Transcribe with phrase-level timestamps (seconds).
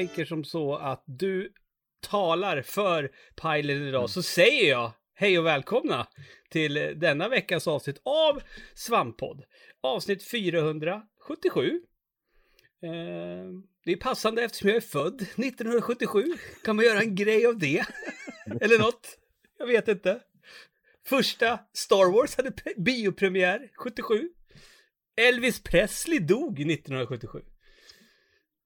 [0.00, 1.52] tänker som så att du
[2.00, 3.10] talar för
[3.42, 6.06] Pilot idag så säger jag hej och välkomna
[6.50, 8.42] till denna veckas avsnitt av
[8.74, 9.44] Svamppodd.
[9.80, 11.82] Avsnitt 477.
[12.82, 12.90] Eh,
[13.84, 16.24] det är passande eftersom jag är född 1977.
[16.64, 17.84] Kan man göra en grej av det?
[18.60, 19.18] Eller något?
[19.58, 20.20] Jag vet inte.
[21.06, 24.30] Första Star Wars hade biopremiär 77.
[25.16, 27.42] Elvis Presley dog 1977.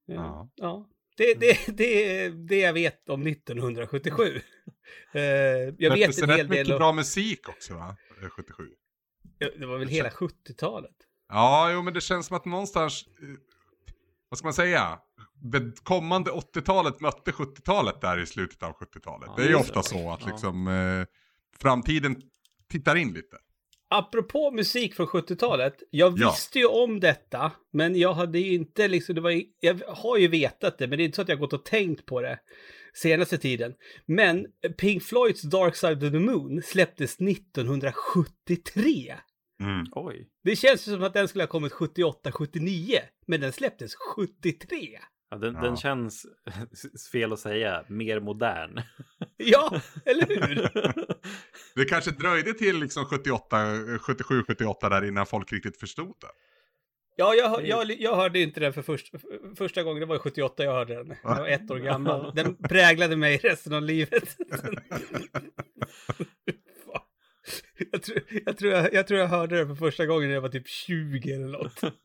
[0.05, 0.49] Ja.
[0.55, 0.89] ja.
[1.17, 4.23] Det, det, det är det jag vet om 1977.
[4.23, 6.49] uh, jag Men vet en hel del...
[6.49, 7.95] mycket bra musik också va?
[8.31, 8.69] 77.
[9.37, 10.95] Ja, det var väl hela 70-talet?
[11.29, 13.27] Ja, jo men det känns som att någonstans, eh,
[14.29, 14.99] vad ska man säga?
[15.33, 19.29] Det kommande 80-talet mötte 70-talet där i slutet av 70-talet.
[19.29, 21.05] Ja, det är ju ofta så att liksom eh,
[21.59, 22.21] framtiden
[22.69, 23.37] tittar in lite.
[23.89, 25.83] Apropå musik från 70-talet.
[25.89, 26.31] Jag ja.
[26.31, 30.27] visste ju om detta, men jag hade ju inte liksom, det var, jag har ju
[30.27, 32.39] vetat det, men det är inte så att jag gått och tänkt på det
[32.93, 33.73] senaste tiden.
[34.05, 34.45] Men
[34.77, 39.15] Pink Floyds Dark Side of the Moon släpptes 1973.
[39.61, 39.85] Mm.
[39.91, 40.27] Oj.
[40.43, 44.99] Det känns ju som att den skulle ha kommit 78-79, men den släpptes 73.
[45.29, 45.61] Ja, den, ja.
[45.61, 46.25] den känns,
[47.11, 48.81] fel att säga, mer modern.
[49.37, 50.69] Ja, eller hur?
[51.75, 53.57] det kanske dröjde till liksom 78,
[53.99, 56.27] 77, 78 där innan folk riktigt förstod det.
[57.17, 59.11] Ja, jag, jag, jag hörde inte den för först,
[59.57, 61.15] första gången, det var 78 jag hörde den.
[61.23, 62.31] Jag var ett år gammal.
[62.35, 64.37] Den präglade mig resten av livet.
[67.91, 70.41] Jag tror, jag, tror jag, jag tror jag hörde det för första gången när jag
[70.41, 71.81] var typ 20 eller något.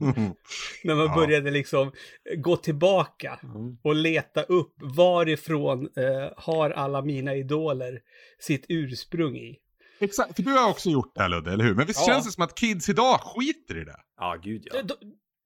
[0.85, 1.15] när man ja.
[1.15, 1.93] började liksom
[2.37, 3.79] gå tillbaka mm.
[3.83, 8.01] och leta upp varifrån eh, har alla mina idoler
[8.39, 9.57] sitt ursprung i.
[10.01, 11.75] Exakt, för du har också gjort det här Ludde, eller hur?
[11.75, 12.13] Men visst ja.
[12.13, 13.97] känns det som att kids idag skiter i det?
[14.17, 14.83] Ja, gud ja.
[14.83, 14.95] De,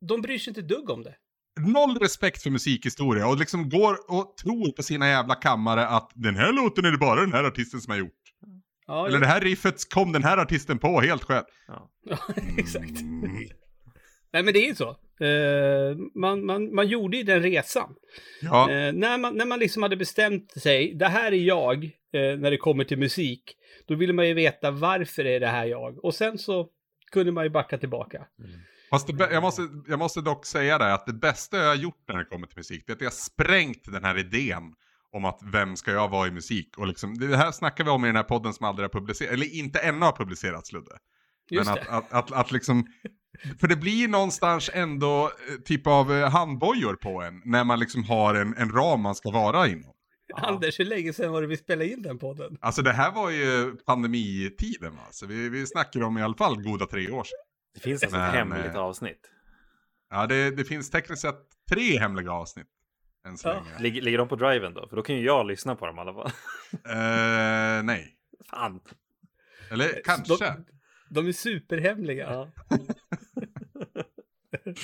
[0.09, 1.15] de bryr sig inte dugg om det.
[1.61, 6.37] Noll respekt för musikhistoria och liksom går och tror på sina jävla kammare att den
[6.37, 8.24] här låten är det bara den här artisten som har gjort.
[8.87, 11.45] Ja, Eller det här riffet kom den här artisten på helt själv.
[11.67, 11.91] Ja,
[12.59, 13.01] exakt.
[13.01, 13.49] Mm.
[14.33, 14.97] Nej men det är ju så.
[15.21, 17.95] Uh, man, man, man gjorde ju den resan.
[18.43, 18.69] Ja.
[18.71, 22.51] Uh, när, man, när man liksom hade bestämt sig, det här är jag, uh, när
[22.51, 23.57] det kommer till musik,
[23.87, 26.05] då ville man ju veta varför är det här jag.
[26.05, 26.69] Och sen så
[27.13, 28.27] kunde man ju backa tillbaka.
[28.39, 28.51] Mm.
[28.91, 32.05] Fast det, jag, måste, jag måste dock säga det, att det bästa jag har gjort
[32.09, 34.75] när det kommer till musik, det är att jag har sprängt den här idén
[35.15, 36.79] om att vem ska jag vara i musik?
[36.79, 39.33] Och liksom, det här snackar vi om i den här podden som aldrig har publicerats,
[39.33, 40.99] eller inte ännu har publicerats Ludde.
[41.51, 42.87] Just Men att, att, att, att, liksom,
[43.61, 48.05] för det blir någonstans ändå eh, typ av eh, handbojor på en när man liksom
[48.05, 49.95] har en, en ram man ska vara inom.
[50.35, 52.59] Anders, hur länge sedan var det vi spelade in den podden?
[52.61, 55.07] Alltså det här var ju pandemitiden va?
[55.11, 57.39] Så vi, vi snackar om i alla fall goda tre år sedan.
[57.75, 59.31] Det finns alltså ett hemligt eh, avsnitt.
[60.11, 62.67] Ja, det, det finns tekniskt sett tre hemliga avsnitt.
[63.25, 63.55] Än så ja.
[63.55, 63.79] länge.
[63.79, 64.89] Ligger, ligger de på driven då?
[64.89, 66.27] För då kan ju jag lyssna på dem i alla fall.
[66.27, 68.17] uh, nej.
[68.51, 68.81] Fan.
[69.71, 70.45] Eller kanske.
[70.45, 70.65] De,
[71.09, 72.25] de är superhemliga.
[72.31, 72.49] Ja.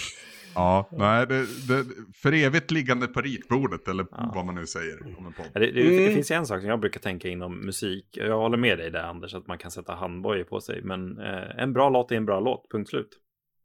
[0.54, 4.32] ja, nej, det, det, för evigt liggande på ritbordet eller ja.
[4.34, 5.18] vad man nu säger.
[5.18, 6.14] Om en det, det, det, mm.
[6.14, 8.06] finns en sak som jag brukar tänka inom musik.
[8.10, 10.82] Jag håller med dig där Anders, att man kan sätta handbojor på sig.
[10.82, 13.18] Men eh, en bra låt är en bra låt, punkt slut.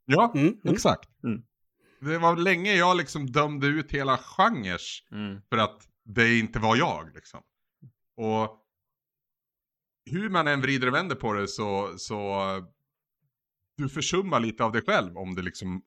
[0.05, 0.57] Ja, mm.
[0.63, 1.09] exakt.
[1.23, 1.43] Mm
[2.09, 5.41] det var länge jag liksom dömde ut hela genrer mm.
[5.49, 7.41] för att det inte var jag liksom.
[8.17, 8.61] Och
[10.11, 12.41] hur man än vrider och vänder på det så, så
[13.77, 15.81] du försummar lite av dig själv om det liksom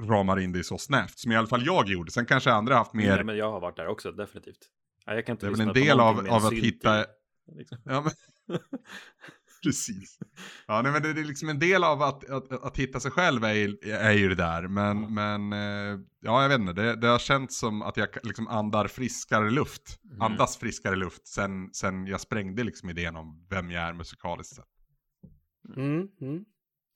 [0.00, 1.18] ramar in dig så snävt.
[1.18, 2.10] Som i alla fall jag gjorde.
[2.10, 3.14] Sen kanske andra haft mer...
[3.14, 4.68] Nej, men jag har varit där också, definitivt.
[5.04, 7.06] jag kan inte det är väl en del av, av att hitta...
[7.52, 7.78] Liksom.
[7.84, 8.58] Ja, men...
[9.62, 10.18] Precis.
[10.66, 13.44] Ja, nej, men det, är liksom en del av att, att, att hitta sig själv
[13.44, 14.68] är, är ju det där.
[14.68, 15.14] Men, mm.
[15.14, 16.72] men eh, ja, jag vet inte.
[16.72, 20.00] Det, det har känts som att jag liksom andar friskare luft.
[20.04, 20.22] Mm.
[20.22, 24.64] Andas friskare luft sen, sen jag sprängde liksom idén om vem jag är musikaliskt sett.
[25.76, 26.44] Mm, mm.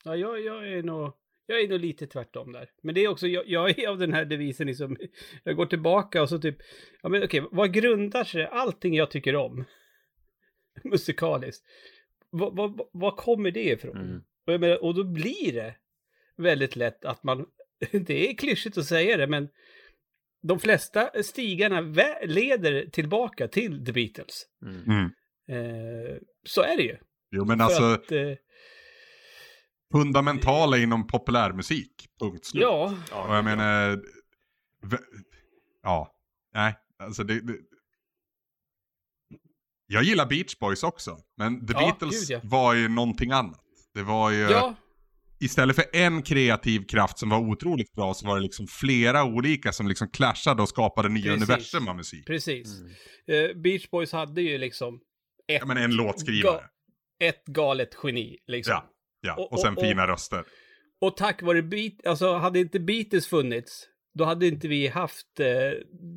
[0.05, 1.13] Ja, jag, jag är nog...
[1.47, 2.71] Jag är nog lite tvärtom där.
[2.83, 4.97] Men det är också, jag, jag är av den här devisen liksom,
[5.45, 6.57] jag går tillbaka och så typ,
[7.03, 9.65] ja men okej, vad grundar sig allting jag tycker om
[10.85, 11.65] musikaliskt?
[12.33, 13.97] Vad, vad, vad kommer det ifrån?
[13.97, 14.23] Mm.
[14.47, 15.75] Och, menar, och då blir det
[16.37, 17.47] väldigt lätt att man,
[17.93, 19.49] det är klyschigt att säga det, men
[20.43, 21.81] de flesta stigarna
[22.25, 24.47] leder tillbaka till The Beatles.
[24.63, 24.83] Mm.
[24.85, 25.11] mm.
[25.49, 26.97] Eh, så är det ju.
[27.31, 27.85] Jo, men För alltså...
[27.85, 28.35] Att, eh,
[29.93, 32.63] fundamentala inom populärmusik, punkt slut.
[32.63, 32.97] Ja.
[33.13, 34.03] Och jag menar,
[35.83, 36.15] ja,
[36.55, 37.59] nej, alltså det, det,
[39.87, 42.41] jag gillar Beach Boys också, men The ja, Beatles gud, ja.
[42.45, 43.61] var ju någonting annat.
[43.95, 44.41] Det var ju...
[44.41, 44.75] Ja.
[45.41, 49.73] istället för en kreativ kraft som var otroligt bra så var det liksom flera olika
[49.73, 51.37] som liksom clashade och skapade nya Precis.
[51.49, 52.27] universum av musik.
[52.27, 52.81] Precis.
[52.81, 53.51] Mm.
[53.51, 54.95] Eh, Beach Boys hade ju liksom
[55.49, 56.57] ett, Ja men en låtskrivare.
[57.21, 58.39] ga- ett galet geni.
[58.47, 58.73] Liksom.
[58.73, 58.91] Ja,
[59.21, 59.35] ja.
[59.37, 60.45] Och- Och sen och- och- fina röster.
[61.01, 65.47] Och tack vare Beat, alltså hade inte Beatles funnits, då hade inte vi haft eh,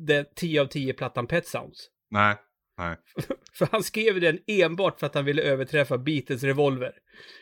[0.06, 1.88] den 10 av 10 plattan Pet Sounds.
[2.10, 2.36] Nej,
[2.78, 2.96] nej.
[3.58, 6.92] För han skrev den enbart för att han ville överträffa Beatles Revolver.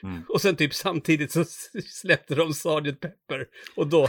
[0.02, 0.22] Mm.
[0.28, 1.44] Och sen typ samtidigt så
[1.86, 3.00] släppte de Sgt.
[3.00, 3.46] Pepper.
[3.76, 4.08] Och då,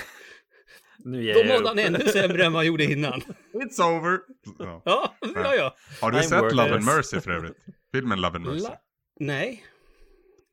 [0.98, 3.22] Nu då mådde han ännu sämre än vad han gjorde innan.
[3.54, 4.20] It's over.
[4.60, 4.82] Ja.
[4.86, 5.76] Ja, ja, ja.
[6.02, 6.86] Har du I'm sett Love and.
[6.86, 7.58] Mercy för övrigt?
[7.94, 8.64] Filmen Love and Mercy.
[8.64, 8.78] La-
[9.20, 9.64] Nej.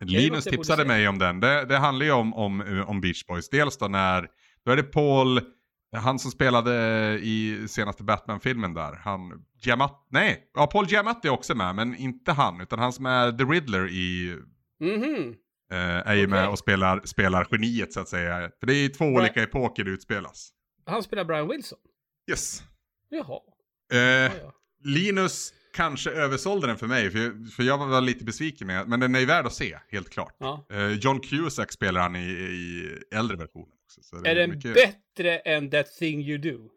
[0.04, 1.40] Linus tipsade mig om den.
[1.40, 3.48] Det, det handlar ju om, om, om Beach Boys.
[3.48, 4.28] Dels då när,
[4.64, 5.40] då är det Paul,
[5.92, 6.72] han som spelade
[7.22, 8.92] i senaste Batman-filmen där.
[9.04, 13.06] Han, Giamatti, nej, ja Paul Giamatti är också med, men inte han, utan han som
[13.06, 14.36] är The Riddler i,
[14.80, 15.34] Mhm.
[15.72, 15.78] eh,
[16.08, 16.48] är ju med Okej.
[16.52, 18.50] och spelar, spelar geniet så att säga.
[18.60, 19.18] För det är ju två Right.
[19.20, 20.50] olika epoker det utspelas.
[20.86, 21.78] Han spelar Brian Wilson.
[22.30, 22.62] Yes.
[23.08, 23.38] Jaha.
[23.92, 24.52] Eh, Ja, ja.
[24.84, 29.14] Linus kanske översålde den för mig, för, för jag var lite besviken med men den
[29.14, 30.36] är ju värd att se, helt klart.
[30.38, 30.66] ja.
[30.70, 34.16] Eh, John Cusack spelar han i, i äldre versionen också.
[34.16, 36.68] Så det Är den mycket- bättre än That thing you do?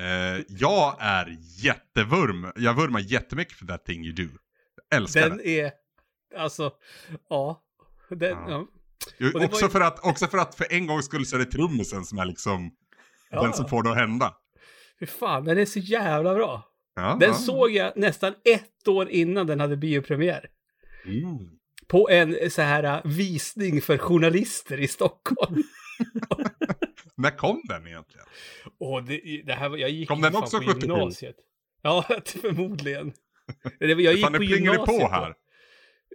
[0.00, 4.28] Eh, jag är jättevurm, jag vurmar jättemycket för That thing you do.
[4.90, 5.46] Jag älskar Den den.
[5.46, 5.72] är,
[6.36, 6.72] alltså,
[7.28, 7.62] ja.
[8.10, 8.46] Den, Ja.
[8.48, 8.66] ja.
[9.18, 11.44] Jo, också, ju- för att, också för att för en gångs skull så är det
[11.46, 12.70] trummisen som är liksom
[13.30, 13.42] Ja.
[13.42, 14.34] den som får det att hända.
[15.00, 16.64] Fy fan, den är så jävla bra.
[16.94, 17.34] Ja, Den ja.
[17.34, 20.46] såg jag nästan ett år innan den hade biopremiär.
[21.04, 21.38] Mm.
[21.88, 25.62] På en så här äh, visning för journalister i Stockholm.
[27.14, 28.26] När kom den egentligen?
[28.78, 30.80] Och det, det här var, jag gick Kom den också på 77?
[30.86, 31.36] gymnasiet.
[31.82, 33.12] Ja, förmodligen.
[33.78, 34.86] Det var- Jag gick Fan, på gymnasiet.
[34.86, 35.34] på här.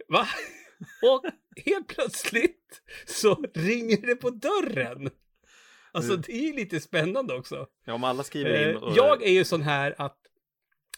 [0.07, 0.27] Va?
[1.01, 1.23] Och
[1.65, 5.09] helt plötsligt så ringer det på dörren.
[5.91, 6.23] Alltså Mm.
[6.27, 7.67] det är ju lite spännande också.
[7.85, 8.97] Ja, om alla skriver in Eh, och...
[8.97, 10.17] Jag är ju sån här att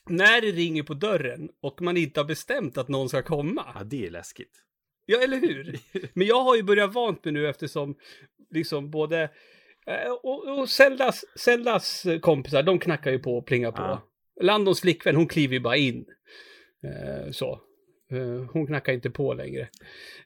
[0.10, 3.72] när det ringer på dörren och man inte har bestämt att någon ska komma.
[3.76, 4.62] Ja, det är läskigt.
[5.06, 5.80] Ja, eller hur?
[6.14, 7.96] Men jag har ju börjat vant mig nu eftersom
[8.56, 9.22] liksom både
[9.88, 13.82] eh, och, och Zeldas, Zeldas kompisar, de knackar ju på och plingar på.
[13.82, 14.02] Ja.
[14.42, 16.06] Landons flickvän, hon kliver ju bara in.
[16.84, 17.62] Eh, så.
[18.12, 19.62] Eh, hon knackar inte på längre.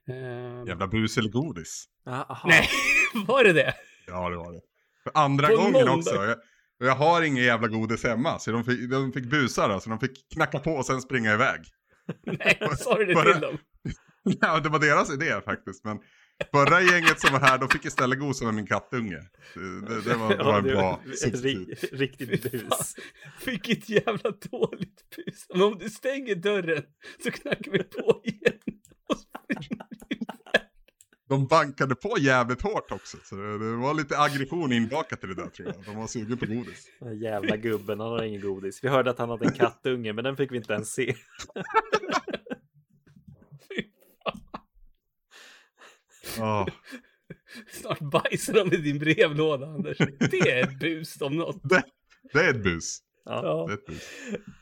[0.10, 1.86] Eh, Jävla bus eller godis.
[2.06, 2.50] Ah, aha.
[2.50, 2.68] nej,
[3.28, 3.74] var det det?
[4.08, 4.62] Ja, det var det.
[5.04, 5.94] För andra På gången måndag.
[5.94, 6.16] också.
[6.16, 6.38] Jag,
[6.78, 10.00] jag har ingen jävla godis hemma, så de fick, de fick busa då, så de
[10.00, 11.60] fick knacka på och sen springa iväg.
[12.24, 13.58] Nej, sa du det till dem?
[14.42, 15.98] Ja, det var deras idé faktiskt, men
[16.52, 19.18] förra gänget som var här, de fick istället gosa med min kattunge.
[19.88, 21.84] Det, det, var, det var en Ja, bra substitut.
[21.84, 22.96] ri- Riktigt bus.
[23.46, 25.46] Vilket jävla dåligt bus.
[25.50, 26.84] Men om du stänger dörren
[27.24, 28.54] så knackar vi på igen.
[31.30, 35.36] De bankade på jävligt hårt också, så det, det var lite aggression inbakat i det
[35.36, 35.86] där tror jag.
[35.86, 36.88] De var sugen på godis.
[37.00, 38.84] Den jävla gubben, han har ingen godis.
[38.84, 41.16] Vi hörde att han hade en kattunge, men den fick vi inte ens se.
[43.70, 43.84] Fy
[46.40, 46.68] Åh,
[47.72, 49.98] Snart bajsar de i din brevlåda, Anders.
[50.32, 51.62] Det är ett bus om något.
[52.34, 53.00] det är ett bus.
[53.26, 53.68] Ja.
[53.70, 53.94] Det Ja.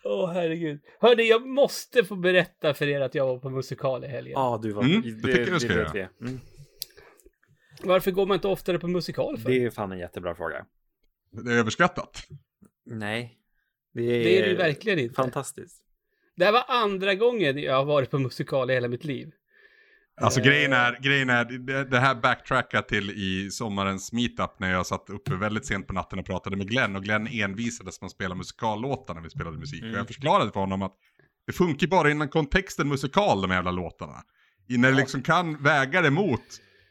[0.03, 0.79] Åh, herregud.
[0.99, 4.33] Hörni, jag måste få berätta för er att jag var på musikal i helgen.
[4.35, 4.83] Ja, du var...
[4.83, 6.09] Mm, det tycker jag ska göra.
[6.21, 6.39] Mm.
[7.83, 9.49] Varför går man inte oftare på musikal för?
[9.49, 10.65] Det är fan en jättebra fråga.
[11.31, 12.23] Det är överskattat.
[12.85, 13.37] Nej.
[13.93, 15.15] Det är, Det är det ju verkligen inte.
[15.15, 15.83] Fantastiskt.
[16.35, 19.31] Det här var andra gången jag har varit på musikal i hela mitt liv.
[20.21, 20.45] Alltså Eh.
[20.45, 21.45] grejen är, grejen är
[21.83, 26.19] det, här backtrackar till i sommarens meetup när jag satt uppe väldigt sent på natten
[26.19, 29.81] och pratade med Glenn och Glenn envisades med att spela musikallåtar när vi spelade musik.
[29.81, 29.93] Mm.
[29.93, 30.93] Och jag förklarade för honom att
[31.47, 34.23] det funkar bara inom kontexten musikal de jävla låtarna.
[34.67, 36.41] I när det liksom kan väga det mot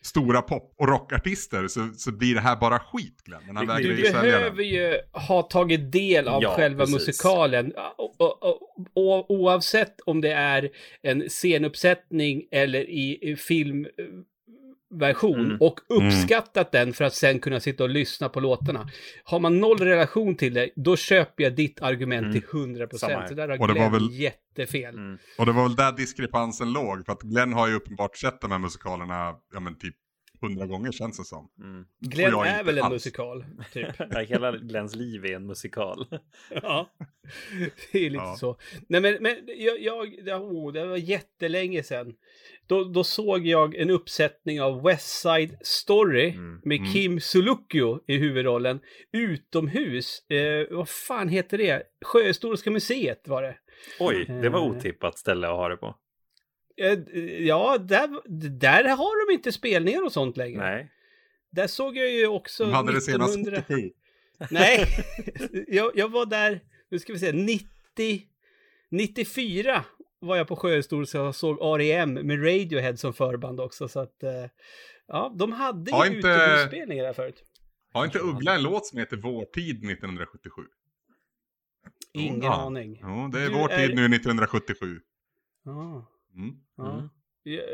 [0.06, 3.42] stora pop och rockartister så, så blir det här bara skit Glenn.
[3.46, 6.94] Men han Du behöver ju ha tagit del av Ja, själva precis.
[6.94, 7.72] musikalen.
[7.96, 8.60] Och, och, och,
[8.94, 10.70] och, oavsett om det är
[11.02, 13.36] en scenuppsättning eller i, i
[14.90, 15.44] filmversion.
[15.44, 15.56] Mm.
[15.60, 18.88] Och uppskattat den för att sen kunna sitta och lyssna på låtarna.
[19.24, 22.32] Har man noll relation till det, då köper jag ditt argument Mm.
[22.32, 22.98] till 100%.
[22.98, 23.26] Samma här.
[23.28, 24.94] Så där har Och det var Glenn väl- jättefel.
[24.94, 25.18] Mm.
[25.38, 27.06] Och det var väl där diskrepansen låg.
[27.06, 29.94] För att Glenn har ju uppenbart sett de här musikalerna, ja men typ
[30.40, 31.48] hundra gånger känns det som.
[31.62, 31.84] Mm.
[32.00, 32.92] Glenn är väl en alls.
[32.92, 33.86] musikal, typ.
[34.28, 36.06] Hela Glens liv är en musikal.
[36.62, 36.90] Ja,
[37.92, 38.36] det är lite Ja.
[38.36, 38.58] så.
[38.88, 42.14] Nej, men, men jag, jag det, oh, det var jättelänge sedan.
[42.68, 46.92] Då, då såg jag en uppsättning av West Side Story Mm, med mm.
[46.92, 48.80] Kim Sulocchio i huvudrollen
[49.12, 50.30] utomhus.
[50.30, 51.82] Eh, vad fan heter det?
[52.04, 53.56] Sjöhistoriska museet var det.
[54.00, 54.66] Oj, det var Eh.
[54.66, 55.94] otippat ställe att ha det på.
[56.76, 56.99] Eh,
[57.46, 58.08] Ja, där,
[58.58, 60.58] där har de inte spelningar och sånt längre.
[60.58, 60.90] Nej.
[61.50, 63.62] Där såg jag ju också De hade det senast 1900...
[63.68, 63.90] 77.
[64.50, 64.87] Nej,
[65.68, 67.66] jag, jag var där, nu ska vi se, 90,
[68.90, 69.85] 94
[70.18, 72.12] var jag på Sjöhistoriska och såg R.E.M.
[72.14, 73.88] med Radiohead som förband också.
[73.88, 74.30] Så att, eh,
[75.06, 77.42] ja, de hade Har ju inte- utomhusspelningar där förut.
[77.92, 80.62] Har inte Uggla en låt som heter Vår tid 1977?
[82.12, 82.52] Ingen Ja.
[82.66, 82.99] aning.
[83.02, 85.00] Jo, det är Du vår är- tid nu 1977.
[85.64, 86.54] Ja, Mm.
[86.76, 86.92] ja.
[86.92, 87.08] Mm.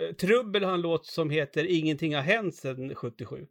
[0.09, 3.47] Eh, Trubbel har en låt som heter Ingenting har hänt sedan 77.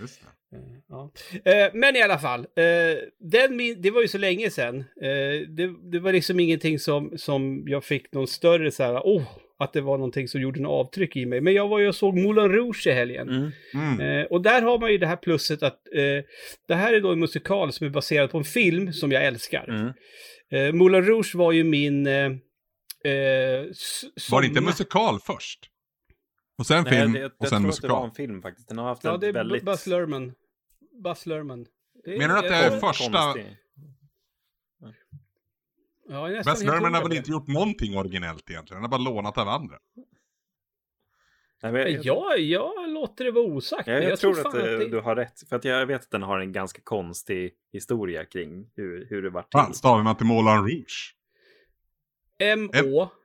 [0.00, 0.56] Just det.
[0.56, 1.10] Eh, Ja.
[1.44, 4.78] Eh, Men i alla fall, eh, den det var ju så länge sedan.
[4.78, 9.22] Eh, Det, det var liksom ingenting som, som jag fick någon större så här, oh,
[9.58, 11.40] att det var någonting som gjorde en avtryck i mig.
[11.40, 13.28] Men jag var ju och såg Moulin Rouge i helgen.
[13.28, 13.50] Mm.
[13.74, 14.00] Mm.
[14.00, 16.24] Eh, och där har man ju det här plusset att eh,
[16.68, 19.68] det här är då en musikal som är baserad på en film som jag älskar.
[19.68, 19.92] Mm.
[20.50, 22.06] Eh, Moulin Rouge var ju min...
[22.06, 22.24] Eh,
[23.04, 23.64] eh,
[24.30, 25.70] Var det inte musikal först?
[26.58, 28.08] Och sen Nej, film det, jag, och jag sen tror att det var musikal.
[28.08, 28.68] en film faktiskt.
[28.68, 29.62] Den har haft Ja, det är väldigt...
[29.64, 30.32] Buzz Lerman.
[31.02, 31.66] Buzz Lerman.
[32.04, 33.56] Det Menar du att det är jag- första- konstig.
[36.08, 38.82] Ja, helt Lerman har väl inte gjort någonting originellt egentligen.
[38.82, 39.78] Han har bara lånat av andra.
[41.62, 43.86] Nej, men jag, jag, Ja, jag låter det vara osagt.
[43.88, 45.48] jag, jag, tror att, fan eh, det- du har rätt.
[45.48, 49.30] För att jag vet att den har en ganska konstig historia kring hur, hur det
[49.30, 49.74] var Fan, till.
[49.78, 51.14] stavar man till Moulin Rouge?
[52.38, 53.08] M.Å.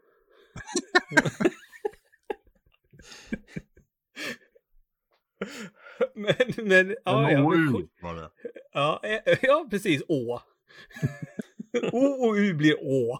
[6.15, 8.29] men, men, ja, ja, men, MOU var det.
[8.73, 10.41] ja, eh, ja, precis, Å.
[11.91, 13.19] O och U blir Å.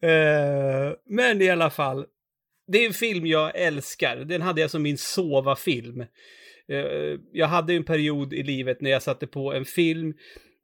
[0.00, 2.06] Eh, men i alla fall,
[2.66, 4.16] det är en film jag älskar.
[4.16, 6.00] Den hade jag som min sova-film.
[6.68, 10.14] Eh, jag hade en period i livet när jag satte på en film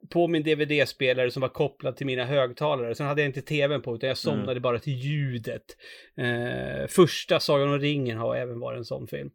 [0.09, 2.95] på min DVD-spelare som var kopplad till mina högtalare.
[2.95, 5.63] Sen hade jag inte tvn på utan jag somnade bara till ljudet.
[6.17, 9.29] Eh, första Sagan om ringen har även varit en sån film.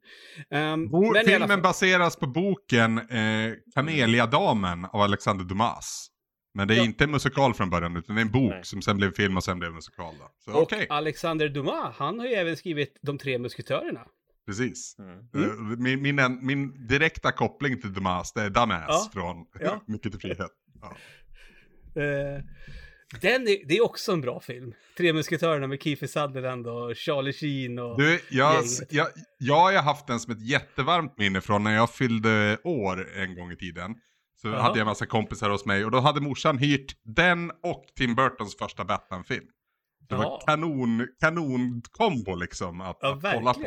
[0.51, 6.09] Um, Bo- men i alla Filmen fall, baseras på boken eh, Kameliadamen av Alexander Dumas.
[6.55, 6.85] Men det är Ja.
[6.85, 8.65] inte en musikal från början utan det är en bok Nej.
[8.65, 10.15] som sen blev film och sen blev musikal.
[10.19, 10.31] Då.
[10.45, 14.01] Så och okej, Alexander Dumas, han har ju även skrivit De tre musketörerna.
[14.47, 14.97] Precis.
[14.99, 15.19] Mm.
[15.19, 19.11] Eh, Min, min, en- min direkta koppling till Dumas, det är Damas Ja.
[19.13, 19.83] från Ja.
[19.87, 20.51] Mycket till frihet.
[20.83, 20.97] Ja.
[22.03, 22.43] Eh,
[23.21, 24.73] den är, det är också en bra film.
[24.97, 27.99] Tre musketörerna med Kiefer Sutherland och Charlie Sheen och...
[27.99, 29.07] Du, jag, jag,
[29.39, 33.53] jag har haft den som ett jättevarmt minne från när jag fyllde år en gång
[33.53, 33.95] i tiden.
[34.43, 34.61] Så Jaha.
[34.63, 38.15] hade jag en massa kompisar hos mig och då hade morsan hyrt den och Tim
[38.15, 39.47] Burtons första Batman-film.
[40.09, 43.61] Det var kanon, kanonkombo liksom att, ja, att kolla på.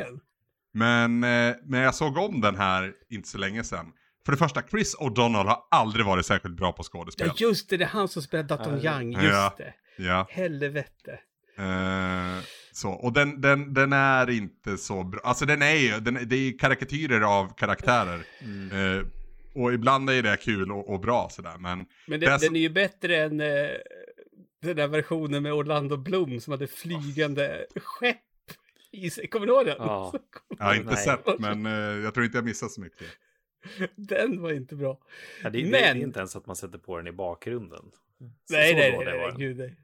[0.72, 3.92] Men, eh, men jag såg om den här inte så länge sedan.
[4.26, 7.26] För det första, Chris O'Donnell har aldrig varit särskilt bra på skådespel.
[7.26, 9.22] Ja, just det, det är han som spelar Dutton Ja, Young, ja.
[9.22, 9.74] just det.
[9.98, 10.26] Ja.
[10.30, 11.18] Helvete.
[11.58, 15.20] Eh, så, och den, den, den är inte så bra.
[15.24, 18.20] Alltså den är ju, den, det är ju karikatyrer av karaktärer.
[18.40, 18.98] Mm.
[18.98, 19.04] Eh,
[19.54, 21.54] och ibland är det kul och, och bra sådär.
[21.58, 23.46] Men Men Det den, är så- den är ju bättre än eh,
[24.62, 28.16] den där versionen med Orlando Bloom som hade flygande skepp
[28.92, 29.26] i sig.
[29.28, 29.76] Kommer du ihåg den?
[29.78, 30.12] Ja.
[30.58, 30.96] jag har inte Nej.
[31.04, 31.72] sett, men eh,
[32.04, 33.06] jag tror inte jag missat så mycket.
[33.96, 34.98] Den var inte bra.
[35.42, 37.84] Ja, det, Men- det är inte ens att man sätter på den i bakgrunden.
[38.48, 39.76] Så- Nej, så nej, nej, var nej, gud nej.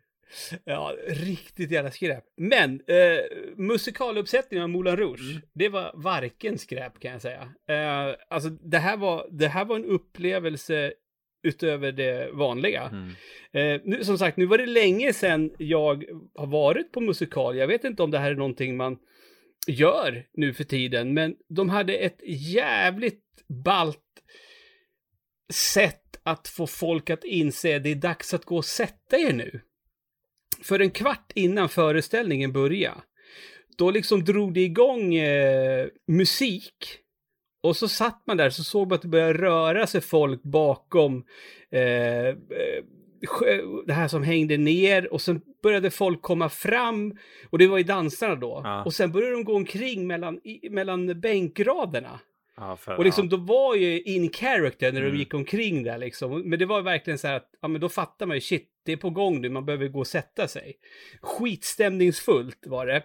[0.64, 2.24] Ja, riktigt jävla skräp.
[2.36, 3.18] Men eh,
[3.56, 5.42] musikaluppsättningen av Moulin Rouge, Mm.
[5.52, 7.48] det var varken skräp kan jag säga.
[7.68, 10.92] Eh, alltså det här, var, det här var en upplevelse
[11.46, 12.82] utöver det vanliga.
[12.82, 13.08] Mm.
[13.52, 17.56] Eh, nu, som sagt, nu var det länge sedan jag har varit på musikal.
[17.56, 18.98] Jag vet inte om det här är någonting man
[19.66, 22.20] gör nu för tiden, men de hade ett
[22.54, 23.22] jävligt
[23.64, 24.02] balt
[25.52, 29.32] sätt att få folk att inse att det är dags att gå och sätta er
[29.32, 29.60] nu.
[30.62, 33.00] För en kvart innan föreställningen började,
[33.78, 36.98] då liksom drog det igång eh, musik.
[37.66, 41.24] Och så satt man där så såg man att det började röra sig folk bakom
[41.70, 42.34] eh, eh,
[43.86, 47.16] det här som hängde ner och sen började folk komma fram
[47.50, 48.60] och det var ju dansarna då.
[48.64, 48.84] Ja.
[48.84, 52.20] Och sen började de gå omkring mellan, mellan bänkraderna.
[52.56, 53.36] Ja, för, Och liksom ja.
[53.36, 55.12] då var ju in character när Mm.
[55.12, 56.40] de gick omkring där liksom.
[56.50, 58.92] Men det var verkligen så här att, ja men då fattar man ju shit, det
[58.92, 60.76] är på gång nu, man behöver gå och sätta sig.
[61.20, 62.96] Skitstämningsfullt var det.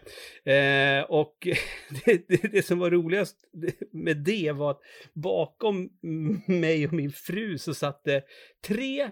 [0.53, 1.47] Eh, och
[2.05, 3.37] det, det, det som var roligast
[3.91, 4.81] med det var att
[5.13, 5.89] bakom
[6.47, 8.23] mig och min fru så satt det
[8.67, 9.09] tre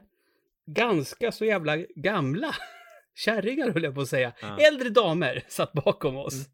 [0.65, 2.55] ganska så jävla gamla
[3.15, 4.33] kärringar höll jag på att säga.
[4.41, 4.57] Ja.
[4.57, 6.49] Äldre damer satt bakom oss.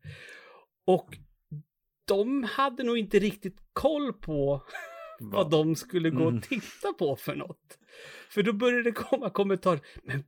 [0.85, 1.17] Och
[2.05, 4.63] de hade nog inte riktigt koll på
[5.19, 6.37] vad de skulle gå Mm.
[6.37, 7.77] och titta på för något.
[8.29, 9.79] För då började det komma kommentarer.
[10.03, 10.23] Men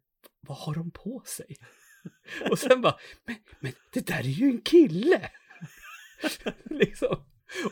[0.47, 1.55] vad har de på sig?
[2.51, 5.29] Och sen bara, men, men det där är ju en kille!
[6.69, 7.23] liksom.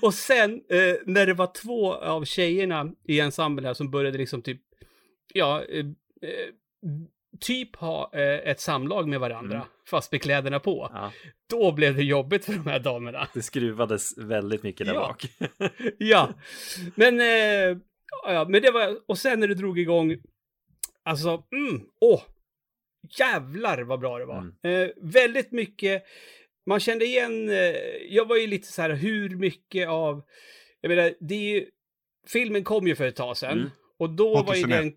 [0.01, 4.41] Och sen eh, när det var två av tjejerna i ensemblen här som började liksom
[4.41, 4.61] typ,
[5.33, 5.85] ja, eh,
[6.21, 6.49] eh,
[7.39, 9.67] typ ha eh, ett samlag med varandra, Mm.
[9.89, 10.89] fast med kläderna på.
[10.93, 11.11] Ja,
[11.49, 13.27] Då blev det jobbigt för de här damerna.
[13.33, 14.99] det skruvades väldigt mycket där Ja.
[14.99, 15.25] bak.
[15.97, 16.33] ja,
[16.95, 17.77] men, eh,
[18.25, 20.15] ja, men det var, och sen när det drog igång,
[21.03, 22.21] alltså, mm, åh,
[23.19, 24.37] jävlar vad bra det var.
[24.63, 24.83] Mm.
[24.83, 26.03] Eh, väldigt mycket,
[26.65, 27.75] man kände igen, eh,
[28.09, 30.23] jag var ju lite så här, hur mycket av,
[30.81, 31.65] jag menar, det är ju,
[32.27, 33.57] filmen kom ju för ett tag sedan.
[33.57, 33.69] Mm.
[33.99, 34.69] Och då var ju 2001.
[34.69, 34.95] den,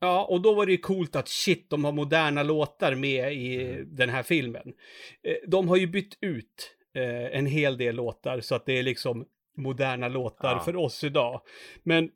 [0.00, 3.62] ja, och då var det ju coolt att shit, de har moderna låtar med i
[3.62, 3.96] Mm.
[3.96, 4.72] den här filmen.
[5.22, 8.82] Eh, de har ju bytt ut eh, en hel del låtar så att det är
[8.82, 9.26] liksom
[9.56, 10.60] moderna låtar Ja.
[10.64, 11.40] för oss idag.
[11.82, 12.10] Men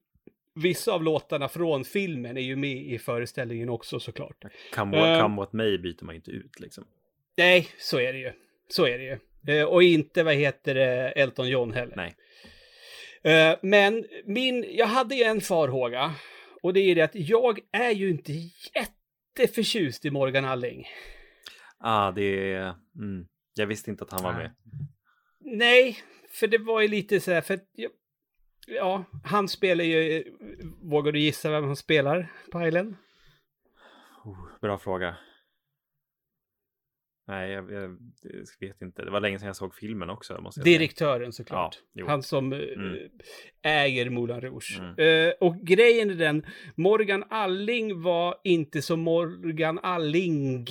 [0.54, 4.44] vissa av låtarna från filmen är ju med i föreställningen också såklart.
[4.74, 6.84] Come, what, come what may byter man inte ut liksom.
[7.36, 8.32] Nej, så är det ju.
[8.68, 9.64] Så är det ju.
[9.64, 11.96] Och inte, vad heter det, Elton John heller.
[11.96, 13.56] Nej.
[13.62, 16.14] Men min, jag hade ju en farhåga.
[16.62, 18.32] Och det är det att jag är ju inte
[18.74, 20.86] jätteförtjust i Morgan Alling.
[21.78, 22.74] Ah, det är...
[22.96, 23.26] Mm.
[23.54, 24.50] Jag visste inte att han var med.
[25.40, 25.96] Nej,
[26.30, 27.90] för det var ju lite så här, för att, jag-
[28.66, 30.24] ja, han spelar ju,
[30.82, 32.96] vågar du gissa vem han spelar, Pajlen?
[34.24, 35.16] Oh, bra fråga.
[37.30, 37.82] Nej, jag, jag,
[38.22, 39.04] jag vet inte.
[39.04, 40.40] Det var länge sedan jag såg filmen också.
[40.40, 40.78] Måste jag säga.
[40.78, 41.76] Direktören såklart.
[41.92, 42.06] Ja.
[42.08, 42.96] Han som eh, Mm.
[43.62, 44.78] äger Moulin Rouge.
[44.80, 45.28] Mm.
[45.28, 50.66] Eh, och grejen är den, Morgan Alling var inte som Morgan Alling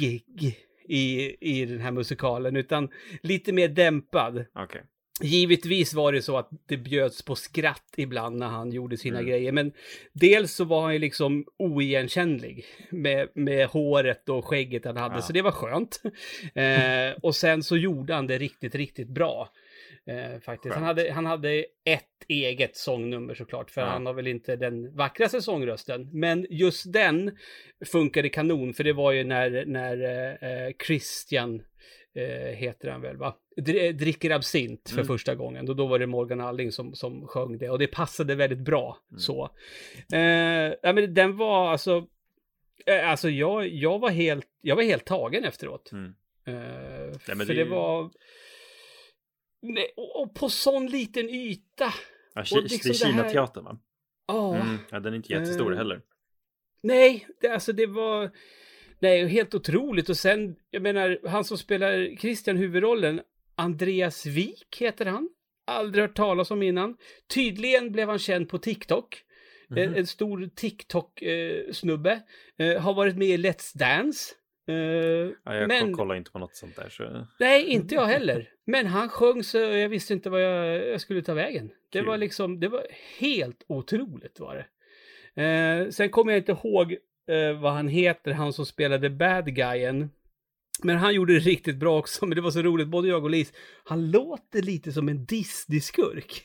[0.87, 2.89] i, i den här musikalen, utan
[3.23, 4.45] lite mer dämpad.
[4.55, 4.81] Okej.
[5.21, 9.29] Givetvis var det så att det bjöds på skratt ibland när han gjorde sina Mm.
[9.31, 9.71] grejer, men
[10.13, 15.21] dels så var han ju liksom oigenkännlig med, med håret och skägget han hade, Ja.
[15.21, 16.01] så det var skönt.
[16.55, 19.49] Eh, och sen så gjorde han det riktigt, riktigt bra.
[20.07, 20.75] Eh, faktiskt.
[20.75, 23.87] Han hade, han hade ett eget sångnummer såklart, för Ja.
[23.87, 26.09] han har väl inte den vackraste sångrösten.
[26.13, 27.31] Men just den
[27.85, 29.97] funkade kanon, för det var ju när, när
[30.67, 31.61] eh, Christian
[32.15, 33.35] eh, heter han väl va?
[33.57, 35.07] Dr- dricker absint för Mm.
[35.07, 35.69] första gången.
[35.69, 37.69] Och då var det Morgan Alling som, som sjöng det.
[37.69, 39.19] Och det passade väldigt bra Mm.
[39.19, 39.49] så.
[40.13, 42.07] Eh, ja, men den var alltså...
[42.85, 45.91] eh, Alltså jag, jag, var helt, jag var helt tagen efteråt.
[45.91, 46.15] Mm.
[46.45, 48.09] Eh, men för det ju- var...
[49.61, 51.93] Nej, och, och på sån liten yta.
[52.33, 53.77] Ja, Och liksom det är här- Kina-teatern va?
[54.27, 54.55] Ja.
[54.55, 54.77] Mm.
[54.91, 56.01] Ja, den är inte jättestor Eh, heller.
[56.81, 58.31] Nej, det, alltså det var...
[58.99, 60.09] Nej, helt otroligt.
[60.09, 63.21] Och sen, jag menar, han som spelar Christian huvudrollen,
[63.55, 65.29] Andreas Wik heter han.
[65.67, 66.97] Aldrig hört talas om innan.
[67.33, 69.23] Tydligen blev han känd på TikTok.
[69.69, 69.95] En, Mhm.
[69.99, 72.19] en stor TikTok-snubbe.
[72.57, 74.35] Eh, har varit med i Let's Dance.
[74.67, 74.75] Eh,
[75.45, 76.89] Ja, jag men, kollar inte på något sånt där.
[76.89, 77.27] Så...
[77.39, 78.49] nej, inte jag heller.
[78.65, 81.67] Men han sjöng så jag visste inte vad jag, jag skulle ta vägen.
[81.89, 82.07] Det Kul.
[82.07, 82.87] var liksom, det var
[83.19, 84.65] helt otroligt var det.
[85.43, 86.97] Eh, sen kommer jag inte ihåg
[87.29, 90.09] eh, vad han heter, han som spelade bad guyen.
[90.83, 93.29] Men han gjorde det riktigt bra också, men det var så roligt, både jag och
[93.29, 93.53] Lis.
[93.83, 96.43] Han låter lite som en Disney-skurk.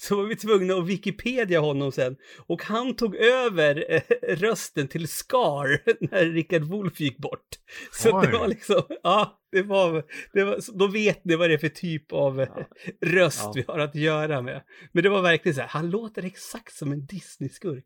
[0.00, 2.16] Så var vi tvungna att Wikipedia honom sen.
[2.46, 4.02] Och han tog över eh,
[4.36, 7.48] rösten till Scar när Rickard Wolff gick bort.
[7.92, 8.32] Så det Oj.
[8.38, 12.12] var liksom, ja, det var, det var, då vet ni vad det är för typ
[12.12, 12.64] av eh, Ja.
[13.06, 13.52] röst Ja.
[13.54, 14.62] vi har att göra med.
[14.92, 17.84] Men det var verkligen så här, han låter exakt som en Disney-skurk.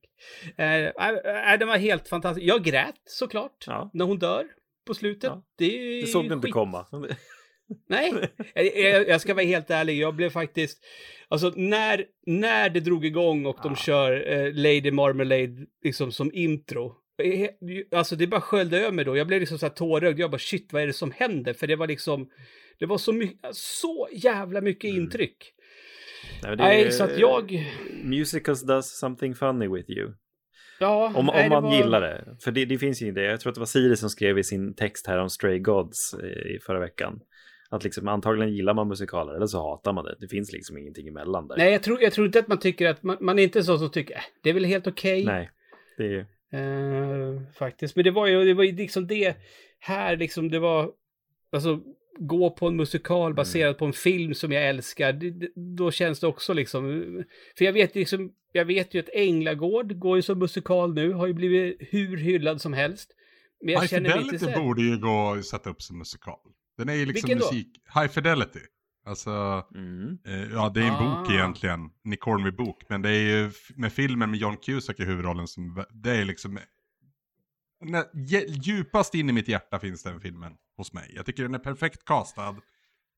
[0.56, 2.46] Eh, äh, det var helt fantastiskt.
[2.46, 3.90] Jag grät såklart Ja.
[3.94, 4.44] när hon dör
[4.86, 5.30] på slutet.
[5.30, 5.42] Ja.
[5.58, 6.86] Det, Det såg du inte skit- komma.
[7.88, 8.12] Nej,
[9.08, 9.98] jag, ska vara helt ärlig.
[9.98, 10.78] Jag blev faktiskt,
[11.28, 13.76] alltså när, när det drog igång och de Ja.
[13.76, 16.96] kör eh, Lady Marmalade liksom som intro.
[17.22, 17.48] eh,
[17.98, 19.16] Alltså det bara sköljde över mig då.
[19.16, 20.18] Jag blev liksom så här tårögd.
[20.20, 21.52] Jag bara shit, vad är det som händer?
[21.52, 22.28] För det var liksom,
[22.78, 25.02] det var så mycket, så jävla mycket Mm.
[25.02, 25.52] intryck.
[26.42, 27.66] Nej, det Nej, är- så att jag,
[28.04, 30.12] Musicals does something funny with you.
[30.80, 31.12] ja.
[31.16, 32.36] Om, nej, om det man var- gillar det.
[32.44, 33.22] För det, det finns ju det.
[33.24, 36.14] Jag tror att det var Siri som skrev i sin text här om Stray Gods
[36.14, 37.20] eh, i förra veckan.
[37.72, 40.16] Att liksom antagligen gillar man musikaler eller så hatar man det.
[40.20, 41.56] Det finns liksom ingenting emellan där.
[41.56, 43.78] Nej, jag tror, jag tror inte att man tycker att, man, man är inte så
[43.78, 45.24] som tycker, äh, det är väl helt okej.
[45.24, 45.50] Nej.
[45.96, 46.20] Det är ju...
[46.52, 47.96] Eh, faktiskt.
[47.96, 49.36] Men det var ju, det var ju liksom det
[49.78, 50.90] här liksom, det var,
[51.52, 51.80] alltså,
[52.18, 56.20] gå på en musikal baserad på en film som jag älskar, det, det, då känns
[56.20, 57.02] det också liksom,
[57.58, 61.26] för jag vet liksom, jag vet ju att Änglagård går ju som musikal nu, har
[61.26, 63.10] ju blivit hur hyllad som helst.
[63.60, 66.38] Men jag High känner mig inte borde ju gå att sätta upp som musikal.
[66.84, 67.52] Den är ju liksom Vilken då?
[67.52, 67.80] musik.
[67.94, 68.60] High Fidelity.
[69.04, 69.30] Alltså,
[69.74, 70.18] Mm.
[70.26, 71.32] eh, ja det är en bok Ah.
[71.32, 71.90] egentligen.
[72.04, 72.82] Nick Hornby-bok.
[72.88, 76.58] Men det är ju med filmen med John Cusack i huvudrollen som, det är liksom...
[77.84, 80.52] Nä, dje- djupast in i mitt hjärta finns den filmen.
[80.76, 81.12] hos mig.
[81.14, 82.42] Jag tycker den är perfekt castad.
[82.42, 82.62] Jag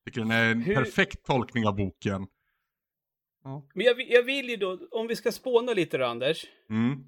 [0.04, 2.26] tycker den är en Hur- perfekt tolkning av boken.
[3.44, 3.68] Ja.
[3.74, 6.46] Men jag, vill- jag vill ju då, om vi ska spåna lite då, Anders.
[6.70, 7.04] Mm.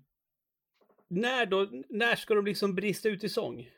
[1.08, 3.68] När då, när ska de liksom brista ut i sång?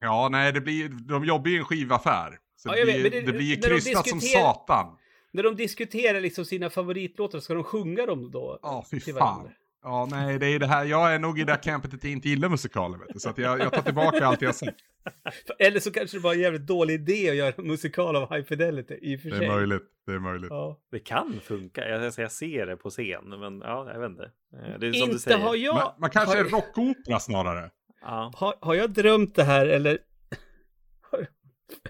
[0.00, 2.38] Ja, nej, det blir, de jobbar ju i en skivaffär.
[2.56, 4.86] Så Ja, det, vet, blir, men det, det- blir krystat som satan.
[5.32, 8.58] När de diskuterar liksom sina favoritlåtar, ska de sjunga dem då?
[8.62, 9.14] Ja, fy fan.
[9.14, 9.50] varandra?
[9.82, 10.84] Ja, nej, det är det här.
[10.84, 13.18] Jag är nog i det här campet att jag inte gillar musikaler, vet du.
[13.20, 14.76] Så att jag, jag tar tillbaka allt jag sagt.
[15.58, 18.44] Eller så kanske det var en jävligt dålig idé att göra en musikal av High
[18.46, 19.46] Fidelity, i och för Det sig.
[19.46, 19.82] är möjligt.
[20.06, 20.50] Det är möjligt.
[20.50, 20.78] Ja.
[20.90, 21.88] Det kan funka.
[21.88, 24.22] Jag, alltså, jag ser det på scen, men ja, jag vet inte.
[24.22, 25.38] Eh, Det är som du Inte säger.
[25.38, 25.74] har jag...
[25.74, 27.70] Man, man kanske har, är rockopera snarare.
[28.00, 28.32] Ja.
[28.36, 29.98] har, har jag drömt det här eller...
[31.10, 31.26] Har,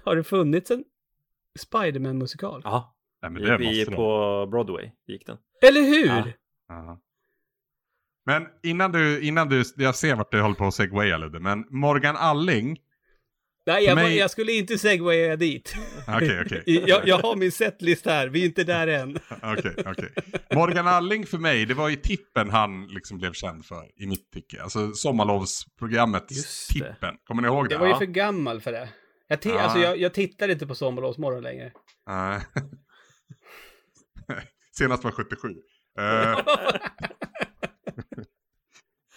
[0.04, 0.84] har det funnits en
[1.58, 2.60] Spiderman-musikal?
[2.64, 2.92] ja.
[3.22, 3.96] Nej, men det Vi måste de.
[3.96, 5.38] på Broadway gick den.
[5.68, 6.06] Eller hur?
[6.06, 6.24] Ja.
[6.68, 6.98] Ja.
[8.26, 11.66] Men innan du, innan du, jag ser vart du håller på att segwaya Ludde, men
[11.70, 12.78] Morgan Alling,
[13.66, 15.74] Nej, jag, mig- jag skulle inte segwaya dit.
[16.08, 16.62] okej okej.
[16.86, 19.18] jag, jag har min setlist här, vi är inte där än.
[19.42, 20.12] Okej, okej.
[20.54, 24.30] Morgan Alling för mig, det var ju tippen han liksom blev känd för i mitt
[24.30, 24.62] tycke.
[24.62, 26.28] Alltså sommarlovsprogrammet.
[26.72, 27.14] Tippen.
[27.24, 27.74] Kommer ni ihåg det?
[27.74, 28.88] Jag var ju för gammal för det.
[29.28, 29.60] Jag, Ja.
[29.60, 31.72] alltså, jag, jag tittar inte på Sommarlovsmorgon längre.
[32.06, 32.40] Nej.
[34.78, 35.48] Senast var 77.
[35.98, 36.38] Eh,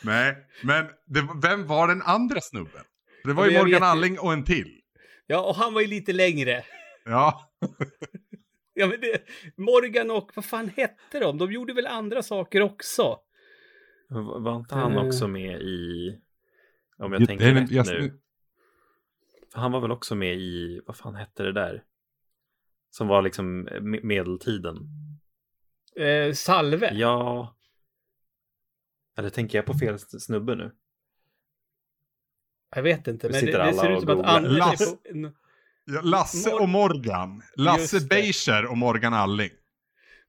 [0.04, 2.84] nej, men det, vem var den andra snubben?
[3.23, 3.82] Det var ju Morgan vet.
[3.82, 4.82] Alling och en till.
[5.27, 6.63] Ja, och han var ju lite längre.
[7.05, 7.51] Ja,
[8.73, 9.21] Ja, men det,
[9.58, 11.38] Morgan och, vad fan hette de?
[11.38, 13.19] De gjorde väl andra saker också?
[14.39, 15.05] Var inte han Eh.
[15.05, 16.10] också med i...
[16.97, 18.19] Om jag Det- tänker det- rätt jag- nu.
[19.53, 21.84] För han var väl också med i, vad fan hette det där?
[22.89, 24.77] Som var liksom me- medeltiden.
[25.95, 26.91] Eh, Salve.
[26.93, 27.55] Ja.
[29.17, 30.71] Eller tänker jag på fel snubbe nu?
[32.75, 34.79] Jag vet inte, men det, det ser alla ut som att
[35.86, 37.41] Ja, Lasse Mor- och Morgan.
[37.55, 38.01] Lasse.
[38.08, 39.49] Beischer och Morgan Alling.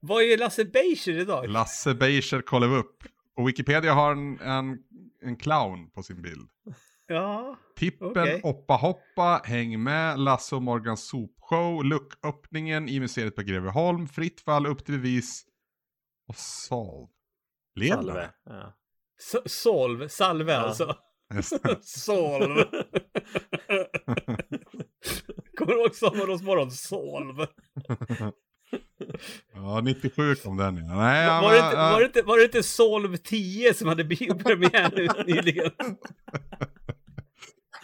[0.00, 1.48] Vad är Lasse Beischer idag?
[1.48, 2.96] Lasse Beischer kollar vi upp.
[3.36, 4.78] Och Wikipedia har en, en,
[5.22, 6.48] en clown på sin bild.
[7.06, 8.40] Ja, Tippen, Okej.
[8.44, 14.66] Oppa Hoppa, Häng med, Lasse och Morgans sopshow, Lucköppningen i museet på Greveholm, Fritt fall,
[14.66, 15.44] Upp till bevis
[16.28, 17.08] och Solv.
[17.74, 18.02] Ledare.
[18.02, 18.30] Salve.
[18.44, 18.74] Ja.
[19.46, 20.58] Solv, salve Ja.
[20.58, 20.96] alltså.
[21.82, 22.56] Solv.
[25.58, 26.70] Kommer du ihåg Sommarlovsmorgon?
[26.70, 27.36] Solv.
[29.54, 30.94] ja, 97 kom den ja.
[30.94, 34.04] Nej, ja, var, det inte, var, det inte, var det inte Solv 10 som hade
[34.04, 35.70] biopremiär nyligen?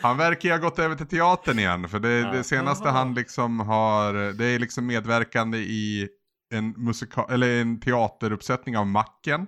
[0.03, 1.89] Han verkar ju ha gått över till teatern igen.
[1.89, 2.33] För det, Ja.
[2.33, 2.93] det senaste Jaha.
[2.99, 6.09] han liksom har, det är liksom medverkande i
[6.55, 9.47] en, musika- eller en teateruppsättning av Macken.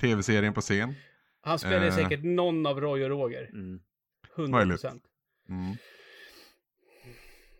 [0.00, 0.94] Tv-serien på scen.
[1.42, 1.94] Han spelade Eh.
[1.94, 3.50] säkert någon av Roy och Roger.
[3.52, 3.80] Mm.
[4.36, 4.72] 100 Möjligt.
[4.82, 5.02] procent.
[5.48, 5.76] Mm.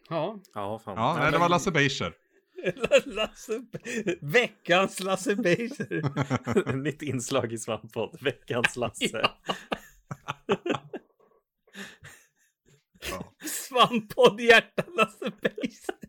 [0.08, 0.40] Ja.
[0.54, 0.96] Ja, fan.
[0.96, 2.14] Ja, nej, det var Lasse Beischer.
[3.04, 3.62] Lasse,
[4.20, 6.72] veckans Lasse Beischer.
[6.76, 8.18] Nytt inslag i Svamppodd.
[8.20, 9.30] Veckans Lasse.
[13.10, 13.32] Ja.
[13.46, 15.99] Svamppodd hjärta Lasse Beischer.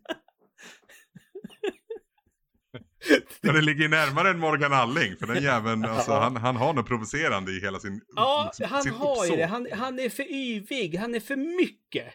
[3.40, 5.16] Ja, det ligger närmare än Morgan Alling.
[5.16, 8.82] För den jäveln, alltså, han, han har något provocerande i hela sin Ja, liksom, han
[8.82, 9.46] sitt har ju det.
[9.46, 10.96] Han, han är för yvig.
[10.96, 12.14] Han är för mycket.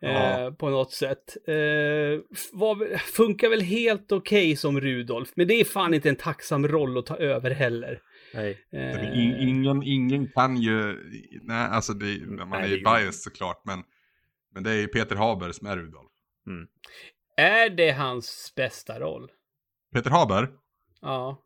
[0.00, 0.40] Ja.
[0.40, 1.36] Eh, på något sätt.
[1.48, 1.54] Eh,
[2.52, 5.28] var, funkar väl helt okej som Rudolf.
[5.34, 8.00] Men det är fan inte en tacksam roll att ta över heller.
[8.34, 8.58] Nej.
[8.72, 10.98] Eh, in- Ingen, ingen kan ju,
[11.42, 13.62] nej alltså det, man Nej, är ju biased såklart.
[13.64, 13.82] Men,
[14.54, 16.10] men det är ju Peter Haber som är Rudolf.
[17.36, 19.30] är det hans bästa roll?
[19.94, 20.48] Peter Haber?
[21.00, 21.42] Ja.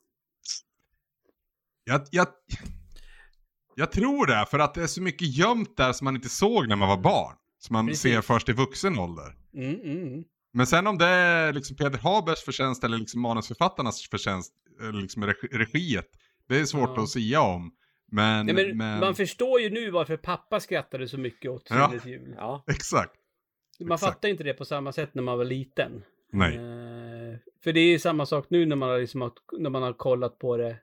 [1.84, 2.26] Jag, jag,
[3.74, 6.68] jag tror det, för att det är så mycket gömt där som man inte såg
[6.68, 7.36] när man var barn.
[7.58, 8.02] Som man Precis.
[8.02, 9.36] ser först i vuxen ålder.
[9.54, 10.24] Mm, mm.
[10.52, 15.24] Men sen om det är liksom Peter Habers förtjänst eller liksom manusförfattarnas förtjänst, eller liksom
[15.26, 16.06] regi, regiet,
[16.48, 17.02] det är svårt Ja.
[17.02, 17.72] att sia om.
[18.12, 21.94] Men, Nej, men men, Man förstår ju nu varför pappa skrattade så mycket åt Ja.
[22.04, 22.34] Jul.
[22.36, 22.64] Ja.
[22.70, 23.14] exakt.
[23.80, 24.14] Man exakt.
[24.14, 26.02] fattar inte det på samma sätt när man var liten.
[26.32, 26.56] Nej.
[26.56, 26.62] Eh,
[27.64, 29.92] för det är ju samma sak nu när man, har liksom, har- när man har
[29.92, 30.76] kollat på det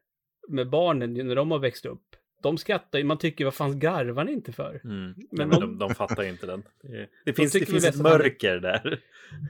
[0.47, 2.03] med barnen när de har växt upp.
[2.41, 4.81] De skrattar ju, man tycker vad fan garvar ni inte för?
[4.83, 5.13] Mm.
[5.15, 6.63] Men Men, de- de, de fattar ju inte den.
[6.81, 8.99] Det, det finns, det finns ett mörker där.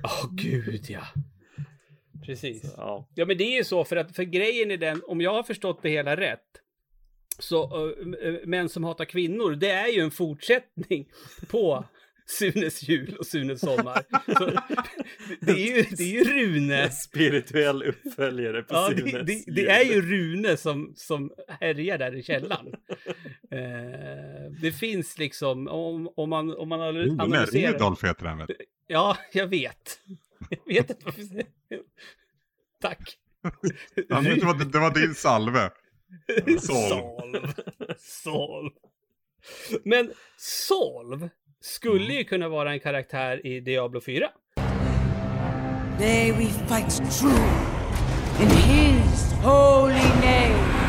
[0.03, 1.01] Åh gud ja.
[2.25, 2.73] Precis.
[2.77, 3.07] Ja.
[3.15, 5.43] Ja men det är ju så för att för grejen är den, om jag har
[5.43, 6.43] förstått det hela rätt.
[7.39, 11.09] Så uh, män som hatar kvinnor, det är ju en fortsättning
[11.49, 11.85] på
[12.29, 14.03] Sunes jul och Sunes sommar.
[14.37, 14.45] Så,
[15.41, 16.89] det, är ju, det är ju Rune.
[16.91, 19.55] Spirituell uppföljare på Ja, Sunes det, det, jul.
[19.55, 22.73] det är ju Rune som, som härjar där i källaren.
[23.51, 27.73] Eh, det finns liksom, om, om man, om man Rune, analyserar...
[27.73, 28.47] Rudolf heter han väl?
[28.87, 29.99] Ja, jag vet.
[30.49, 31.23] Jag vet inte varför...
[32.81, 33.17] Tack.
[33.95, 35.69] Ja, det, var, det var din salve.
[36.59, 37.01] Solv.
[37.19, 37.53] Solv.
[37.97, 38.71] Solv.
[39.83, 41.29] Men Solv
[41.61, 44.29] skulle ju kunna vara en karaktär i Diablo 4.
[45.99, 46.89] May we fight
[47.19, 47.49] true
[48.41, 50.87] in his holy name.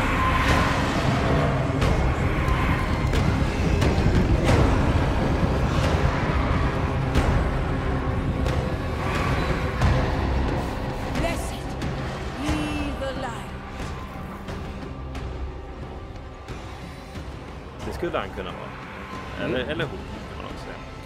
[17.93, 19.45] Skulle han kunna vara.
[19.45, 20.18] Eller, eller hon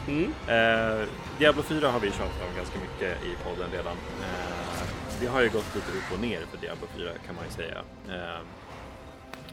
[0.08, 0.34] Mm.
[0.48, 1.08] Eh,
[1.40, 3.98] Diablo 4 har vi tjatat om ganska mycket i podden redan.
[4.22, 4.88] Eh,
[5.22, 7.84] det har ju gått lite upp och ner för Diablo 4 kan man ju säga.
[8.10, 8.40] Eh,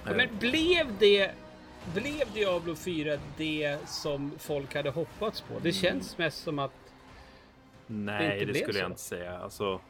[0.05, 1.31] Men blev det...
[1.95, 5.59] Blev Diablo 4 det som folk hade hoppats på?
[5.63, 6.73] Det känns mest som att...
[7.87, 8.79] Nej, det, blev skulle så.
[8.79, 9.39] jag inte säga.
[9.39, 9.81] Alltså,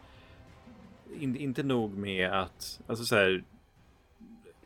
[1.20, 3.44] in, inte nog med att alltså så här,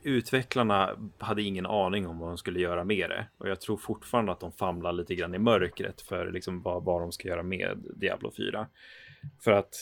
[0.04, 3.26] utvecklarna hade ingen aning om vad de skulle göra med det.
[3.38, 7.00] Och jag tror fortfarande att de famlar lite grann i mörkret för liksom vad, vad
[7.00, 8.66] de ska göra med Diablo 4.
[9.40, 9.74] För att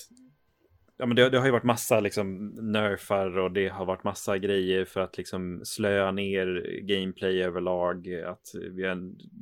[0.98, 4.38] ja, men det, det har ju varit massa liksom nerfar och det har varit massa
[4.38, 8.14] grejer för att liksom slöa ner gameplay överlag.
[8.26, 8.82] Att vi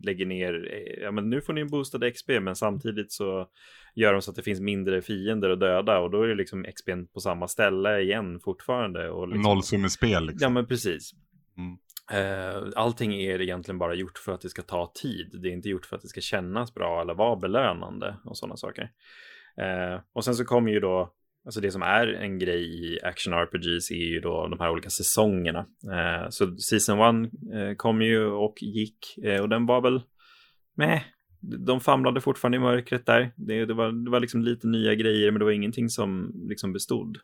[0.03, 3.49] lägger ner, eh, ja men nu får ni en boostad XP men samtidigt så
[3.95, 6.65] gör de så att det finns mindre fiender att döda och då är det liksom
[6.65, 9.11] XP på samma ställe igen fortfarande.
[9.11, 10.43] Och liksom, Nollsummespel liksom.
[10.43, 11.11] Ja men precis.
[11.57, 11.79] Mm.
[12.13, 15.39] Eh, allting är egentligen bara gjort för att det ska ta tid.
[15.43, 18.57] Det är inte gjort för att det ska kännas bra eller vara belönande och sådana
[18.57, 18.91] saker.
[19.57, 23.33] Eh, och sen så kommer ju då, alltså det som är en grej i action
[23.33, 25.67] RPGs är ju då de här olika säsongerna.
[25.93, 30.03] Eh, så Season 1 eh, kom ju och gick eh, och den var väl
[30.75, 31.01] med.
[31.41, 33.33] De famlade fortfarande i mörkret där.
[33.37, 36.73] Det, det, var, det var liksom lite nya grejer men det var ingenting som liksom
[36.73, 37.19] bestod.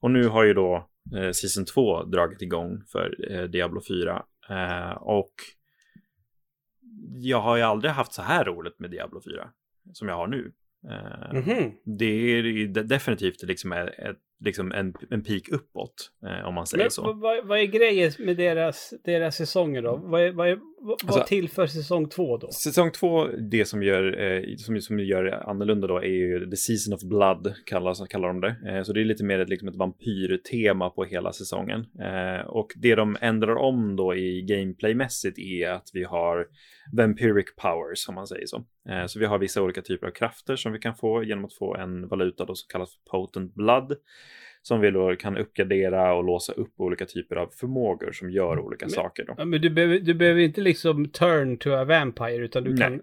[0.00, 4.22] Och nu har ju då eh, Season 2 dragit igång för eh, Diablo 4.
[4.50, 5.32] Eh, och
[7.14, 9.50] jag har ju aldrig haft så här roligt med Diablo 4
[9.92, 10.52] som jag har nu.
[10.90, 11.72] Eh, Mhm.
[11.84, 13.90] Det är definitivt liksom, ett,
[14.44, 17.02] liksom en, en peak uppåt, eh, om man säger Men så.
[17.02, 19.96] vad, vad- vad är grejen med deras, deras säsonger då?
[19.96, 22.50] Vad, är, vad, är, vad, Alltså- tillför säsong två då?
[22.50, 26.94] Säsong två, det som gör, eh, som, som gör annorlunda då är ju The Season
[26.94, 28.56] of Blood, kallas, kallar de det.
[28.68, 31.86] Eh, så det är lite mer ett, liksom ett vampyrtema på hela säsongen.
[32.00, 36.46] Eh, och det de ändrar om då i gameplaymässigt är att vi har
[36.92, 38.64] Vampiric Powers, om man säger så.
[38.88, 41.54] Eh, så vi har vissa olika typer av krafter som vi kan få genom att
[41.54, 43.92] få en valuta då som kallas Potent Blood.
[44.68, 48.86] Som vi då kan uppgradera och låsa upp olika typer av förmågor som gör olika
[48.86, 49.24] Men- saker.
[49.24, 49.44] Då.
[49.44, 52.78] Men du behöver, du behöver inte liksom turn to a vampire utan du Nej.
[52.78, 53.00] kan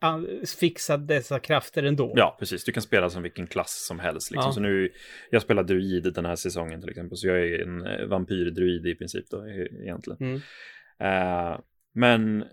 [0.00, 0.28] an-
[0.60, 2.12] fixa dessa krafter ändå.
[2.16, 2.64] Ja, precis.
[2.64, 4.30] Du kan spela som vilken klass som helst.
[4.30, 4.48] Liksom.
[4.48, 4.52] Ja.
[4.52, 4.90] Så nu,
[5.30, 8.94] jag spelar druid den här säsongen till exempel, så jag är en eh, vampyrdruid i
[8.94, 10.18] princip då, e- egentligen.
[10.20, 10.40] Mm.
[11.52, 11.58] Eh,
[11.94, 12.44] men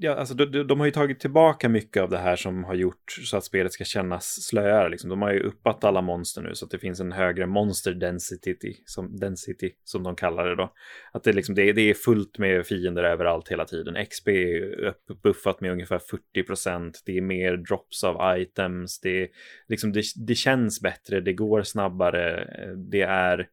[0.00, 3.12] ja, alltså, de, de, har ju tagit tillbaka mycket av det här som har gjort
[3.24, 4.88] så att spelet ska kännas slöare.
[4.88, 5.10] Liksom.
[5.10, 8.74] De har ju uppat alla monster nu så att det finns en högre monster density
[8.84, 10.72] som, density, som de kallar det då.
[11.12, 14.06] Att det, liksom, det, är- det är fullt med fiender överallt hela tiden.
[14.06, 17.02] XP är uppbuffat med ungefär 40 procent.
[17.06, 19.00] Det är mer drops av items.
[19.00, 19.28] Det,
[19.68, 22.48] liksom, det, det känns bättre, det går snabbare.
[22.90, 23.46] Det är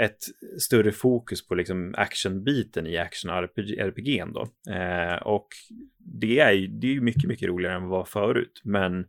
[0.00, 0.18] ett
[0.60, 4.72] större fokus på liksom actionbiten i action RPG, då.
[4.72, 5.48] Eh, och
[5.98, 8.60] det är ju det är mycket, mycket roligare än vad var förut.
[8.64, 9.06] Men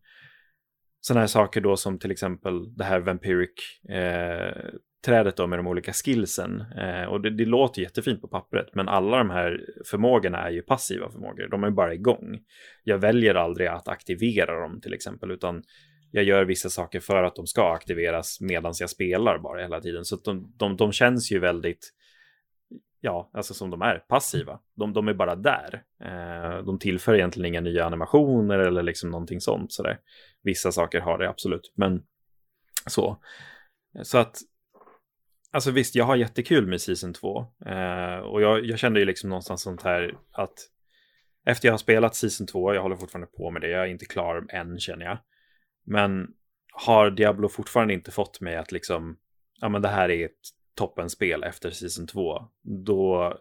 [1.01, 4.71] sådana här saker då som till exempel det här Vampiric eh,
[5.05, 6.61] trädet då med de olika skillsen.
[6.61, 10.61] Eh, och det, det låter jättefint på pappret, men alla de här förmågorna är ju
[10.61, 11.47] passiva förmågor.
[11.47, 12.39] De är bara igång.
[12.83, 15.63] Jag väljer aldrig att aktivera dem till exempel, utan
[16.11, 20.05] jag gör vissa saker för att de ska aktiveras medan jag spelar bara hela tiden.
[20.05, 21.93] Så att de, de, de känns ju väldigt,
[23.01, 24.59] ja, alltså som de är, passiva.
[24.75, 25.83] De, de är bara där.
[26.03, 29.71] Eh, de tillför egentligen inga nya animationer eller liksom någonting sånt.
[29.73, 29.99] Sådär.
[30.43, 32.03] Vissa saker har det absolut, men
[32.85, 33.21] så.
[34.03, 34.37] Så att,
[35.51, 37.39] alltså visst, jag har jättekul med Season 2.
[37.65, 40.53] Eh, och jag, jag kände ju liksom någonstans sånt här att
[41.45, 44.05] efter jag har spelat Season 2, jag håller fortfarande på med det, jag är inte
[44.05, 45.17] klar än känner jag.
[45.87, 46.27] Men
[46.71, 49.17] har Diablo fortfarande inte fått mig att liksom,
[49.61, 50.31] ja men det här är ett
[50.75, 53.37] toppenspel efter Season 2, då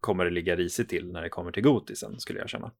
[0.00, 2.70] kommer det ligga risigt till när det kommer till Gotisen skulle jag känna.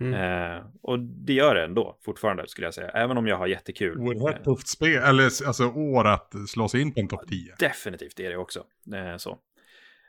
[0.00, 0.14] Mm.
[0.14, 2.88] Eh, och det gör det ändå, fortfarande skulle jag säga.
[2.88, 3.98] Även om jag har jättekul.
[3.98, 7.54] Eh, Oerhört tufft spel, eller alltså år att slå sig in på en topp 10.
[7.58, 8.64] Definitivt är det också.
[8.94, 9.38] Eh, så.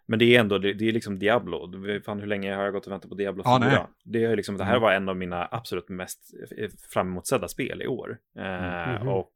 [0.07, 1.71] Men det är ändå, det, det är liksom Diablo.
[2.05, 3.51] Fan hur länge har jag gått och väntat på Diablo 4?
[3.51, 3.79] Ja, nej.
[4.03, 4.81] det, är liksom, det här Mm.
[4.81, 6.19] var en av mina absolut mest
[6.57, 8.17] eh, fram emotsedda spel i år.
[8.39, 9.07] Eh, Mhm.
[9.07, 9.33] Och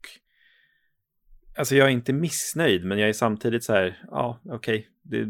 [1.58, 5.28] alltså jag är inte missnöjd, men jag är samtidigt så här, ja, okej, det,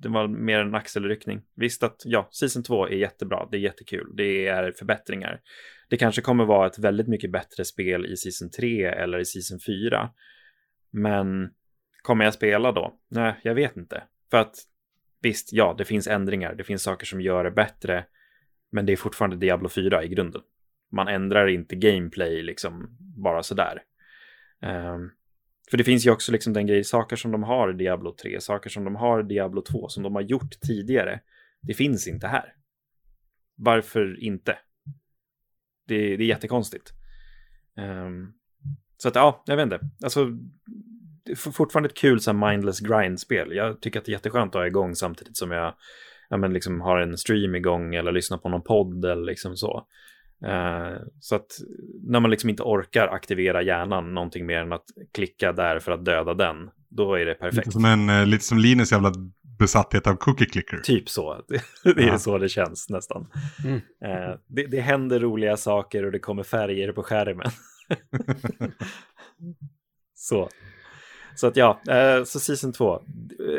[0.00, 1.42] det var mer en axelryckning.
[1.56, 5.40] Visst att, ja, Season 2 är jättebra, det är jättekul, det är förbättringar.
[5.88, 9.58] Det kanske kommer vara ett väldigt mycket bättre spel i Season 3 eller i Season
[9.66, 10.10] 4.
[10.90, 11.50] Men
[12.02, 12.94] kommer jag spela då?
[13.10, 14.02] Nej, jag vet inte.
[14.30, 14.54] För att
[15.22, 18.04] visst, ja, det finns ändringar, det finns saker som gör det bättre.
[18.70, 20.42] Men det är fortfarande Diablo 4 i grunden.
[20.92, 23.82] Man ändrar inte gameplay liksom bara sådär.
[24.60, 25.12] Um,
[25.70, 28.40] för det finns ju också liksom den grej, saker som de har i Diablo 3,
[28.40, 31.20] saker som de har i Diablo 2, som de har gjort tidigare.
[31.60, 32.54] Det finns inte här.
[33.54, 34.58] Varför inte?
[35.86, 36.92] Det, det är jättekonstigt.
[37.76, 38.34] Um,
[38.96, 39.80] så att ja, jag vet inte.
[40.02, 40.38] Alltså,
[41.52, 43.52] fortfarande ett kul så här, mindless grind-spel.
[43.52, 45.74] Jag tycker att det är jätteskönt att ha igång samtidigt som jag
[46.30, 49.86] ja, men liksom har en stream igång eller lyssnar på någon podd eller liksom så.
[50.46, 51.46] Eh, så att
[52.02, 56.04] när man liksom inte orkar aktivera hjärnan någonting mer än att klicka där för att
[56.04, 57.56] döda den, då är det perfekt.
[57.56, 59.12] Lite som, en, eh, lite som Linus jävla
[59.58, 60.76] besatthet av cookie clicker.
[60.76, 61.42] Typ så.
[61.84, 62.18] Det är Ja.
[62.18, 63.26] så det känns nästan.
[63.64, 63.76] Mm.
[63.76, 67.50] Eh, det, det händer roliga saker och det kommer färger på skärmen.
[70.14, 70.48] så.
[71.34, 73.00] Så att ja, eh, så Season 2, eh,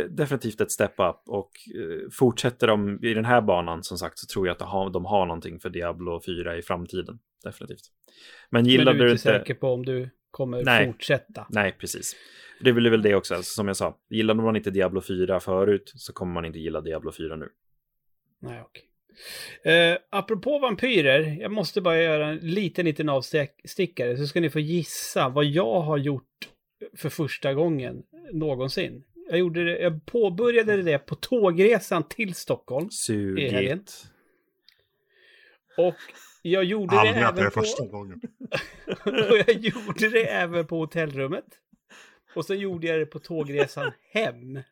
[0.10, 4.28] definitivt ett step up och eh, fortsätter de i den här banan som sagt så
[4.28, 7.20] tror jag att de har, någonting för Diablo 4 i framtiden.
[7.44, 7.82] Definitivt.
[8.50, 10.86] Men Men gillar du är inte säker på om du kommer Nej.
[10.86, 11.48] fortsätta.
[11.50, 12.16] Nej, precis.
[12.62, 13.98] Det blir väl det också, alltså, som jag sa.
[14.10, 17.50] Gillade man inte Diablo 4 förut så kommer man inte gilla Diablo 4 nu.
[18.42, 18.84] Nej, okej.
[19.64, 24.60] Eh, apropå vampyrer, jag måste bara göra en liten, liten avstickare så ska ni få
[24.60, 26.50] gissa vad jag har gjort
[26.98, 29.04] för första gången någonsin.
[29.30, 33.78] Jag, gjorde det, jag påbörjade det på tågresan till Stockholm I helgen.
[33.78, 34.06] Sugigt.
[35.78, 35.96] och
[36.41, 38.22] jag gjorde det Aldrig det även är på, första gången.
[39.06, 41.46] och jag gjorde det även på hotellrummet.
[42.36, 44.39] Och så gjorde jag det på tågresan hem.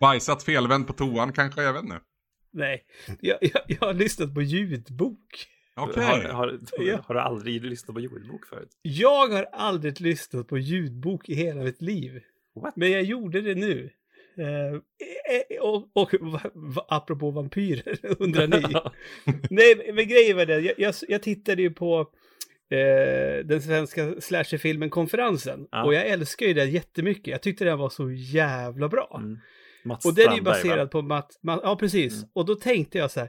[0.00, 2.00] Bajsat felvänd på toan kanske, jag vet inte.
[2.50, 2.84] Nej,
[3.20, 5.48] jag, jag, jag har lyssnat på ljudbok.
[5.76, 6.04] Okej.
[6.04, 8.68] Har, har, har du aldrig lyssnat på ljudbok förut?
[8.82, 12.22] Jag har aldrig lyssnat på ljudbok i hela mitt liv.
[12.54, 12.76] What?
[12.76, 13.90] Men jag gjorde det nu.
[14.38, 16.14] Eh, eh, och, och
[16.52, 18.62] va, apropå vampyrer, undrar ni?
[19.50, 22.00] Nej, men grejen var det, jag, jag, jag tittade ju på
[22.70, 25.68] eh, den svenska slasherfilmen Konferensen.
[25.70, 25.84] Ja.
[25.84, 27.26] Och jag älskar ju den jättemycket.
[27.26, 29.20] Jag tyckte den var så jävla bra.
[29.22, 29.38] Mm.
[30.04, 30.50] Och den är ju Strandberg, va?
[30.50, 32.14] baserad på Matt, Matt ja precis.
[32.14, 32.28] Mm.
[32.32, 33.28] Och då tänkte jag så här,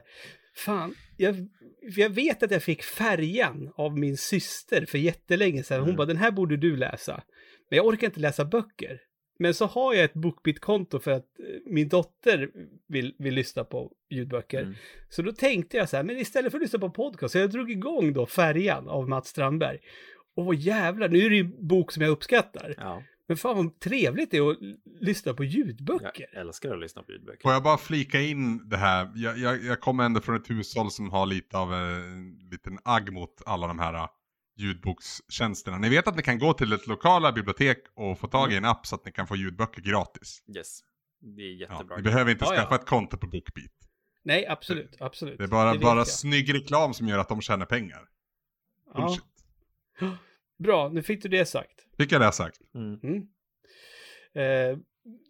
[0.58, 1.48] fan, jag,
[1.96, 5.78] jag vet att jag fick färjan av min syster för jättelänge sedan.
[5.80, 5.96] Hon Mm.
[5.96, 7.22] bara, den här borde du läsa.
[7.70, 9.00] Men jag orkar inte läsa böcker.
[9.38, 12.50] Men så har jag ett Bookbeat-konto för att eh, min dotter
[12.88, 14.62] vill, vill lyssna på ljudböcker.
[14.62, 14.74] Mm.
[15.08, 17.50] Så då tänkte jag så här, men istället för att lyssna på podcast, så jag
[17.50, 19.78] drog igång då Färjan av Mats Strandberg.
[20.36, 22.74] Och jävlar, nu är det ju en bok som jag uppskattar.
[22.76, 24.58] Ja, Men fan vad trevligt det är att
[25.00, 26.26] lyssna på ljudböcker.
[26.32, 27.42] jag älskar att lyssna på ljudböcker.
[27.42, 29.12] Får jag bara flika in det här?
[29.14, 33.12] Jag, jag, jag kommer ändå från ett hushåll som har lite av en liten agg
[33.12, 34.06] mot alla de här uh,
[34.56, 35.78] ljudbokstjänsterna.
[35.78, 38.64] Ni vet att ni kan gå till ett lokala bibliotek och få tag i en
[38.64, 40.42] app så att ni kan få ljudböcker gratis.
[40.56, 40.80] Yes,
[41.20, 41.96] det är Ja, jättebra.
[41.96, 42.60] ni behöver inte Ja, ja.
[42.60, 43.70] skaffa ett konto på Bookbeat.
[44.22, 45.38] Nej, absolut, absolut.
[45.38, 46.08] Det är bara, vet bara jag.
[46.08, 48.08] snygg reklam som gör att de tjänar pengar.
[48.94, 49.16] Ja.
[50.58, 51.84] Bra, nu fick du det sagt.
[51.98, 52.58] Fick jag det sagt?
[52.74, 53.00] Mm.
[53.02, 53.22] Mm.
[54.34, 54.78] Eh,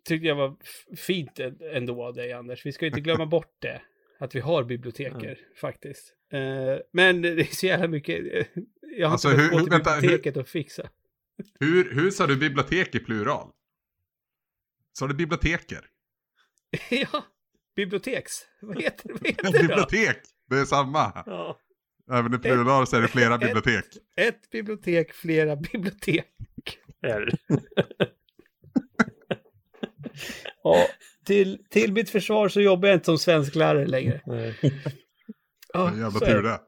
[0.04, 0.57] tyckte jag var
[0.96, 1.40] fint
[1.72, 2.66] ändå av dig, Anders.
[2.66, 3.83] Vi ska inte glömma bort det.
[4.20, 6.14] Att vi har biblioteker, faktiskt.
[6.33, 8.35] Eh, men det är så jävla mycket.
[8.35, 8.46] eh,
[8.96, 10.90] Jag har Alltså, inte hur- gå till vänta, hur- biblioteket och fixa.
[11.61, 13.50] Hur, hur sa du bibliotek i plural?
[14.93, 15.80] Sa du biblioteker?
[16.90, 17.24] ja,
[17.76, 18.32] biblioteks.
[18.61, 19.59] Vad heter, vad heter det då?
[19.68, 20.16] bibliotek!
[20.51, 21.22] Det är samma.
[21.26, 21.59] Ja.
[22.12, 23.84] Även i plural så är det flera ett- bibliotek.
[24.16, 26.26] Ett bibliotek, flera bibliotek.
[27.03, 27.28] Är.
[30.62, 30.86] Ja,
[31.24, 34.20] till, till mitt försvar så jobbar jag inte som svensklärare längre.
[35.74, 36.61] Ja, Jävla tur det.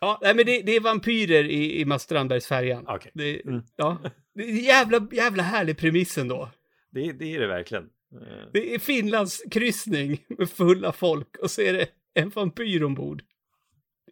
[0.00, 2.84] Ja, nej, men det, det är vampyrer i, i Mats Strandbergs Färjan.
[2.88, 3.10] Okej.
[3.14, 3.62] Det, Mm.
[3.76, 3.98] ja,
[4.34, 6.50] det är jävla, jävla härlig premiss ändå.
[6.90, 7.84] Det, det är det verkligen.
[7.84, 13.22] Eh, Det är Finlands kryssning med fulla folk och så är det en vampyr ombord.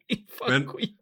[0.09, 1.01] Det är fan Men- skit.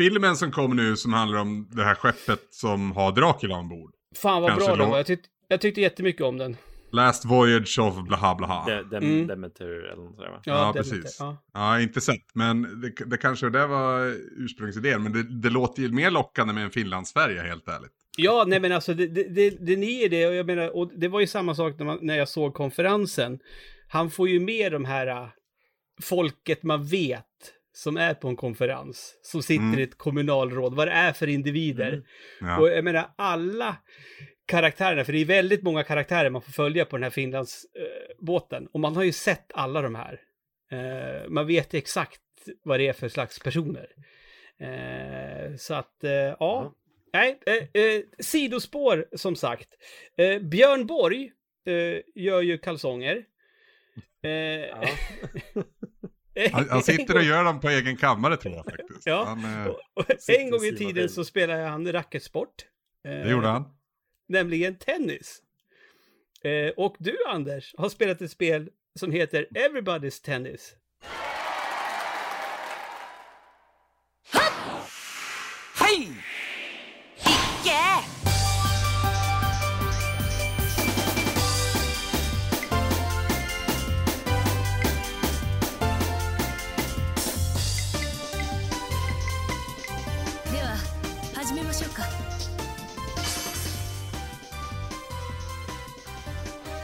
[0.00, 3.90] Filmen som kom nu som handlar om det här skeppet som har Dracula ombord.
[4.16, 4.96] Fan vad Kanske bra den var.
[4.96, 6.56] Jag, tyck, jag tyckte jättemycket om den.
[6.92, 8.66] Last Voyage of blaha blaha.
[8.66, 9.26] De, dem, Mm.
[9.26, 10.40] Demeter eller något sådär va?
[10.44, 11.16] Ja, Demeter, precis.
[11.20, 11.36] Ja.
[11.54, 15.02] Ja, inte sett, men det, det kanske det var ursprungsidén.
[15.02, 17.92] Men det, det låter ju mer lockande med en Finlandsfärja, helt ärligt.
[18.16, 21.08] Ja, nej men alltså det, det, det, det är det och jag menar, och det
[21.08, 23.38] var ju samma sak när, man, när jag såg konferensen.
[23.88, 25.28] Han får ju med de här äh,
[26.02, 27.26] folket man vet
[27.72, 29.78] som är på en konferens, som sitter Mm.
[29.78, 31.92] i ett kommunalråd, vad det är för individer.
[31.92, 32.04] Mm.
[32.40, 32.60] Ja.
[32.60, 33.76] Och jag menar alla
[34.46, 38.66] karaktärerna, för det är väldigt många karaktärer man får följa på den här Finlandsbåten.
[38.72, 40.20] och man har ju sett alla de här.
[40.72, 42.20] Eh, man vet exakt
[42.64, 43.86] vad det är för slags personer.
[44.60, 46.34] Eh, så att, eh, ja.
[46.40, 46.74] Ja.
[47.12, 49.68] Nej, eh, eh, sidospår som sagt.
[50.18, 51.32] Eh, Björn Borg
[51.66, 53.24] eh, gör ju kalsonger.
[54.22, 54.82] Eh, Ja.
[56.52, 59.06] Han, han sitter och gör dem på egen kammare tror jag faktiskt.
[59.06, 59.24] Ja.
[59.24, 62.54] Han, eh, Och- och en gång i tiden så spelade han racketsport.
[63.08, 63.64] Eh, det gjorde han.
[64.28, 65.42] Nämligen tennis.
[66.44, 70.74] Eh, och du Anders har spelat ett spel som heter Everybody's Tennis.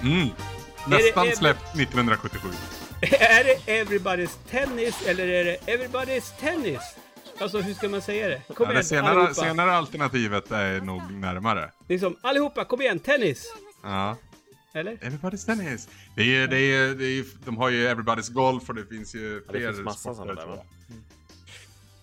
[0.06, 0.28] Mm.
[0.86, 2.48] Nästan det- släppt 1977.
[3.10, 6.80] är det Everybody's Tennis eller är det Everybody's Tennis?
[7.40, 8.42] Alltså hur ska man säga det?
[8.54, 11.70] Kom Ja, igen det senare, senare alternativet är nog närmare.
[11.88, 13.54] Liksom, allihopa, kom igen, tennis!
[13.82, 14.16] Ja.
[14.74, 14.96] Eller?
[14.96, 15.88] Everybody's tennis.
[16.16, 19.42] Det är, det är, det är, de har ju Everybody's golf och det finns ju
[19.46, 20.64] Ja, det fler finns massa sporter, där, jag.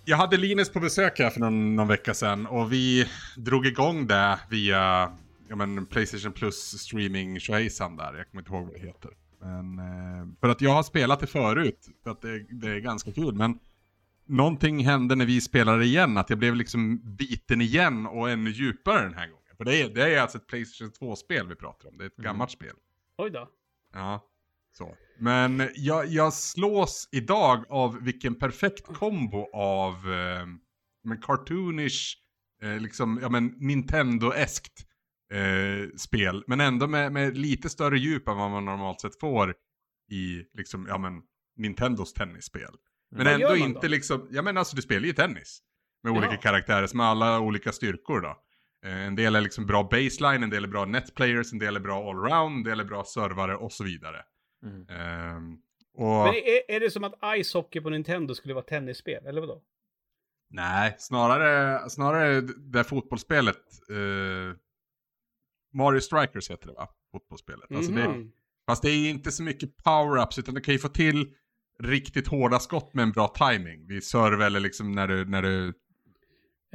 [0.06, 4.08] Jag hade Linus på besök här för någon, någon vecka sedan och vi drog igång
[4.08, 5.12] det via
[5.50, 8.14] ja, men Playstation Plus streaming tjohejsan där.
[8.14, 9.12] Jag kommer inte ihåg vad det heter.
[9.40, 13.12] Men, eh, för att jag har spelat det förut, för att det, det är ganska
[13.12, 13.36] kul.
[13.36, 13.60] Men
[14.26, 19.02] någonting hände när vi spelade igen, att jag blev liksom biten igen och ännu djupare
[19.02, 19.44] den här gången.
[19.58, 22.16] För det är, det är alltså ett Playstation 2-spel vi pratar om, det är ett
[22.16, 22.76] gammalt spel.
[23.18, 23.50] Oj då.
[23.94, 24.24] Ja,
[24.78, 24.96] så.
[25.20, 30.46] Men jag, jag slås idag av vilken perfekt kombo av eh,
[31.04, 32.18] men cartoonish,
[32.62, 34.86] eh, liksom, ja men Nintendo-eskt
[35.34, 36.44] eh, spel.
[36.48, 39.56] Men ändå med, med lite större djup än vad man normalt sett får
[40.12, 41.22] i liksom, ja men
[41.56, 42.76] Nintendos tennisspel.
[43.12, 43.92] Men Vad ändå inte då?
[43.92, 45.60] liksom, ja men alltså du spelar ju tennis.
[46.04, 46.38] Med olika Ja.
[46.42, 48.38] karaktärer som har alla olika styrkor då.
[48.86, 51.80] Eh, En del är liksom bra baseline, en del är bra netplayers, en del är
[51.80, 54.22] bra allround, en del är bra servare och så vidare.
[54.66, 54.88] Mm.
[54.90, 55.58] Ehm,
[55.98, 59.42] och Men är, är det som att Ice Hockey på Nintendo skulle vara tennisspel, eller
[59.42, 59.62] vadå?
[60.50, 63.58] nej, snarare, snarare det fotbollsspelet.
[63.90, 64.58] eh,
[65.74, 66.88] Mario Strikers heter det va?
[67.12, 67.72] Fotbollsspelet.
[67.76, 68.32] Alltså det, Mhm.
[68.68, 71.34] fast det är inte så mycket power-ups utan du kan ju få till
[71.84, 73.88] riktigt hårda skott med en bra timing.
[73.88, 75.74] Vid serve eller liksom när du, när du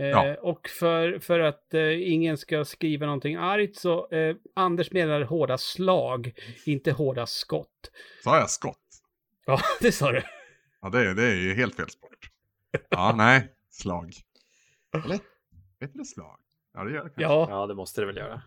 [0.01, 0.37] Eh, Ja.
[0.43, 5.59] Och för, för att eh, ingen ska skriva någonting argt så eh, Anders menar hårda
[5.59, 6.33] slag,
[6.67, 7.91] inte hårda skott.
[8.25, 8.79] sa jag skott?
[9.47, 10.23] Ja, det sa du.
[10.81, 12.31] Ja, det, är- det är ju helt fel sport.
[12.91, 14.13] Ja, nej, slag.
[15.05, 15.19] Eller?
[15.81, 16.39] Heter det slag?
[16.75, 17.23] Ja, det gör det kanske.
[17.23, 18.43] Ja, Ja, det måste det väl göra.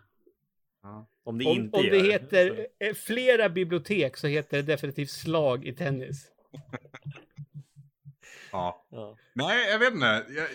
[0.84, 1.08] Ja.
[1.24, 5.10] Om det om, inte om det heter så- eh, flera bibliotek så heter det definitivt
[5.10, 6.26] slag i tennis.
[8.52, 8.86] ja.
[8.92, 9.18] Ja.
[9.34, 10.26] Nej, jag vet inte.
[10.30, 10.48] Jag,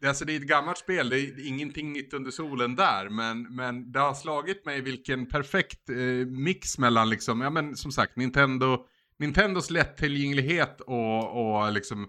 [0.00, 3.08] det- alltså, det är ett gammalt spel, det är ingenting nytt under solen där.
[3.08, 5.96] Men, men det har slagit mig vilken perfekt eh,
[6.26, 8.86] mix mellan, liksom, ja men som sagt, Nintendo,
[9.18, 12.08] Nintendos lättillgänglighet och, och liksom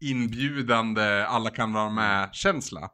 [0.00, 2.90] inbjudande, alla kan vara med-känsla.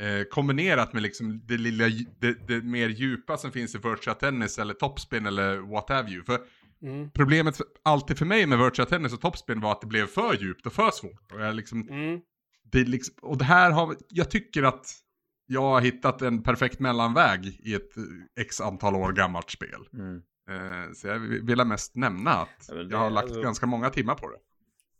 [0.00, 1.84] Eh, kombinerat med liksom det lilla,
[2.18, 6.24] det, det mer djupa som finns i Virtua Tennis eller Topspin eller what have you.
[6.24, 6.38] För
[6.82, 7.10] Mm.
[7.10, 10.34] problemet för, alltid för mig med Virtua Tennis och Topspin var att det blev för
[10.40, 11.32] djupt och för svårt.
[11.32, 12.20] Och, jag liksom, Mm.
[12.72, 14.86] det liksom, och det här har, jag tycker att
[15.46, 18.02] jag har hittat en perfekt mellanväg i ett eh,
[18.42, 19.88] x antal år gammalt spel.
[19.94, 20.16] Mm.
[20.50, 23.90] Eh, så jag vill mest nämna att Ja, det- jag har lagt alltså- ganska många
[23.90, 24.36] timmar på det.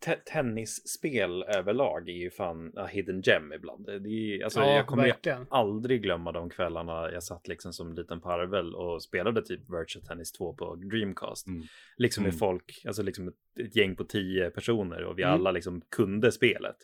[0.05, 0.17] Te-
[0.65, 3.87] tennisspel överlag är ju fan a hidden gem ibland.
[3.87, 5.47] Det är, alltså, Ja, jag kommer verkligen.
[5.51, 10.33] aldrig glömma de kvällarna jag satt liksom som liten parvel och spelade typ Virtua Tennis
[10.33, 11.47] 2 på Dreamcast.
[11.47, 11.63] Mm.
[11.97, 12.39] Liksom med Mm.
[12.39, 15.35] folk, alltså liksom ett, ett gäng på tio personer och vi Mm.
[15.35, 16.77] alla liksom kunde spelet.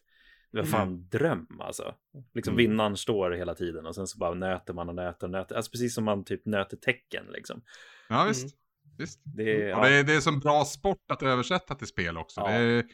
[0.53, 1.95] Det var fan dröm alltså.
[2.35, 2.57] Liksom Mm.
[2.71, 5.55] vinnaren står hela tiden och sen så bara nöter man och nöter och nöter.
[5.57, 7.63] Alltså precis som man typ nöter tecken liksom.
[8.09, 8.57] Ja visst.
[8.99, 9.21] visst.
[9.25, 12.41] Det, är- Och det, är, det är som bra sport att översätta till spel också.
[12.41, 12.49] Ja.
[12.49, 12.85] Det, är,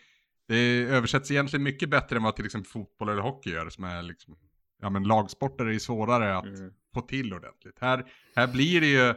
[0.53, 3.68] det översätts egentligen mycket bättre än vad till exempel fotboll eller hockey gör.
[3.70, 4.36] Som är liksom,
[4.80, 6.72] ja men lagsporter är ju svårare att Mm.
[6.94, 7.76] få till ordentligt.
[7.80, 8.05] Här,
[8.36, 9.14] här blir det ju,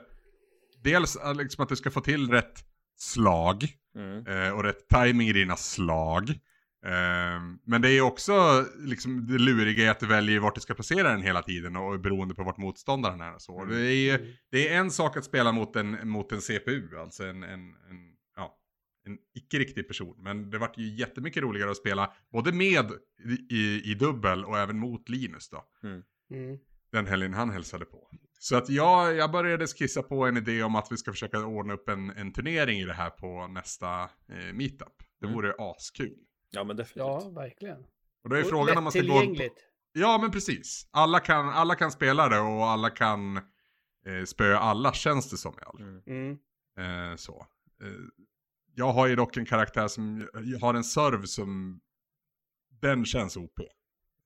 [0.84, 2.66] dels eh, liksom att du ska få till rätt
[2.98, 4.28] slag Mm.
[4.28, 6.30] eh, och rätt timing i dina slag.
[6.86, 10.74] Eh, men det är också liksom det luriga i att du väljer vart du ska
[10.74, 13.62] placera den hela tiden och beroende på vart motståndaren är så.
[13.62, 13.76] Mm.
[13.76, 17.44] Det, är, det är en sak att spela mot en, mot en CPU, alltså en,
[17.44, 17.60] en,
[17.90, 18.15] en,
[19.06, 20.16] en icke-riktig person.
[20.20, 22.92] Men det vart ju jättemycket roligare att spela både med
[23.50, 25.66] i, i, dubbel och även mot Linus då.
[25.84, 26.04] Mm.
[26.92, 28.10] Den helgen han hälsade på.
[28.40, 31.74] Så att jag, jag började skissa på en idé om att vi ska försöka ordna
[31.74, 34.94] upp en, en turnering i det här på nästa eh, meetup.
[35.20, 35.36] Det Mm.
[35.36, 36.18] vore askul.
[36.50, 37.24] Ja, men definitivt.
[37.24, 37.78] Ja, verkligen.
[38.24, 39.24] Och då är Och frågan om man ska gå...
[39.94, 40.88] Ja, men precis.
[40.92, 45.54] Alla kan, alla kan spela det och alla kan eh, spöa alla, känns det som
[45.54, 46.02] i alla fall.
[46.08, 46.38] Mm.
[46.78, 47.12] Mm.
[47.12, 47.48] Eh, så.
[48.76, 50.28] Jag har ju dock en karaktär som
[50.62, 51.80] har en serv som...
[52.82, 53.60] Den känns OP.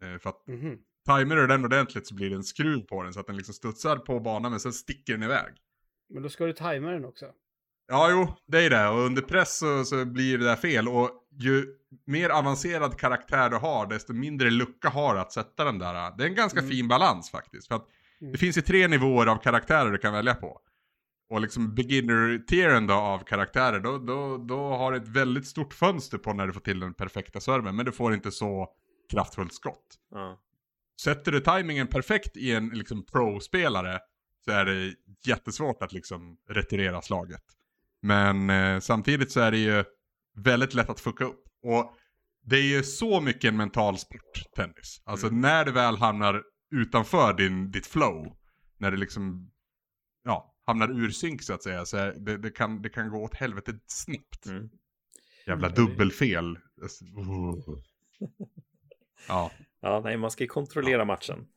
[0.01, 0.77] Eh, för att Mhm.
[1.07, 3.53] timer du den ordentligt så blir det en skruv på den så att den liksom
[3.53, 5.53] studsar på banan men sen sticker den iväg.
[6.09, 7.25] Men då ska du tajma den också.
[7.87, 8.87] Ja, jo, det är det.
[8.87, 10.87] Och under press så, så blir det där fel.
[10.87, 11.65] Och ju
[12.05, 16.17] mer avancerad karaktär du har, desto mindre lucka har du att sätta den där.
[16.17, 16.71] Det är en ganska Mm.
[16.71, 17.67] fin balans faktiskt.
[17.67, 17.87] För att
[18.21, 18.31] Mm.
[18.31, 20.61] det finns ju tre nivåer av karaktärer du kan välja på.
[21.29, 26.17] Och liksom beginner-tieren då av karaktärer, då, då, då har du ett väldigt stort fönster
[26.17, 27.75] på när du får till den perfekta servern.
[27.75, 28.69] Men du får inte så
[29.11, 29.95] kraftfullt skott.
[30.11, 30.39] Ja.
[31.01, 33.99] Sätter du timingen perfekt i en liksom, pro-spelare
[34.45, 34.93] så är det
[35.25, 37.43] jättesvårt att liksom retirera slaget.
[38.01, 39.83] Men eh, samtidigt så är det ju
[40.35, 41.43] väldigt lätt att fucka upp.
[41.63, 41.93] Och
[42.45, 45.01] det är ju så mycket en mental sport, tennis.
[45.05, 45.41] Alltså Mm.
[45.41, 48.37] när du väl hamnar utanför din, ditt flow,
[48.77, 49.51] när det liksom,
[50.23, 53.33] ja, hamnar ur synk så att säga, så det, det, kan, det kan gå åt
[53.35, 54.45] helvete snabbt.
[54.45, 54.69] Mm.
[55.47, 56.57] Jävla Mm, dubbelfel.
[59.27, 59.51] Ja.
[59.81, 61.47] ja, nej, man ska ju kontrollera matchen.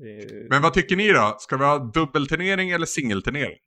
[0.00, 1.36] Är ju- Men vad tycker ni då?
[1.40, 3.58] Ska vi ha dubbelturnering eller singelturnering?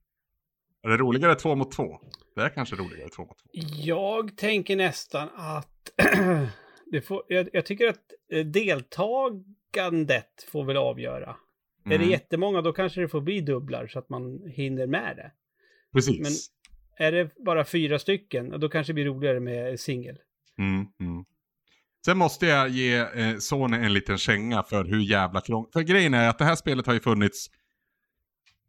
[0.84, 2.00] Är det roligare två mot två?
[2.36, 3.50] Det är kanske roligare två mot två.
[3.84, 5.92] Jag tänker nästan att
[6.92, 11.36] det får, jag, jag tycker att eh, deltagandet får väl avgöra.
[11.86, 15.16] Är det Mm, jättemånga då kanske det får bli dubblar så att man hinner med
[15.18, 15.32] det.
[15.94, 16.20] Precis.
[16.20, 20.18] men- Är det bara fyra stycken, då kanske det blir roligare med singel.
[20.58, 21.26] Mm, mm.
[22.06, 25.74] Sen måste jag ge eh, Sony en liten känga för hur jävla krångligt.
[25.74, 27.48] För grejen är att det här spelet har ju funnits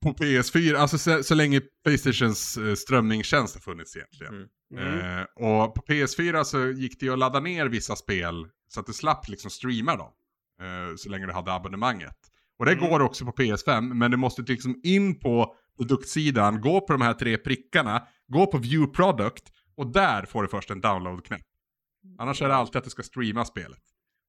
[0.03, 4.35] på PS4, alltså så, så länge Playstations eh, strömmingstjänst har funnits egentligen.
[4.35, 4.49] Mm.
[4.89, 5.19] Mm.
[5.19, 8.87] Eh, och på PS4 så gick det ju att ladda ner vissa spel så att
[8.87, 10.13] du slapp liksom streama dem.
[10.61, 12.17] Eh, så länge du hade abonnemanget.
[12.59, 12.91] Och det Mm.
[12.91, 17.15] går också på PS5, men du måste liksom in på produktsidan, gå på de här
[17.15, 19.45] tre prickarna, gå på view product
[19.77, 21.41] och där får du först en download-knapp.
[22.19, 23.83] Annars är det alltid att du ska streama spelet.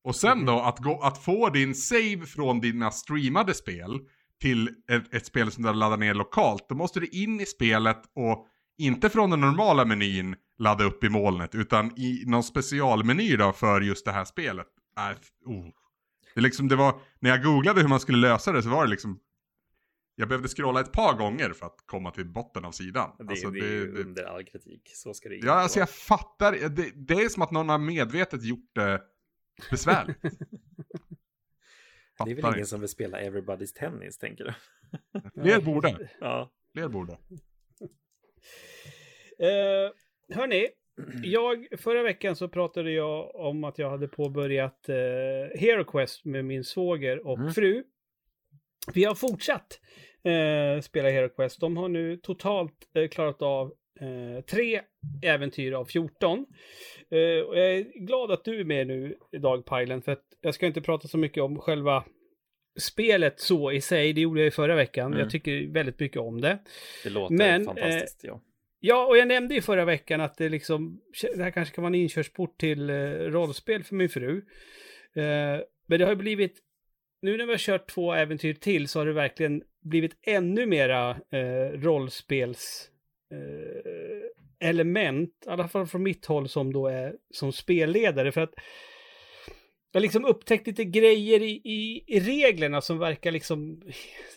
[0.04, 4.00] Och sen då att, gå, att få din save från dina streamade spel
[4.42, 7.46] till ett, ett spel som du har laddat ner lokalt, då måste du in i
[7.46, 8.48] spelet och
[8.78, 13.82] inte från den normala menyn ladda upp i molnet, utan i någon specialmeny då för
[13.82, 14.68] just det här spelet.
[14.98, 15.68] Äh, oh.
[16.36, 18.84] Det, är liksom, det var, när jag googlade hur man skulle lösa det så var
[18.86, 19.20] det liksom,
[20.16, 23.12] jag behövde scrolla ett par gånger för att komma till botten av sidan.
[23.20, 24.92] Det, Alltså, det är ju under all kritik.
[24.94, 25.82] Så ska det Ja, alltså vara.
[25.82, 26.70] jag fattar.
[26.70, 29.02] Det, det är som att någon har medvetet gjort det
[29.70, 30.18] besvärligt.
[32.26, 34.54] Det är väl ingen som vill spela Everybody's Tennis, tänker du?
[35.42, 36.10] Fler borde.
[36.20, 36.52] Ja.
[36.74, 37.14] Fler borde.
[39.40, 39.92] Eh,
[40.36, 40.68] hörni,
[41.24, 44.96] jag, förra veckan så pratade jag om att jag hade påbörjat eh,
[45.60, 47.54] Hero Quest med min svåger och Mm.
[47.54, 47.84] fru.
[48.94, 49.80] Vi har fortsatt
[50.24, 51.60] eh, spela Hero Quest.
[51.60, 54.82] De har nu totalt eh, klarat av eh, tre
[55.24, 56.46] äventyr av 14.
[57.10, 60.54] Eh, och jag är glad att du är med nu idag, Pajlen, för att jag
[60.54, 62.04] ska inte prata så mycket om själva
[62.80, 64.14] spelet så i sig.
[64.14, 65.08] Det gjorde jag i förra veckan.
[65.08, 65.20] Mm.
[65.20, 66.60] Jag tycker väldigt mycket om det.
[67.04, 68.42] Det låter Men, fantastiskt, ja.
[68.86, 71.02] Ja, och jag nämnde ju förra veckan att det liksom,
[71.36, 74.38] det här kanske kan vara en inkörsport till eh, rollspel för min fru.
[75.16, 76.60] Eh, men det har ju blivit,
[77.22, 81.10] nu när vi har kört två äventyr till så har det verkligen blivit ännu mera
[81.10, 82.90] eh, rollspels
[83.32, 88.32] eh, element, i alla fall från mitt håll som då är som spelledare.
[88.32, 88.54] För att
[89.92, 93.82] jag har liksom upptäckt lite grejer i, i, i reglerna som verkar liksom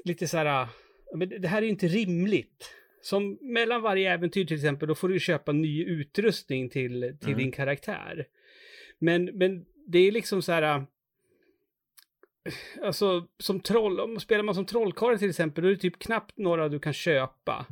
[0.05, 0.69] lite så här,
[1.15, 2.71] men det det här är ju inte rimligt.
[3.07, 7.39] Som mellan varje äventyr till exempel, då får du köpa ny utrustning till, till Mm.
[7.39, 8.27] din karaktär.
[8.99, 10.63] Men, men det är liksom så här...
[10.63, 10.83] äh,
[12.83, 16.39] Alltså som troll, om spelar man som trollkarl till exempel, då är det typ knappt
[16.39, 17.67] några du kan köpa.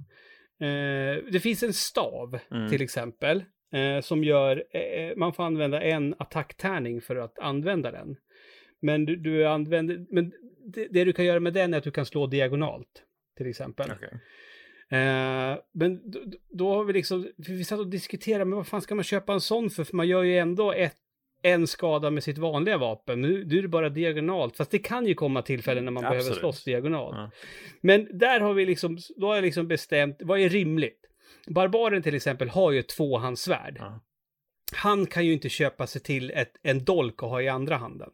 [0.60, 2.70] Eh, det finns en stav Mm.
[2.70, 8.16] till exempel, eh, som gör, eh, man får använda en attacktärning för att använda den.
[8.80, 10.32] Men du, du använder, men
[10.66, 13.02] det, det du kan göra med den är att du kan slå diagonalt,
[13.36, 13.90] till exempel.
[13.96, 14.20] Okej.
[14.88, 16.20] Eh, men då,
[16.50, 19.40] då har vi liksom, vi satt och diskuterade, men vad fan ska man köpa en
[19.40, 19.84] sån för?
[19.84, 20.96] För man gör ju ändå ett,
[21.42, 23.20] en skada med sitt vanliga vapen.
[23.20, 26.18] Nu, nu är det bara diagonalt, fast det kan ju komma tillfällen när man behöver
[26.18, 26.38] Absolut.
[26.38, 27.16] slåss diagonalt.
[27.16, 27.30] Ja.
[27.80, 31.00] Men där har vi liksom, då har jag liksom bestämt, vad är rimligt?
[31.46, 33.76] Barbaren till exempel har ju ett tvåhandssvärd.
[33.78, 34.00] Ja.
[34.72, 38.10] Han kan ju inte köpa sig till ett, en dolk och ha i andra handen.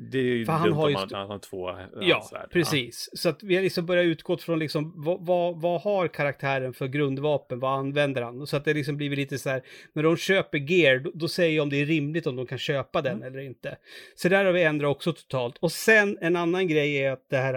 [0.00, 1.70] Det är ju För han har ju st- han har två
[2.00, 2.50] Ja, handsvärd.
[2.50, 3.10] precis.
[3.12, 6.86] Så att vi har liksom börjat utgå från liksom vad, vad, vad har karaktären för
[6.86, 8.46] grundvapen, vad använder han?
[8.46, 11.56] Så att det liksom blivit lite så här, när de köper gear, då, då säger
[11.56, 13.76] jag om det är rimligt om de kan köpa den eller inte.
[14.14, 15.58] Så där har vi ändrat också totalt.
[15.58, 17.54] Och sen en annan grej är att det här,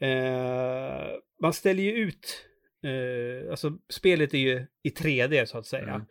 [0.00, 1.06] eh,
[1.42, 2.46] man ställer ju ut,
[2.84, 6.06] eh, alltså spelet är ju i 3D så att säga.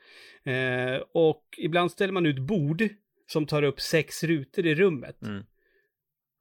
[0.46, 2.84] Eh, och ibland ställer man ut bord
[3.32, 5.22] som tar upp sex rutor i rummet.
[5.24, 5.44] Mm.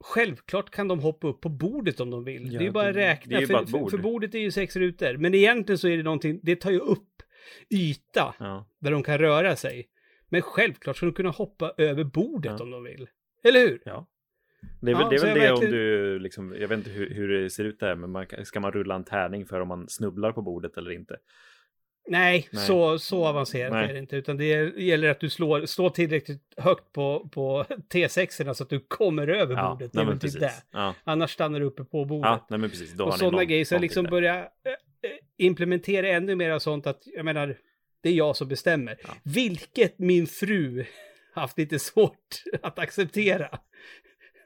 [0.04, 2.52] Självklart kan de hoppa upp på bordet om de vill.
[2.52, 3.30] Ja, det är ju bara att räkna.
[3.30, 3.90] det är ju för, bara ett för, bord.
[3.90, 5.16] för bordet är ju sex rutor.
[5.16, 7.22] Men egentligen så är det någonting, det tar ju upp
[7.74, 8.68] yta Ja.
[8.80, 9.88] där de kan röra sig.
[10.28, 12.64] Men självklart ska de kunna hoppa över bordet Ja.
[12.64, 13.06] om de vill.
[13.44, 13.82] Eller hur?
[13.84, 14.06] ja.
[14.80, 16.90] Det är väl Ja, det, är väl det verkligen- om du, liksom, jag vet inte
[16.90, 19.68] hur, hur det ser ut där, men man, ska man rulla en tärning för om
[19.68, 21.16] man snubblar på bordet eller inte?
[22.08, 22.66] Nej, Nej.
[22.66, 23.88] Så, så avancerat Nej.
[23.90, 24.16] är det inte.
[24.16, 24.44] Utan det
[24.78, 29.54] gäller att du slår, slår tillräckligt högt på, på T6 så att du kommer över
[29.54, 29.92] Ja, bordet.
[29.92, 30.40] Det är väl typ precis.
[30.40, 30.52] det.
[30.70, 32.30] Ja, Annars stannar du uppe på bordet.
[32.30, 32.92] ja nej, men precis.
[32.92, 33.64] Då och sådana grejer.
[33.64, 37.56] Så någonting liksom börja eh, eh, implementera ännu mer av sånt att, jag menar,
[38.02, 38.96] det är jag som bestämmer.
[39.02, 39.08] Ja.
[39.22, 40.84] Vilket min fru
[41.34, 43.58] haft lite svårt att acceptera.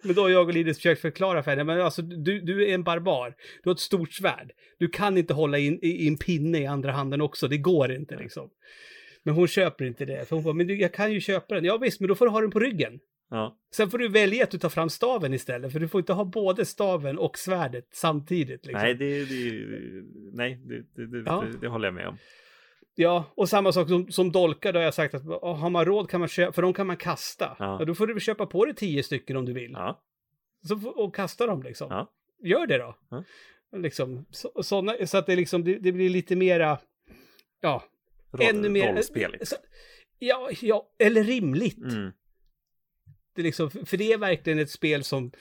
[0.03, 2.75] Men då har jag och Linus försökt förklara för henne, men alltså du, du är
[2.75, 3.35] en barbar.
[3.63, 4.53] Du har ett stort svärd.
[4.79, 8.17] Du kan inte hålla in, i, en pinne i andra handen också, det går inte
[8.17, 8.51] liksom.
[9.23, 11.65] Men hon köper inte det, för hon bara, men du, jag kan ju köpa den.
[11.65, 12.99] Ja visst, men då får du ha den på ryggen.
[13.31, 16.13] Ja, Sen får du välja att du tar fram staven istället, för du får inte
[16.13, 18.67] ha både staven och svärdet samtidigt.
[18.67, 18.83] Liksom.
[18.83, 19.65] nej, det, det,
[20.33, 21.45] nej det, det, Ja.
[21.53, 22.17] det, det håller jag med om.
[22.95, 25.85] Ja, och samma sak som, som dolkar, då har jag sagt att oh, har man
[25.85, 27.57] råd kan man köpa, för de kan man kasta.
[27.59, 27.77] Ja.
[27.79, 27.85] Ja.
[27.85, 29.73] då får du köpa på dig tio stycken om du vill.
[29.73, 30.03] Ja,
[30.69, 31.87] Så, och kasta dem liksom.
[31.91, 32.11] Ja.
[32.43, 32.97] Gör det då.
[33.11, 33.25] Ja.
[33.77, 36.79] Liksom, så, såna, så att det, liksom, det, det blir lite mera,
[37.61, 37.85] ja,
[38.33, 38.93] Roll, ännu mer...
[38.93, 39.33] rollspel.
[39.33, 39.59] liksom.
[39.59, 39.65] Så,
[40.19, 41.79] ja, ja, eller rimligt.
[41.79, 42.13] Mm.
[43.35, 45.33] Det liksom, för det är verkligen ett spel som...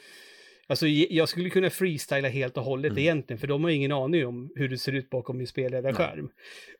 [0.72, 3.01] Alltså jag skulle kunna freestyla helt och hållet Mm.
[3.01, 6.30] egentligen, för de har ingen aning om hur det ser ut bakom min spelledarskärm.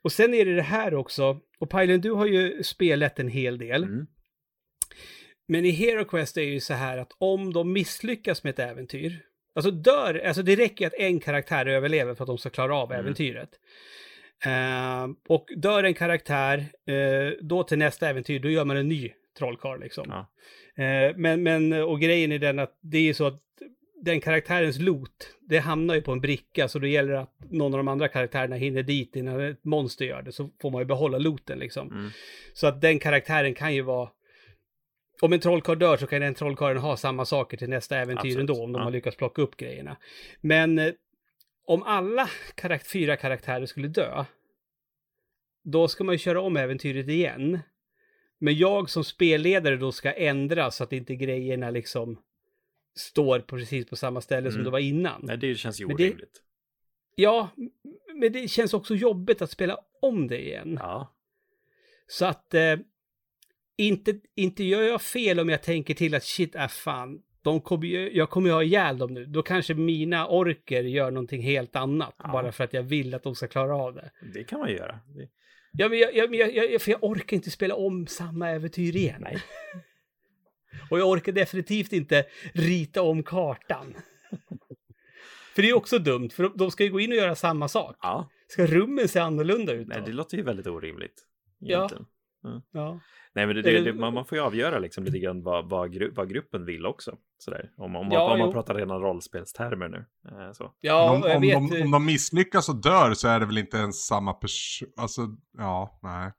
[0.02, 3.58] Och sen är det det här också, och Pajlen, du har ju spelat en hel
[3.58, 3.82] del.
[3.82, 4.06] Mm.
[5.48, 8.58] Men i Hero Quest är det ju så här att om de misslyckas med ett
[8.58, 9.20] äventyr,
[9.54, 12.92] alltså dör, alltså det räcker att en karaktär överlever för att de ska klara av
[12.92, 13.04] Mm.
[13.04, 13.50] äventyret.
[14.44, 19.12] Eh, och dör en karaktär, eh, då till nästa äventyr, då gör man en ny
[19.38, 20.04] trollkarl liksom.
[20.08, 20.32] Ja.
[20.84, 23.42] Eh, men, men, och grejen är den att det är så att
[24.04, 27.72] den karaktärens loot, det hamnar ju på en bricka, så då gäller det att någon
[27.74, 30.84] av de andra karaktärerna hinner dit innan ett monster gör det, så får man ju
[30.84, 31.90] behålla looten liksom.
[31.92, 32.10] Mm.
[32.54, 34.10] Så att den karaktären kan ju vara...
[35.20, 38.38] Om en trollkarl dör så kan den trollkarlen ha samma saker till nästa äventyr Absolut.
[38.50, 38.84] ändå, om de Ja.
[38.84, 39.96] har lyckats plocka upp grejerna.
[40.40, 40.92] Men eh,
[41.66, 44.24] om alla karak- fyra karaktärer skulle dö,
[45.64, 47.58] då ska man ju köra om äventyret igen.
[48.38, 52.18] Men jag som spelledare då ska ändra så att inte grejerna liksom
[52.98, 54.64] står på precis på samma ställe som Mm.
[54.64, 55.20] det var innan.
[55.24, 56.42] Nej, det känns ju Men det- orimligt.
[57.14, 57.48] Ja,
[58.14, 60.76] men det känns också jobbigt att spela om det igen.
[60.80, 61.14] Ja.
[62.06, 62.76] Så att eh,
[63.76, 67.86] inte, inte gör jag fel om jag tänker till att shit, äh fan, de kommer
[68.16, 69.26] jag kommer ju ha ihjäl dem nu.
[69.26, 72.14] Då kanske mina orker gör någonting helt annat.
[72.18, 72.32] Ja.
[72.32, 74.10] Bara för att jag vill att de ska klara av det.
[74.34, 75.00] Det kan man göra.
[75.06, 75.28] Det,
[75.74, 79.20] Ja, men jag, jag, jag, jag, för jag orkar inte spela om samma äventyr igen.
[79.20, 79.36] nej.
[80.90, 83.94] Och jag orkar definitivt inte rita om kartan.
[85.54, 87.96] för det är också dumt, för de, ska ju gå in och göra samma sak.
[88.00, 89.94] Ja, Ska rummen se annorlunda ut då?
[89.94, 91.26] nej, det låter ju väldigt orimligt.
[91.58, 91.76] Ja.
[91.76, 92.06] egentligen.
[92.72, 93.00] Ja.
[93.34, 95.92] Nej, men det, det, det, man, man får ju avgöra liksom lite grann vad, vad,
[95.92, 97.16] gru, vad gruppen vill också.
[97.38, 97.70] Sådär.
[97.76, 100.04] Om, om, Ja, om man pratar rena rollspelstermer nu.
[100.28, 100.72] Eh, så.
[100.80, 101.70] Ja, om, om, vet.
[101.70, 104.88] de, om de misslyckas och dör så är det väl inte ens samma person.
[104.96, 105.22] Alltså,
[105.58, 106.32] ja, nej.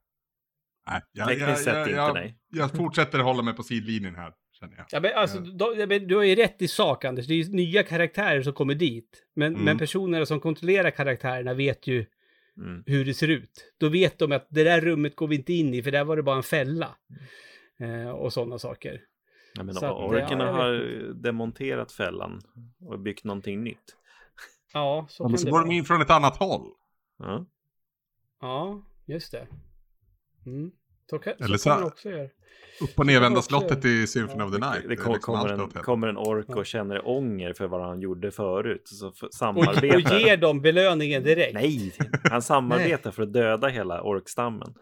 [0.88, 2.38] Nej, jag, Tekniskt jag, sett jag, inte, jag, nej.
[2.50, 4.86] jag fortsätter hålla mig på sidlinjen här, känner jag.
[4.92, 7.28] Ja, men alltså, då, ja, men du har ju rätt i sak, Anders.
[7.28, 9.24] Det är ju nya karaktärer som kommer dit.
[9.36, 9.66] Men, Mm.
[9.66, 12.06] men personerna som kontrollerar karaktärerna vet ju
[12.58, 12.84] Mm.
[12.86, 13.74] hur det ser ut.
[13.78, 16.16] Då vet de att det där rummet går vi inte in i, för där var
[16.16, 16.96] det bara en fälla.
[17.80, 19.02] Eh, och sådana saker.
[19.56, 20.74] Ja, men Så att, orkerna ja, har
[21.14, 22.42] demonterat fällan
[22.86, 23.96] och byggt någonting nytt.
[24.74, 26.68] Ja, så Eller kan så går de in från ett annat håll.
[27.20, 27.46] Ja.
[28.42, 29.48] Ja, just det.
[30.46, 30.72] Mm.
[31.10, 32.28] Så, kan, Eller så så- också göra.
[32.82, 34.89] Upp och nervända slottet i Symphony of the Night.
[34.89, 35.80] Det kom, liksom kommer, allt en, det.
[35.80, 38.82] kommer en ork och känner ånger för vad han gjorde förut.
[38.86, 40.20] Så f- Och, och samarbetar.
[40.20, 41.54] ger dem belöningen direkt.
[41.54, 41.91] Nej,
[42.30, 44.74] han samarbetar för att döda hela orkstammen.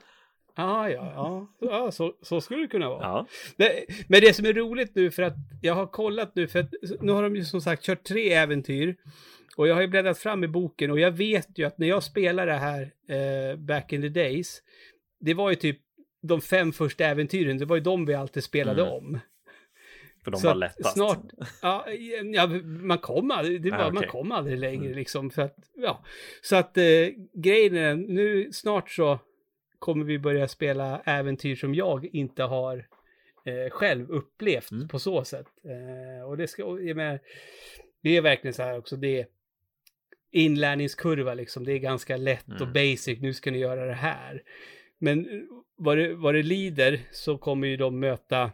[0.55, 3.01] Ah, ja, ja, ja så, så skulle det kunna vara.
[3.01, 3.27] Ja.
[3.57, 3.67] Men,
[4.07, 6.69] men det som är roligt nu för att jag har kollat nu för att
[7.01, 8.95] nu har de ju som sagt kört tre äventyr.
[9.57, 12.03] Och jag har ju bläddrat fram i boken och jag vet ju att när jag
[12.03, 14.61] spelade det här eh, back in the days.
[15.21, 15.77] Det var ju typ
[16.21, 18.93] de fem första äventyren, det var ju de vi alltid spelade Mm.
[18.93, 19.19] om.
[20.23, 20.93] För de Så var lättast.
[20.93, 21.19] Snart,
[21.61, 21.85] ja,
[22.33, 24.09] ja, man kom aldrig, det var, Ah, man okej.
[24.09, 24.97] kom aldrig längre Mm.
[24.97, 25.29] liksom.
[25.31, 26.03] För att, ja.
[26.41, 26.83] Så att eh,
[27.33, 29.19] grejen är, nu snart så
[29.79, 32.87] kommer vi börja spela äventyr som jag inte har
[33.45, 34.87] eh, själv upplevt Mm.
[34.87, 35.47] på så sätt.
[35.65, 37.19] Eh, och det ska, och jag menar,
[38.03, 39.25] det är verkligen så här också, det är
[40.31, 42.73] inlärningskurva liksom, det är ganska lätt och Mm.
[42.73, 44.43] basic, nu ska ni göra det här.
[45.01, 45.41] Men eh,
[45.77, 48.51] vad det, vad det lider så kommer ju de möta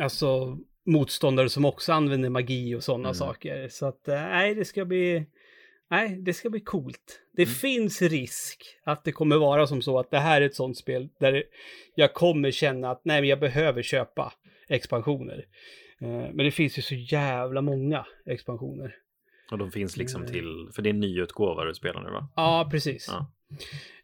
[0.00, 3.14] alltså motståndare som också använder magi och sådana Mm.
[3.14, 3.68] saker.
[3.68, 5.26] Så att eh, nej, det ska bli
[5.92, 7.20] Nej, det ska bli coolt.
[7.36, 7.54] Det Mm.
[7.54, 11.08] finns risk att det kommer vara som så att det här är ett sånt spel
[11.20, 11.42] där
[11.94, 14.32] jag kommer känna att nej, men jag behöver köpa
[14.68, 15.44] expansioner.
[16.00, 18.94] Eh, Men det finns ju så jävla många expansioner.
[19.50, 22.28] Och de finns liksom till, för det är en nyutgåva du spelar nu va?
[22.36, 23.06] Ja, precis.
[23.08, 23.32] Ja.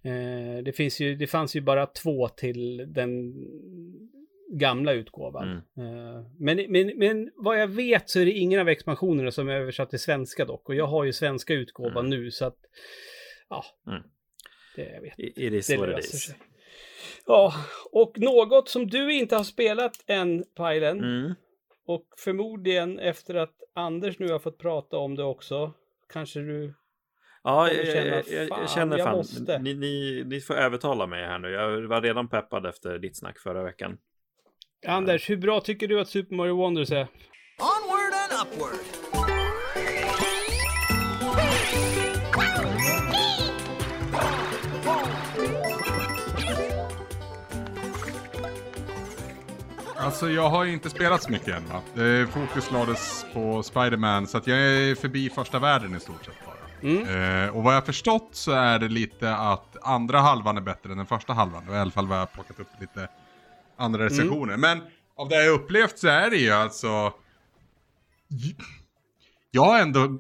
[0.03, 3.35] Eh, Det, finns ju, det fanns ju bara två till den
[4.51, 5.63] gamla utgåvan.
[5.77, 5.89] Mm.
[5.97, 9.55] Eh, Men, men, men vad jag vet så är det ingen av expansionerna som är
[9.55, 10.69] översatt till svenska dock.
[10.69, 12.59] Och jag har ju svenska utgåvan nu så att,
[13.49, 14.03] ja, Mm.
[14.77, 15.19] det jag vet.
[15.21, 16.23] I- It is Det what it löser is.
[16.25, 16.37] sig.
[17.27, 17.53] Ja,
[17.93, 21.35] och något som du inte har spelat än, Pajlen, Mm.
[21.87, 25.73] och förmodligen efter att Anders nu har fått prata om det också,
[26.13, 26.75] kanske du...
[27.47, 30.55] Ja, jag, känna, jag, jag, "Fan, jag känner jag fan, måste." ni, ni, ni får
[30.55, 31.51] övertala mig här nu.
[31.51, 33.99] Jag var redan peppad efter ditt snack förra veckan.
[34.87, 37.07] Anders, hur bra tycker du att Super Mario Wonders är?
[37.59, 38.77] Onward and upward.
[49.97, 51.83] Alltså jag har inte spelat så mycket än va.
[52.27, 56.66] Fokus lades på Spider-Man så att jag är förbi första världen i stort sett bara.
[56.83, 57.03] Mm.
[57.45, 60.91] Eh, och vad jag har förstått så är det lite att andra halvan är bättre
[60.93, 61.65] än den första halvan.
[61.65, 63.09] Det var i alla fall vad jag plockat upp lite
[63.77, 64.57] andra recensioner.
[64.57, 64.81] Men
[65.17, 67.13] av det jag har upplevt så är det ju alltså...
[69.51, 70.19] Jag har ändå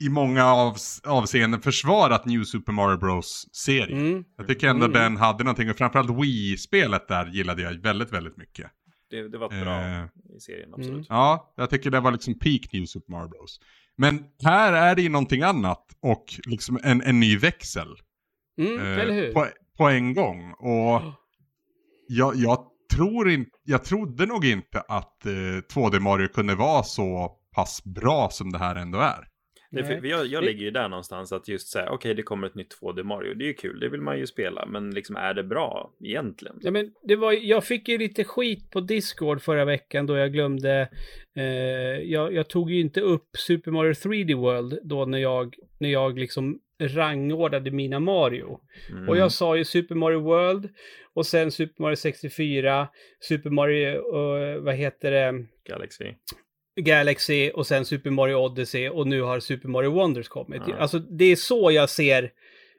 [0.00, 3.98] i många avs avseenden försvarat New Super Mario Bros-serien.
[4.06, 4.24] Mm.
[4.36, 5.00] Jag tycker ändå Mm.
[5.02, 8.70] den hade någonting, och framförallt Wii-spelet där gillade jag väldigt, väldigt mycket.
[9.10, 10.04] Det, det var bra Eh.
[10.36, 10.90] i serien, absolut.
[10.92, 11.04] Mm.
[11.08, 13.60] Ja, jag tycker det var liksom peak New Super Mario Bros.
[13.96, 17.88] Men här är det ju någonting annat och liksom en, en ny växel.
[18.58, 19.32] Mm, eh, eller hur?
[19.32, 19.46] På,
[19.78, 20.52] på en gång.
[20.52, 21.02] Och
[22.08, 25.30] jag, jag tror inte, jag trodde nog inte att eh,
[25.74, 29.28] 2D Mario kunde vara så pass bra som det här ändå är.
[29.72, 30.10] Det, för, Nej.
[30.10, 33.02] jag, jag ligger ju där någonstans att just säga, okej, det kommer ett nytt 2D
[33.02, 33.34] Mario.
[33.34, 36.56] Det är ju kul, det vill man ju spela, men liksom är det bra egentligen?
[36.60, 40.32] Ja, men det var, jag fick ju lite skit på Discord förra veckan då jag
[40.32, 40.88] glömde.
[41.36, 41.44] Eh,
[42.02, 46.18] jag, jag tog ju inte upp Super Mario 3D World då när jag, när jag
[46.18, 48.60] liksom rangordnade mina Mario.
[48.90, 49.08] Mm.
[49.08, 50.68] Och jag sa ju Super Mario World
[51.14, 52.88] och sen Super Mario 64,
[53.20, 56.04] Super Mario, eh, vad heter det, Galaxy.
[56.80, 60.62] Galaxy och sen Super Mario Odyssey och nu har Super Mario Wonders kommit.
[60.66, 60.76] Ja.
[60.76, 62.30] Alltså det är så jag ser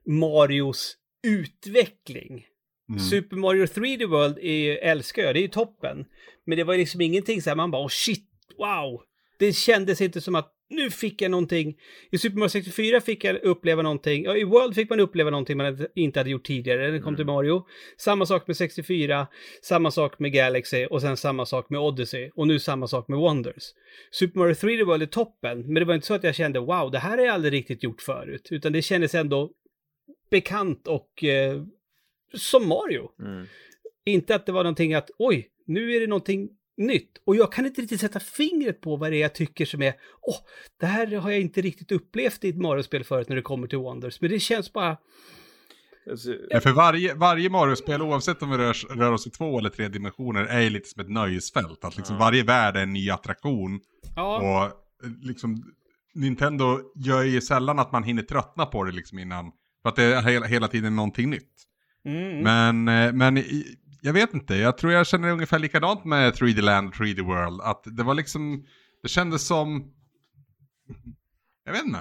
[0.05, 2.45] Marios utveckling.
[2.89, 2.99] Mm.
[2.99, 6.05] Super Mario 3D World är, ju- älskar jag, det är ju toppen.
[6.45, 9.01] Men det var liksom ingenting så här, man bara oh shit, wow.
[9.39, 11.77] Det kändes inte som att nu fick jag någonting.
[12.11, 14.23] I Super Mario 64 fick jag uppleva någonting.
[14.23, 17.07] Ja, i World fick man uppleva någonting man inte hade gjort tidigare när det kom
[17.07, 17.15] Mm.
[17.15, 17.65] till Mario.
[17.97, 19.27] Samma sak med 64,
[19.61, 22.29] samma sak med Galaxy och sen samma sak med Odyssey.
[22.35, 23.63] Och nu samma sak med Wonders.
[24.11, 26.91] Super Mario 3D World är toppen, men det var inte så att jag kände wow,
[26.91, 28.47] det här har jag aldrig riktigt gjort förut.
[28.51, 29.51] Utan det kändes ändå
[30.31, 31.63] bekant och eh,
[32.33, 33.09] som Mario.
[33.19, 33.45] Mm.
[34.05, 37.11] Inte att det var någonting att oj, nu är det någonting nytt.
[37.25, 39.93] Och jag kan inte riktigt sätta fingret på vad det är jag tycker som är,
[40.21, 40.35] åh,
[40.79, 43.77] det här har jag inte riktigt upplevt i ett Mario-spel förut när det kommer till
[43.77, 44.21] Wonders.
[44.21, 44.97] Men det känns bara,
[46.11, 49.69] Alltså, Ja, för varje, varje Mario-spel, oavsett om vi rör, rör oss i två eller
[49.69, 51.83] tre dimensioner, är ju lite som ett nöjesfält.
[51.85, 52.19] Att liksom Ja.
[52.19, 53.79] varje värld är en ny attraktion.
[54.15, 54.71] ja, Och
[55.21, 55.63] liksom,
[56.13, 59.51] Nintendo gör ju sällan att man hinner tröttna på det liksom innan.
[59.81, 61.51] För att det är hela, hela tiden någonting nytt.
[62.05, 63.65] mm, Men, eh, men i,
[64.05, 67.61] jag vet inte, jag tror jag känner ungefär likadant med 3D Land och 3D World.
[67.61, 68.65] Att det var liksom,
[69.01, 69.93] det kändes som,
[71.65, 71.99] jag vet inte.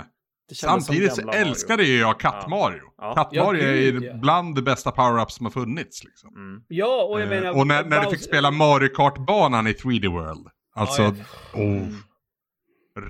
[0.55, 1.41] Samtidigt så Mario.
[1.41, 2.83] älskade ju jag Katt-Mario.
[2.97, 3.15] Ja.
[3.15, 4.15] Katt-Mario Ja, är gud, ju ja.
[4.15, 6.05] bland de bästa power-ups som har funnits.
[6.05, 6.37] Liksom.
[6.37, 6.63] Mm.
[6.69, 7.47] Ja, och jag menar...
[7.47, 10.49] Eh, och när, när du fick spela Mario Kart-banan i 3D World.
[10.75, 11.89] Alltså, Ja, oh,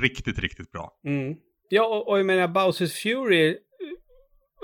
[0.00, 0.92] riktigt, riktigt bra.
[1.06, 1.34] Mm.
[1.68, 3.56] Ja, och, och jag menar Bowsers Fury, eh,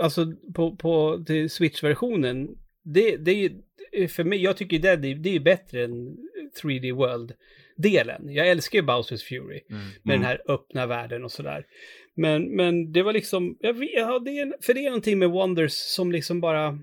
[0.04, 2.48] alltså på, på till Switch-versionen,
[2.94, 3.50] det, det är
[3.92, 6.16] ju, för mig, jag tycker det, det, är ju bättre än
[6.62, 8.32] 3D World-delen.
[8.34, 9.82] Jag älskar ju Bowsers Fury Mm.
[10.02, 10.20] med Mm.
[10.20, 11.66] den här öppna världen och sådär.
[12.14, 15.30] Men, men det var liksom, jag vet, ja, det är, för det är någonting med
[15.30, 16.78] Wonders som liksom bara,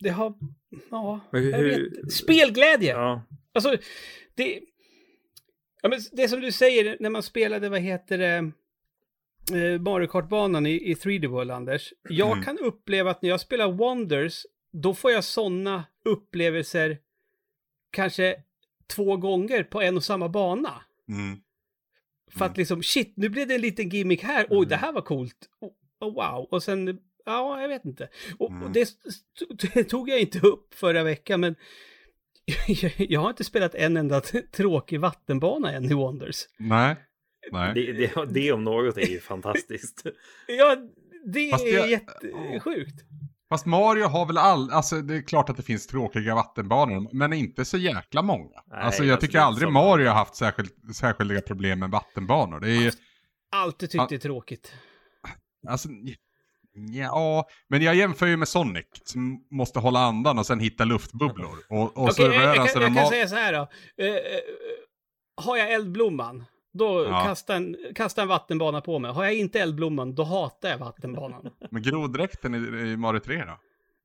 [0.00, 0.34] det har,
[0.90, 2.90] ja, hur- jag vet, spelglädje!
[2.92, 3.22] Ja.
[3.54, 3.76] Alltså,
[4.34, 4.60] det...
[5.82, 8.52] Ja, men det som du säger, när man spelade, vad heter det,
[9.58, 11.92] eh, Mario Kart-banan i, i 3D World, Anders.
[12.08, 12.44] Jag Mm.
[12.44, 14.42] kan uppleva att när jag spelar Wonders,
[14.82, 16.98] då får jag sådana upplevelser
[17.90, 18.36] kanske
[18.86, 20.82] två gånger på en och samma bana.
[21.08, 21.40] Mm.
[22.30, 24.46] För att liksom, shit, nu blev det en liten gimmick här.
[24.50, 24.68] Oj, Mm.
[24.68, 25.48] det här var coolt.
[25.60, 25.70] Oh,
[26.00, 26.48] oh, wow.
[26.50, 28.08] Och sen, ja, jag vet inte.
[28.38, 28.62] Och, Mm.
[28.62, 28.88] och det,
[29.74, 31.54] det tog jag inte upp förra veckan, men
[32.98, 34.20] jag har inte spelat en enda
[34.52, 36.36] tråkig vattenbana än i Wonders.
[36.58, 36.96] Nej.
[37.52, 37.74] Nej.
[37.74, 40.02] Det, det, det om något är ju fantastiskt.
[40.48, 40.76] Ja,
[41.24, 43.04] det Fast är jag- jättesjukt.
[43.54, 47.32] Fast Mario har väl all, alltså det är klart att det finns tråkiga vattenbanor, men
[47.32, 48.62] inte så jäkla många.
[48.66, 52.60] Nej, alltså jag alltså, tycker aldrig Mario har haft särskilt, särskilda problem med vattenbanor.
[52.60, 52.92] Det är ju,
[53.50, 54.72] Alltid tyckt det är tråkigt.
[55.68, 55.88] alltså,
[56.74, 61.58] ja, men jag jämför ju med Sonic som måste hålla andan och sen hitta luftbubblor.
[61.68, 63.68] Och, och så Okej, jag, jag, kan, jag kan säga så här då.
[64.04, 64.40] Eh, eh,
[65.36, 66.44] har jag eldblomman,
[66.74, 67.24] då Ja.
[67.26, 69.12] kasta, en, kasta en vattenbana på mig.
[69.12, 71.50] Har jag inte eldblomman, då hatar jag vattenbanan.
[71.70, 72.58] Men groddräkten i,
[72.92, 73.58] i Mario 3 då?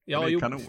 [0.05, 0.61] Ja, jo, kanon.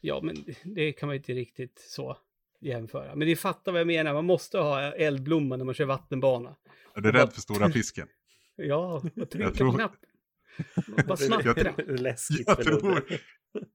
[0.00, 2.16] ja, men det kan man inte riktigt så
[2.60, 3.14] jämföra.
[3.14, 6.56] Men ni fattar vad jag menar, man måste ha eldblomman när man kör vattenbana.
[6.94, 8.08] Är du rädd för stora fisken?
[8.56, 10.08] Ja, och trycka tror- på knappen.
[11.06, 11.72] Bara smattra.
[11.86, 13.04] Läskigt Jag tror,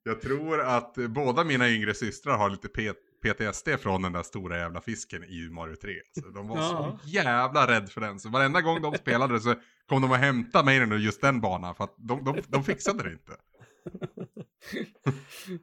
[0.04, 4.58] jag tror att båda mina yngre systrar har lite P- PTSD från den där stora
[4.58, 5.90] jävla fisken i Mario 3.
[6.24, 7.00] Så de var Ja.
[7.04, 8.20] så jävla rädda för den.
[8.20, 9.56] Så varenda gång de spelade så
[9.90, 11.76] kom de att hämta mig i just den banan.
[11.76, 13.32] För att de, de, de fixade det inte.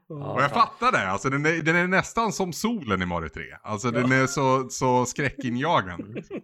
[0.09, 1.09] Och jag fattar det.
[1.11, 3.43] Alltså den är, den är nästan som solen i Mario 3.
[3.63, 6.09] Alltså den är så, så skräckinjagande.
[6.15, 6.41] liksom.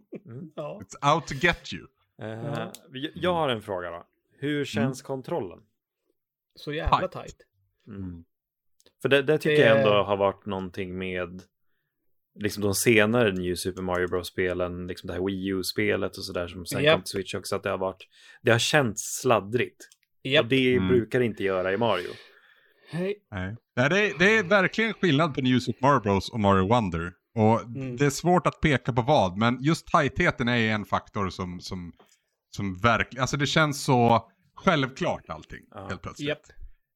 [0.55, 1.87] It's out to get you.
[2.23, 2.69] Eh,
[3.15, 4.07] jag- har en fråga då.
[4.39, 5.59] Hur känns kontrollen?
[6.57, 7.37] Så jävla Tight.
[7.89, 8.25] Mm.
[9.03, 11.43] För det, det tycker Det- jag ändå har varit någonting med
[12.41, 16.67] liksom de senare New Super Mario Bros-spelen, liksom det här Wii U-spelet och sådär som
[16.67, 16.95] sen Japp.
[16.95, 18.09] kom till Switch också, att det har varit,
[18.43, 19.89] det har känts sladdrigt.
[20.23, 20.43] Japp.
[20.45, 20.89] Och det Mm.
[20.89, 22.09] brukar det inte göra i Mario.
[22.91, 23.15] Hej.
[23.31, 23.57] Nej.
[23.77, 27.13] Nej, det, är, det är verkligen skillnad på New Super Mario Bros och Mario Wonder.
[27.35, 27.97] Och Mm.
[27.97, 31.93] det är svårt att peka på vad, men just tajtheten är en faktor som, som,
[32.51, 35.87] som verkligen, alltså det känns så självklart allting Ja.
[35.89, 36.29] helt plötsligt.
[36.29, 36.39] Japp.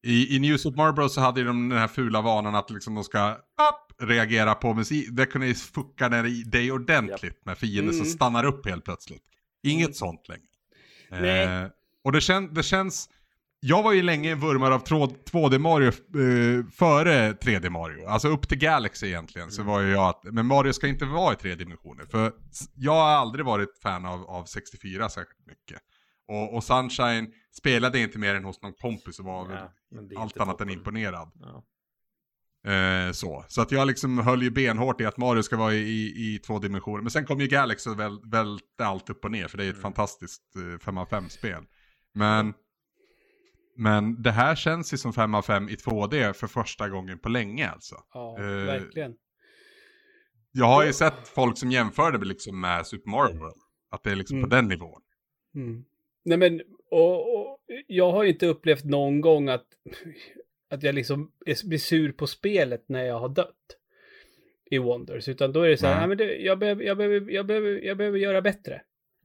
[0.06, 2.94] I, I New Super Mario Bros så hade de den här fula vanan att liksom
[2.94, 5.08] de ska upp, reagera på musik.
[5.10, 8.12] Det kunde ju fucka ner dig ordentligt med fiender som Mm.
[8.12, 9.22] stannar upp helt plötsligt.
[9.62, 9.94] Inget Mm.
[9.94, 10.42] sånt längre.
[11.10, 11.42] Nej.
[11.62, 11.68] Eh,
[12.04, 13.08] och det, kän, det känns...
[13.60, 18.06] Jag var ju länge en vurmare av tråd- 2D Mario eh, före 3D Mario.
[18.06, 21.32] Alltså upp till Galaxy egentligen så var ju jag att, men Mario ska inte vara
[21.32, 22.04] i tre dimensioner.
[22.10, 22.32] För
[22.74, 25.78] jag har aldrig varit fan av, av 64 särskilt mycket.
[26.28, 30.60] Och, och Sunshine spelade inte mer än hos någon kompis och var Ja, allt annat
[30.60, 31.30] än imponerad.
[31.40, 31.64] Ja.
[32.72, 33.44] Eh, så.
[33.48, 36.38] så att jag liksom höll ju benhårt i att Mario ska vara i, i, i
[36.38, 37.02] två dimensioner.
[37.02, 39.68] Men sen kom ju Galaxy och väl, välte allt upp och ner, för det är
[39.68, 39.82] ett Mm.
[39.82, 41.64] fantastiskt eh, 5 av 5-spel.
[42.14, 42.54] Men,
[43.76, 47.28] men det här känns ju som 5 av 5 i 2D för första gången på
[47.28, 47.96] länge alltså.
[48.12, 49.14] Ja, Eh, verkligen.
[50.52, 53.60] Jag har ju sett folk som jämför det med, liksom med Super Mario World.
[53.90, 54.50] Att det är liksom Mm.
[54.50, 55.02] på den nivån.
[55.54, 55.84] Mm.
[56.26, 59.66] Nej men, och, och, jag har ju inte upplevt någon gång att,
[60.70, 63.54] att jag liksom är- blir sur på spelet när jag har dött
[64.70, 65.28] i Wonders.
[65.28, 67.80] Utan då är det så här, nej men det, jag, behöver, jag, behöver, jag, behöver,
[67.84, 68.82] jag behöver göra bättre.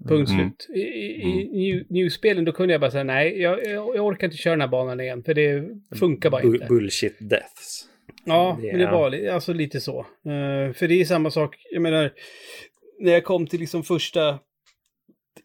[0.08, 0.42] Punkt Mm.
[0.42, 0.68] slut.
[0.78, 4.38] I, i, i new, new-spelen då kunde jag bara säga nej, jag, jag, orkar inte
[4.38, 5.24] köra den här banan igen.
[5.24, 5.64] För det
[6.00, 6.66] funkar bara inte.
[6.66, 7.88] Bullshit deaths.
[8.26, 10.00] Ja, Det men det är- var alltså lite så.
[10.00, 12.12] Eh, för det är samma sak, jag menar,
[13.00, 14.40] när jag kom till liksom första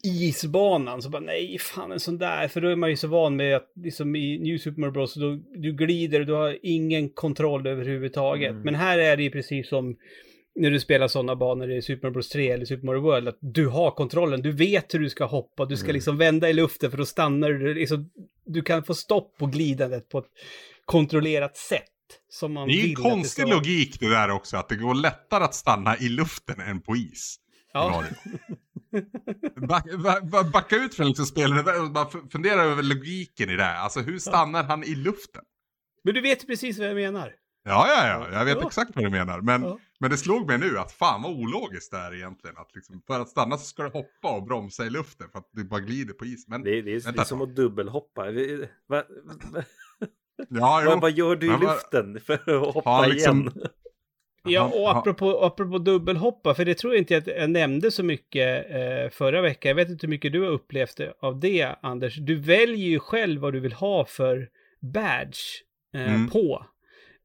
[0.03, 2.49] isbanan så bara nej, fan en sån där.
[2.49, 5.15] För då är man ju så van med att liksom i New Super Mario Bros.
[5.15, 8.51] Då, du glider och du har ingen kontroll överhuvudtaget.
[8.51, 8.63] Mm.
[8.63, 9.97] Men här är det ju precis som
[10.59, 13.29] när du spelar sådana banor i Super Mario Bros 3 eller Super Mario World.
[13.29, 15.95] Att du har kontrollen, du vet hur du ska hoppa, du ska Mm.
[15.95, 17.75] liksom vända i luften för då stannar du.
[17.75, 18.11] Liksom,
[18.47, 20.31] du kan få stopp på glidandet på ett
[20.85, 21.83] kontrollerat sätt.
[22.29, 23.55] Som man Det är ju en det konstig vara.
[23.55, 27.37] logik det där också, att det går lättare att stanna i luften än på is.
[27.77, 28.05] Ja.
[29.57, 33.63] Back, ba- ba- backa ut från liksom spelet och bara fundera över logiken i det
[33.63, 33.77] här.
[33.77, 35.43] Alltså hur stannar han i luften?
[36.05, 37.33] Men du vet precis vad jag menar.
[37.65, 38.67] Ja, ja, ja, jag vet Ja.
[38.67, 39.41] exakt vad du menar.
[39.41, 39.79] Men, Ja.
[40.01, 42.57] men det slog mig nu att fan vad ologiskt det är egentligen.
[42.57, 45.49] Att liksom, för att stanna så ska du hoppa och bromsa i luften för att
[45.53, 46.49] du bara glider på is.
[46.49, 48.31] Men Det är, det är, det är som att dubbelhoppa.
[48.31, 49.03] Vi- Va,
[49.53, 49.63] va,
[50.49, 50.91] ja, jo.
[50.91, 52.35] vad, vad gör du i Men luften för
[52.69, 53.53] att hoppa liksom- igen?
[54.53, 58.71] Ja, och apropå, apropå dubbelhoppa, för det tror jag inte att jag nämnde så mycket
[58.71, 59.69] eh, förra veckan.
[59.69, 62.17] Jag vet inte hur mycket du har upplevt av det, Anders.
[62.17, 64.49] Du väljer ju själv vad du vill ha för
[64.81, 65.39] badge
[65.95, 66.31] eh, Mm.
[66.31, 66.67] på.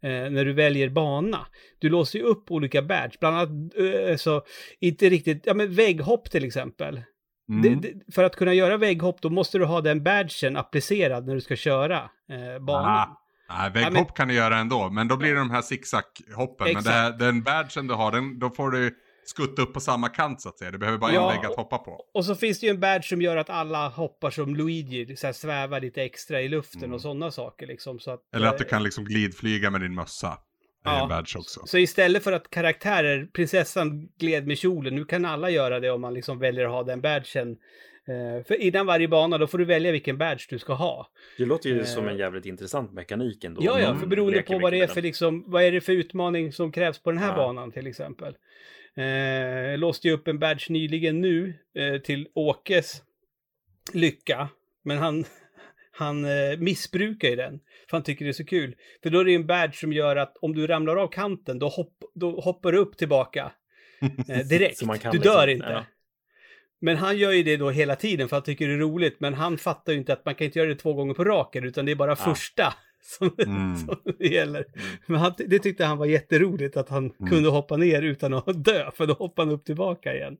[0.04, 1.40] Eh, när du väljer bana.
[1.80, 3.50] Du låser ju upp olika badge, bland annat,
[4.10, 4.42] eh, så
[4.80, 7.02] inte riktigt, ja men vägghopp till exempel.
[7.50, 7.62] Mm.
[7.62, 11.36] Det, det, för att kunna göra vägghopp, då måste du ha den badgen applicerad när
[11.36, 11.98] du ska köra
[12.32, 12.92] eh, banan.
[13.00, 13.21] Ah,
[13.58, 16.74] Nej, vägghopp kan du göra ändå, men då blir det de här zigzag-hoppen.
[16.74, 20.10] Men det här, den badgen du har, den, då får du skutta upp på samma
[20.10, 20.72] kant så att säga.
[20.72, 22.06] Du behöver bara Ja, en vägg att hoppa på.
[22.14, 25.28] Och så finns det ju en badge som gör att alla hoppar som Luigi, så
[25.28, 26.93] här svävar lite extra i luften Mm.
[26.93, 27.99] och sådana saker liksom.
[27.99, 30.38] Så att, Eller att du eh, kan liksom glidflyga med din mössa.
[30.84, 31.02] Ja.
[31.04, 31.60] en badge också.
[31.66, 36.02] Så istället för att karaktärer, prinsessan gled med kjolen, nu kan alla göra det om
[36.02, 37.58] man liksom väljer att ha den badgen.
[38.12, 41.07] Eh, för innan varje bana då får du välja vilken badge du ska ha.
[41.38, 41.86] Det låter ju Eh.
[41.86, 43.62] som en jävligt intressant mekanik ändå.
[43.66, 46.51] Ja, ja, för beroende på vad det är för liksom, vad är det för utmaning
[46.51, 47.36] som krävs på den här Ja.
[47.36, 48.36] banan till exempel.
[48.95, 53.01] Eh, jag låste ju upp en badge nyligen nu eh, till Åkes
[53.93, 54.49] lycka,
[54.84, 55.26] men han,
[55.91, 57.59] han eh, missbrukar ju den,
[57.89, 58.76] för han tycker det är så kul.
[59.03, 61.68] För då är det en badge som gör att om du ramlar av kanten, då,
[61.68, 63.51] hopp, då hoppar du upp tillbaka
[64.01, 64.80] eh, direkt.
[64.80, 65.66] Du liksom- dör inte.
[65.70, 65.86] ja.
[66.82, 69.20] Men han gör ju det då hela tiden för han tycker det är roligt.
[69.20, 71.64] Men han fattar ju inte att man kan inte göra det två gånger på raken
[71.64, 72.16] utan det är bara Ja.
[72.16, 72.74] första
[73.04, 73.76] som, Mm.
[73.78, 74.66] som det gäller.
[75.06, 77.32] Men han, det tyckte han var jätteroligt att han Mm.
[77.32, 80.38] kunde hoppa ner utan att dö för då hoppar han upp tillbaka igen.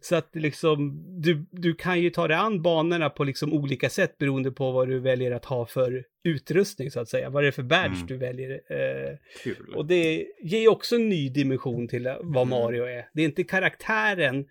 [0.00, 4.18] Så att liksom du, du kan ju ta dig an banorna på liksom olika sätt
[4.18, 7.30] beroende på vad du väljer att ha för utrustning så att säga.
[7.30, 8.06] Vad det är för badge Mm.
[8.06, 8.50] du väljer.
[8.50, 9.74] Eh, Kul.
[9.74, 12.48] och det ger ju också en ny dimension till vad Mm.
[12.48, 13.06] Mario är.
[13.14, 14.44] Det är inte karaktären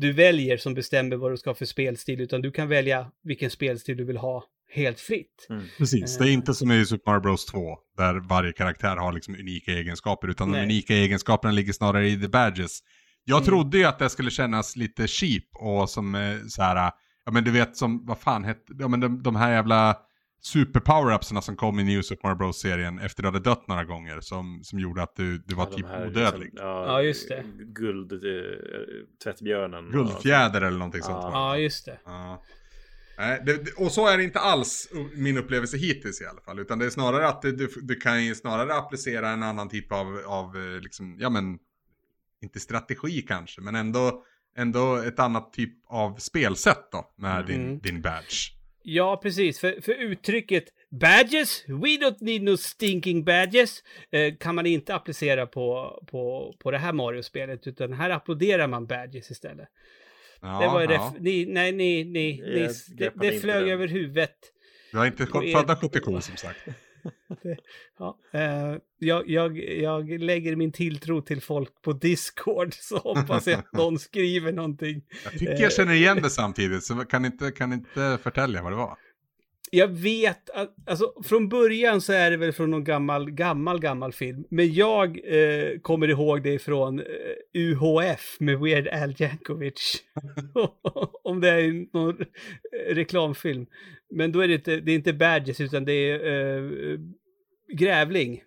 [0.00, 3.50] du väljer som bestämmer vad du ska ha för spelstil, utan du kan välja vilken
[3.50, 5.46] spelstil du vill ha helt fritt.
[5.50, 5.62] Mm.
[5.78, 9.34] Precis, det är inte som i Super Mario Bros 2, där varje karaktär har liksom
[9.34, 10.60] unika egenskaper, utan Nej.
[10.60, 12.78] de unika egenskaperna ligger snarare i the badges.
[13.24, 13.46] Jag Mm.
[13.46, 16.92] trodde ju att det skulle kännas lite cheap och som eh, så här,
[17.24, 19.96] ja men du vet som, vad fan hette, ja men de, de här jävla
[20.40, 24.20] super power-upsarna som kom i New Super Mario Bros-serien efter du hade dött några gånger,
[24.20, 26.44] som, som gjorde att du, du var Ja, typ här odödlig.
[26.44, 27.44] liksom, ja, Ja, just det.
[27.58, 28.18] Guld, eh,
[29.24, 29.90] tvättbjörnen.
[29.90, 31.18] Guldfjäder eller någonting sånt.
[31.22, 31.30] Ja.
[31.30, 31.32] va?
[31.34, 31.98] Ja, just det.
[32.04, 32.42] Ja.
[33.18, 36.58] Nej, det, och så är det inte alls min upplevelse hittills i alla fall.
[36.58, 39.92] Utan det är snarare att du, du, du kan ju snarare applicera en annan typ
[39.92, 41.58] av, av eh, liksom, ja men,
[42.42, 44.24] inte strategi kanske, men ändå,
[44.56, 47.78] ändå ett annat typ av spelsätt då med din, Mm.
[47.78, 48.52] din badge.
[48.90, 49.60] Ja, precis.
[49.60, 55.46] För, för uttrycket badges, we don't need no stinking badges, eh, kan man inte applicera
[55.46, 59.68] på, på, på det här Mario-spelet, utan här applåderar man badges istället.
[60.40, 60.98] Ja, det var ju ja.
[60.98, 63.72] ref- ni, nej, ni, ni, Jag ni, det, det flög den.
[63.72, 64.36] över huvudet.
[64.92, 66.58] Du har inte födda 77 som sagt.
[67.98, 73.58] Ja, eh, jag, jag, jag lägger min tilltro till folk på Discord så hoppas jag
[73.58, 75.02] att någon skriver någonting.
[75.24, 78.76] Jag tycker jag känner igen det samtidigt, så kan inte, kan inte förtälja vad det
[78.76, 78.98] var.
[79.70, 84.12] Jag vet att, alltså från början så är det väl från någon gammal, gammal, gammal
[84.12, 84.44] film.
[84.50, 87.06] Men jag eh, kommer ihåg det från eh,
[87.54, 90.02] UHF med Weird Al Jankovic.
[91.24, 93.66] Om det är någon eh, reklamfilm.
[94.10, 96.62] Men då är det inte, det är inte Badges utan det är
[96.92, 96.98] eh,
[97.72, 98.42] Grävling.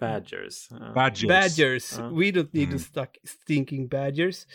[0.00, 0.68] Badgers.
[0.70, 0.92] Ja.
[0.94, 1.28] Badges.
[1.28, 1.94] Badgers.
[1.98, 2.08] Ja.
[2.08, 2.78] We don't need Mm.
[2.78, 4.46] stuck, stinking badgers.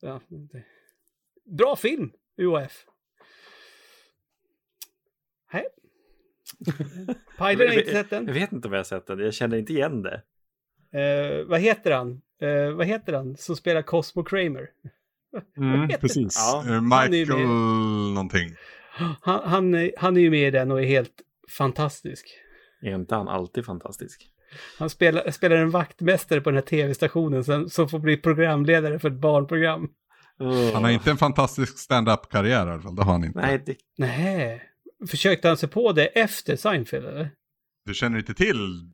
[0.00, 0.20] Ja,
[1.58, 2.84] Bra film, UHF.
[5.50, 5.64] Hej.
[7.38, 8.34] Pajlen har inte sett Jag den.
[8.34, 9.18] vet inte om jag har sett den.
[9.18, 10.22] Jag känner inte igen det.
[11.00, 12.20] Eh, vad heter han?
[12.42, 14.68] Eh, vad heter han som spelar Cosmo Kramer?
[15.56, 16.36] Mm, precis.
[16.36, 16.62] Ja.
[16.66, 17.48] Han är ju Michael med.
[18.14, 18.50] någonting.
[19.20, 21.12] Han, han, är- han är ju med i den och är helt
[21.58, 22.26] fantastisk.
[22.82, 24.26] Är inte han alltid fantastisk?
[24.78, 29.08] Han spelar, spelar en vaktmästare på den här tv-stationen som, som får bli programledare för
[29.10, 29.88] ett barnprogram.
[30.74, 33.40] Han har inte en fantastisk stand-up-karriär i alla fall, det har han inte.
[33.40, 33.76] Nej, det...
[33.98, 34.62] Nej.
[35.08, 37.30] Försökte han sig på det efter Seinfeld eller?
[37.84, 38.90] Du känner inte till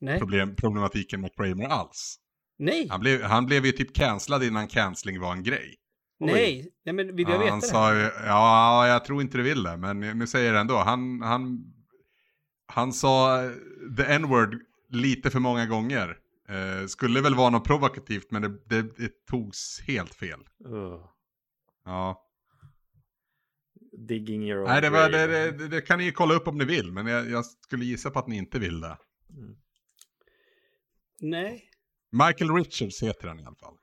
[0.00, 0.18] Nej.
[0.18, 2.16] problem, problematiken med Kramer alls?
[2.58, 2.86] Nej.
[2.90, 5.76] Han blev, han blev ju typ cancellad innan cancelling var en grej.
[6.20, 6.72] Nej.
[6.84, 7.66] Nej, men vill jag Ja, veta han det?
[7.66, 10.76] sa ju, ja, jag tror inte du vill det, men nu säger jag det ändå.
[10.76, 11.58] Han, han,
[12.66, 13.38] han sa
[13.96, 14.58] the n-word
[14.88, 16.16] lite för många gånger.
[16.48, 20.40] Eh, skulle väl vara något provokativt, men det, det, det togs helt fel.
[20.66, 21.04] Uh.
[21.84, 22.26] Ja.
[24.06, 26.58] Digging your own Nej, det, var, det, det, det kan ni ju kolla upp om
[26.58, 28.98] ni vill, men jag, jag skulle gissa på att ni inte vill det.
[31.20, 31.70] Nej.
[32.12, 33.74] Michael Richards heter han i alla fall.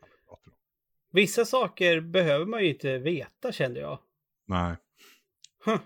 [1.11, 3.99] Vissa saker behöver man ju inte veta kände jag.
[4.47, 4.75] Nej.
[5.65, 5.79] Huh.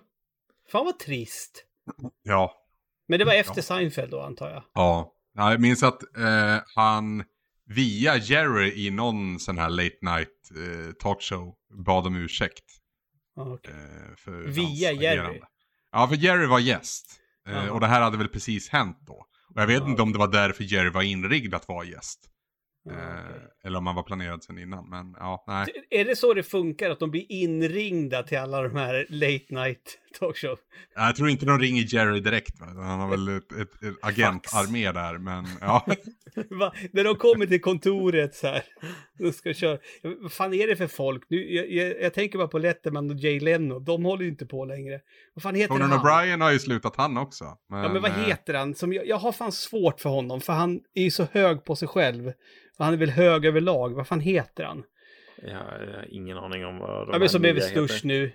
[0.72, 1.66] Fan vad trist.
[2.24, 2.54] Ja.
[3.08, 4.64] Men det var efter Seinfeld då antar jag.
[4.74, 5.14] Ja.
[5.34, 7.24] ja jag minns att eh, han
[7.66, 11.56] via Jerry i någon sån här late night eh, talkshow
[11.86, 12.81] bad om ursäkt.
[13.48, 13.74] Okej.
[13.74, 15.42] Eh, för Via Jerry?
[15.92, 17.18] Ja, för Jerry var gäst.
[17.46, 17.72] Jaha.
[17.72, 19.26] och det här hade väl precis hänt då.
[19.56, 22.20] Och jag vet Ja, inte om det var därför Jerry var inriggd att vara gäst.
[22.86, 23.00] Okej.
[23.64, 24.90] Eller om han var planerad sedan innan.
[24.90, 25.68] Men ja, nej.
[25.90, 26.90] Är det så det funkar?
[26.90, 30.58] Att de blir inringda till alla de här late night talkshow?
[30.96, 32.60] Jag tror inte de ringer Jerry direkt.
[32.60, 32.66] Va?
[32.66, 35.18] Han har väl ett, ett, ett agentarmé där.
[35.18, 35.86] Men ja.
[36.50, 36.74] Va?
[36.92, 38.64] När de kommer till kontoret så här.
[39.18, 39.78] De ska köra.
[40.04, 41.24] Vad fan är det för folk?
[41.30, 43.80] Nu, jag, jag, jag tänker bara på Letterman och Jay Leno.
[43.80, 45.00] De håller ju inte på längre.
[45.34, 46.00] Vad fan heter Conan han?
[46.00, 47.46] O'Brien har ju slutat han också.
[47.70, 48.76] Men, Ja, men vad eh, heter han?
[48.76, 51.76] Som jag, jag har fan svårt för honom, för han är ju så hög på
[51.76, 52.32] sig själv.
[52.78, 53.94] Han är väl hög överlag.
[53.96, 54.84] Vad fan heter han?
[55.44, 58.32] Ja, jag har ingen aning om vad de Ja, men som är störst nu.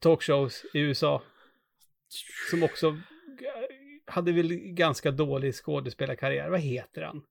[0.00, 1.22] Talkshows i USA.
[2.50, 2.96] Som också
[4.06, 6.50] hade väl ganska dålig skådespelarkarriär.
[6.50, 7.22] Vad heter han?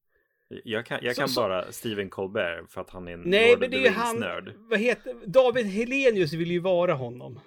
[0.64, 3.60] Jag kan, jag kan så- bara Steven Colbert för att han är en Nej, Lord
[3.60, 4.16] men det är han.
[4.20, 4.54] nörd.
[4.58, 7.40] Vad heter David Helenius vill ju vara honom.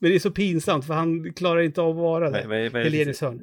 [0.00, 2.48] Men det är så pinsamt för han klarar inte av att vara Vad, det.
[2.48, 3.42] vad, vad är Helenius hörn.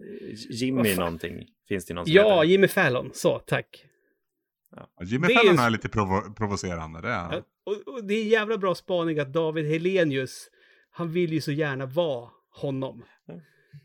[0.49, 1.47] Jimmy Vad någonting?
[1.67, 2.43] Finns det någon som Ja, heter?
[2.51, 3.09] Jimmy Fallon.
[3.13, 3.85] Så, tack.
[5.03, 7.01] Jimmy det är Fallon en- är lite provo- provocerande.
[7.01, 7.33] Det är.
[7.33, 10.47] Ja, Och, och det är en jävla bra spaning att David Helenius,
[10.91, 12.29] han vill ju så gärna vara
[12.61, 13.03] honom.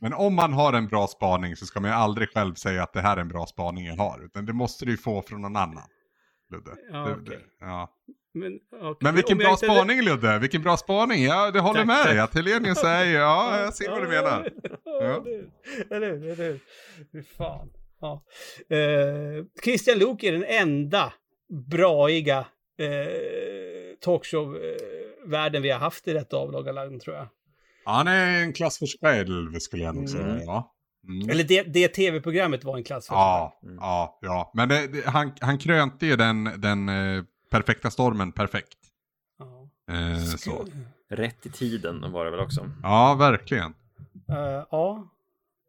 [0.00, 2.92] Men om man har en bra spaning så ska man ju aldrig själv säga att
[2.92, 4.24] det här är en bra spaning jag har.
[4.24, 5.88] Utan det måste du ju få från någon annan.
[6.50, 6.70] Ludde.
[6.92, 7.90] Ja, det, det, ja.
[8.34, 10.38] Men, okej, Men vilken bra inte- spaning Ludde!
[10.38, 11.24] Vilken bra spaning!
[11.24, 12.16] Ja, det håller Tack, med dig.
[12.16, 12.24] tack.
[12.28, 14.50] Att Helenius säger ja, jag ser vad du menar.
[14.84, 15.24] Ja.
[15.90, 16.26] Eller hur?
[16.30, 16.60] Eller hur?
[17.12, 17.70] Fy fan.
[18.04, 18.22] Ja.
[18.76, 21.12] Eh, Christian Luuk är den enda
[21.70, 22.38] braiga
[22.78, 27.28] eh, talkshow-världen vi har haft i detta avlånga land tror jag.
[27.84, 30.24] Han är en klass för sig skulle jag nog säga.
[30.24, 30.42] Mm.
[30.44, 30.70] Ja.
[31.08, 31.30] Mm.
[31.30, 33.18] Eller det, det tv-programmet var en klass för sig.
[33.20, 33.76] Ja, Mm.
[33.80, 34.50] ja, ja.
[34.54, 38.78] Men det, det, han, han krönte ju den, den eh, perfekta stormen perfekt.
[39.38, 39.68] Ja.
[39.94, 40.66] Eh, så.
[41.10, 42.70] Rätt i tiden var det väl också.
[42.82, 43.74] Ja, verkligen.
[44.28, 45.08] Eh, ja.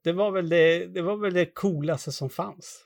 [0.06, 2.82] Det var, väl det, det var väl det coolaste som fanns.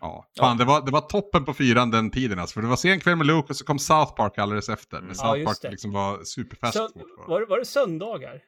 [0.00, 0.26] Ja.
[0.38, 2.54] Fan, Det, var, det var toppen på fyran den tiden alltså.
[2.54, 4.98] För det var sen kväll med Luke och så kom South Park alldeles efter.
[4.98, 5.14] Mm.
[5.14, 7.04] South Ja, Park liksom var Sön- fortfarande.
[7.28, 8.42] var, det- var det söndagar?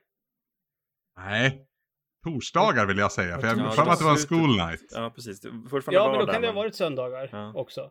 [1.19, 1.67] Nej.
[2.25, 3.41] Torsdagar vill jag säga.
[3.41, 4.81] För jag Ja, har var att det var en school night.
[4.91, 5.41] Ja, precis.
[5.43, 7.53] Fortfarande Ja, men då kan det ha varit söndagar Ja.
[7.55, 7.91] också.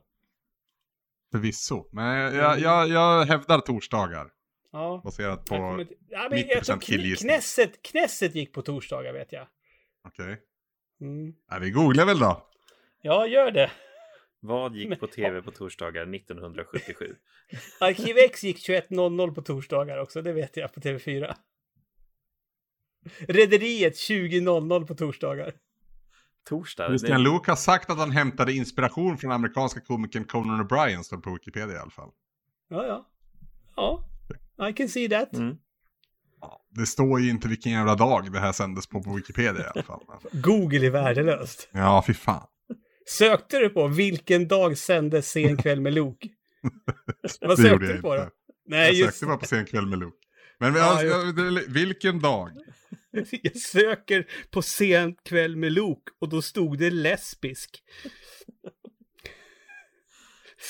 [1.32, 1.86] Förvisso.
[1.91, 4.28] Men jag, jag, jag, jag hävdar torsdagar.
[4.72, 5.01] Ja.
[5.03, 5.55] Baserat Jag på...
[5.55, 7.30] kommer inte- ja, men jag 90% tror Kne- killgissning.
[7.30, 9.47] Knesset, Knesset gick på torsdagar vet jag.
[10.08, 10.41] Okej.
[11.02, 11.34] Mm.
[11.49, 12.47] Ja, vi googlar väl då.
[13.02, 13.72] Ja, gör det.
[14.39, 17.16] Vad gick på tv på torsdagar 1977?
[17.80, 21.36] Arkiv X gick 21.00 på torsdagar också, det vet jag på TV4.
[23.28, 25.54] Rederiet 20.00 på torsdagar.
[26.49, 26.88] Torsdag?
[26.88, 31.18] Christian Det- Luke har sagt att han hämtade inspiration från amerikanska komikern Conan O'Brien, står
[31.18, 32.12] på Wikipedia i alla fall.
[32.68, 33.08] Ja, ja.
[34.58, 35.34] Ja, I can see that.
[35.34, 35.58] Mm.
[36.76, 39.84] Det står ju inte vilken jävla dag det här sändes på på Wikipedia i alla
[39.84, 40.02] fall.
[40.32, 41.70] Google är värdelöst.
[41.72, 42.48] Ja, fy fan.
[43.10, 46.28] Sökte du på vilken dag sändes Sen kväll med Luke?
[47.42, 48.22] Vad Det sökte du på då?
[48.22, 48.32] inte.
[48.68, 50.18] Nej, Jag just sökte bara på sen kväll med Luke.
[50.60, 52.49] Men Ja, alltså, jag- vilken dag?
[53.44, 57.70] Jag söker på Sen kväll med Luke och då stod det lesbisk.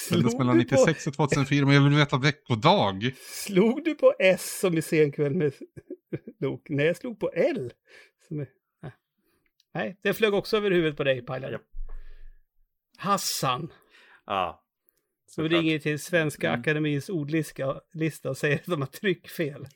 [0.09, 3.11] Sändes mellan du på- 96 och 2004, men jag vill veta veckodag.
[3.45, 5.53] Slog du på S som i sen kväll med
[6.39, 6.73] Luke?
[6.73, 7.71] Nej, jag slog på L.
[8.27, 8.47] Som är...
[9.73, 9.97] Nej.
[10.01, 11.51] Det flög också över huvudet på dig, Pajlan.
[11.51, 11.61] Japp.
[12.97, 13.73] Hassan.
[14.25, 14.63] Ja.
[15.25, 16.59] Som ringer till Svenska Mm.
[16.61, 19.67] Akademins ordlista lista och säger att de har tryckfel.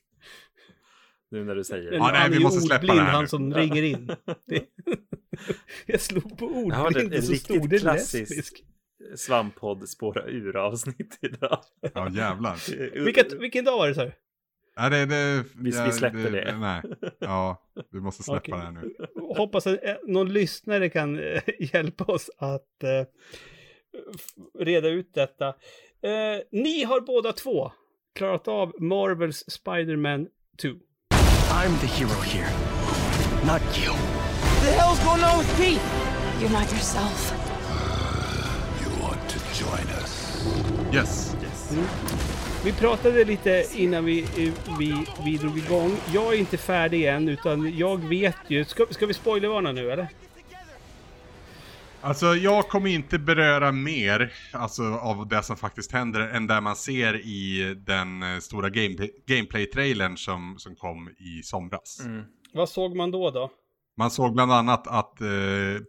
[1.31, 3.27] Nu när du säger Men Ja, nej, han vi måste släppa det här han nu.
[3.27, 4.07] som ringer in.
[4.45, 4.65] Det...
[5.85, 8.13] Jag slog på Ja, det ordblind och så stod det klassiskt.
[8.29, 8.63] lesbisk.
[9.15, 11.59] Svamppodd spåra ur avsnitt idag.
[11.93, 12.55] Ja, jävlar.
[13.03, 14.11] Vilket, vilken dag var det, sa du?
[14.77, 16.57] Nej, det, det, Vi- vi släpper det.
[16.57, 16.81] Nej,
[17.19, 17.61] ja,
[17.91, 18.51] vi måste släppa Okej.
[18.53, 18.95] det här nu.
[19.37, 21.41] Hoppas att eh, någon lyssnare kan eh,
[21.73, 23.05] hjälpa oss att eh,
[24.59, 25.47] reda ut detta.
[25.47, 27.71] Eh, ni har båda två
[28.15, 30.27] klarat av Marvels Spider-Man
[30.61, 30.67] 2.
[30.67, 32.49] I'm the hero here,
[33.45, 33.93] not you.
[34.63, 35.81] The hell's going on with Pete?
[36.41, 37.33] You're not yourself.
[39.61, 40.45] Join us?
[40.93, 41.35] Yes.
[41.43, 41.71] Yes.
[42.65, 44.25] Vi pratade lite innan vi,
[44.79, 45.97] vi, vi drog igång.
[46.13, 48.65] Jag är inte färdig än, utan jag vet ju...
[48.65, 50.07] Ska, ska vi spoilervarna nu, eller?
[52.01, 56.75] Alltså jag kommer inte beröra mer alltså, av det som faktiskt händer än det man
[56.75, 58.95] ser i den eh, stora game,
[59.27, 61.99] gameplay-trailern som, som kom i somras.
[62.05, 62.23] Mm.
[62.53, 63.51] Vad såg man då då?
[63.97, 65.27] Man såg bland annat att eh,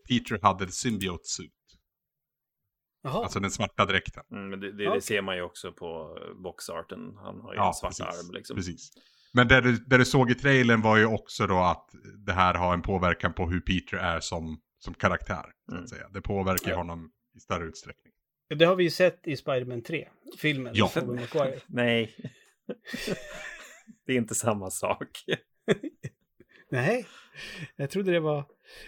[0.08, 1.52] Peter hade ett symbiote suit.
[3.06, 3.22] Jaha.
[3.22, 4.22] Alltså den svarta dräkten.
[4.32, 7.00] Mm, men det, det, det ser man ju också på boxarten.
[7.16, 8.06] Han har ju Ja, en svart precis.
[8.06, 8.56] arm liksom.
[8.56, 8.90] Precis.
[9.32, 11.90] Men det du, det du såg i trailern var ju också då att
[12.26, 15.44] det här har en påverkan på hur Peter är som, som karaktär.
[15.68, 15.86] Så att Mm.
[15.88, 16.08] säga.
[16.08, 16.76] Det påverkar Ja.
[16.76, 18.12] honom i större utsträckning.
[18.48, 20.08] Det har vi ju sett i Spider-Man 3,
[20.38, 20.72] filmen.
[20.76, 20.90] Ja.
[21.66, 22.14] Nej.
[24.06, 25.08] det är inte samma sak.
[26.70, 27.06] Nej,
[27.76, 28.44] jag trodde det var...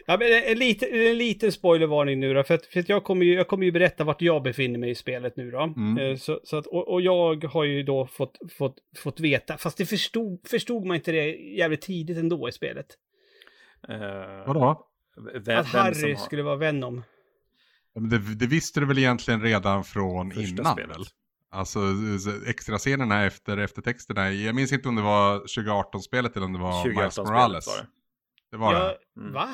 [0.07, 3.05] Ja, men en, en, liten, en liten spoilervarning nu då, för att, för att jag,
[3.05, 5.61] kommer ju, jag kommer ju berätta vart jag befinner mig i spelet nu då.
[5.61, 5.99] Mm.
[5.99, 9.79] Eh, Så, så att, och, och jag har ju då fått, fått, fått veta, fast
[9.79, 12.87] det förstod, förstod man inte det jävligt tidigt ändå i spelet.
[13.91, 14.85] Uh, Vadå?
[15.35, 17.03] Vem, att Harry som har skulle vara Venom.
[17.95, 20.97] Ja, men Det, det visste du väl egentligen redan från första innan spelet.
[20.97, 21.05] väl?
[21.51, 21.81] Alltså
[22.47, 24.31] extra scenerna efter eftertexterna.
[24.33, 27.67] Jag minns inte om det var 2018-spelet eller om det var Miles 2018-spelet Morales.
[27.67, 27.87] var det.
[28.51, 28.79] Det var Ja,
[29.15, 29.21] det.
[29.21, 29.33] Mm.
[29.35, 29.49] Va?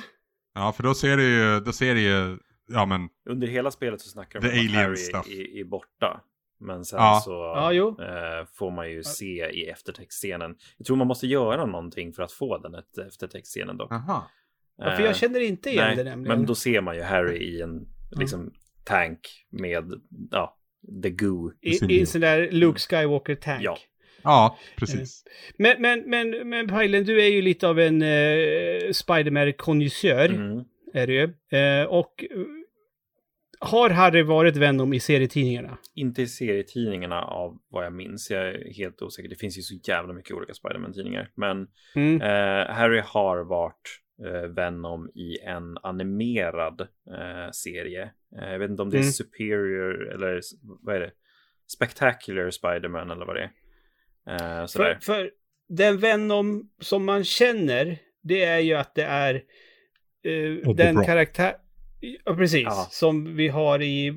[0.54, 4.00] Ja, för då ser det ju, då ser det ju, ja men, Under hela spelet
[4.00, 5.26] så snackar de om att Harry stuff.
[5.28, 6.20] är, är borta.
[6.60, 7.20] Men sen Ja.
[7.24, 7.88] så Ja, jo.
[8.00, 10.56] eh, får man ju se i eftertextscenen.
[10.78, 13.92] Jag tror man måste göra någonting för att få den efter- eftertextscenen dock.
[13.92, 14.30] aha.
[14.78, 16.38] Ja, för Eh, jag känner inte igen nej, det nämligen.
[16.38, 18.52] Men då ser man ju Harry i en liksom,
[18.84, 19.20] tank
[19.50, 19.84] med
[20.30, 20.56] ja,
[21.02, 21.52] the goo.
[21.60, 23.62] I, I en sån där Luke Skywalker-tank.
[23.62, 23.76] Ja.
[24.24, 25.24] Ja, precis.
[25.56, 30.28] Men, men, men, men Pajlen, du är ju lite av en uh, Spiderman-konjusör.
[30.28, 30.64] Mm.
[30.94, 31.58] är det ju.
[31.58, 32.36] Eh, och eh,
[33.60, 35.78] har Harry varit Venom i serietidningarna?
[35.94, 38.30] Inte i serietidningarna av vad jag minns.
[38.30, 39.28] Jag är helt osäker.
[39.28, 41.30] Det finns ju så jävla mycket olika Spiderman-tidningar.
[41.34, 42.20] Men Mm.
[42.22, 48.10] eh, Harry har varit eh, Venom i en animerad eh, serie.
[48.40, 49.12] Eh, jag vet inte om det är Mm.
[49.12, 50.40] Superior eller
[50.82, 51.10] vad är det?
[51.76, 53.50] Spectacular Spiderman eller vad det är.
[54.30, 54.66] Eh.
[54.66, 55.30] För, för
[55.68, 59.34] den Venom som man känner, det är ju att det är
[60.24, 61.56] eh, den karaktär...
[62.24, 62.62] Ja, precis.
[62.62, 62.86] Ja.
[62.90, 64.14] Som vi har i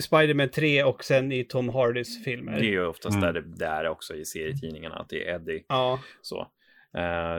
[0.00, 2.52] Spider-Man 3 och sen i Tom Hardys filmer.
[2.52, 3.34] Det är ju oftast Mm.
[3.34, 5.64] där det, är också i serietidningarna, att det är Eddie.
[5.68, 6.00] Ja.
[6.22, 6.46] Så.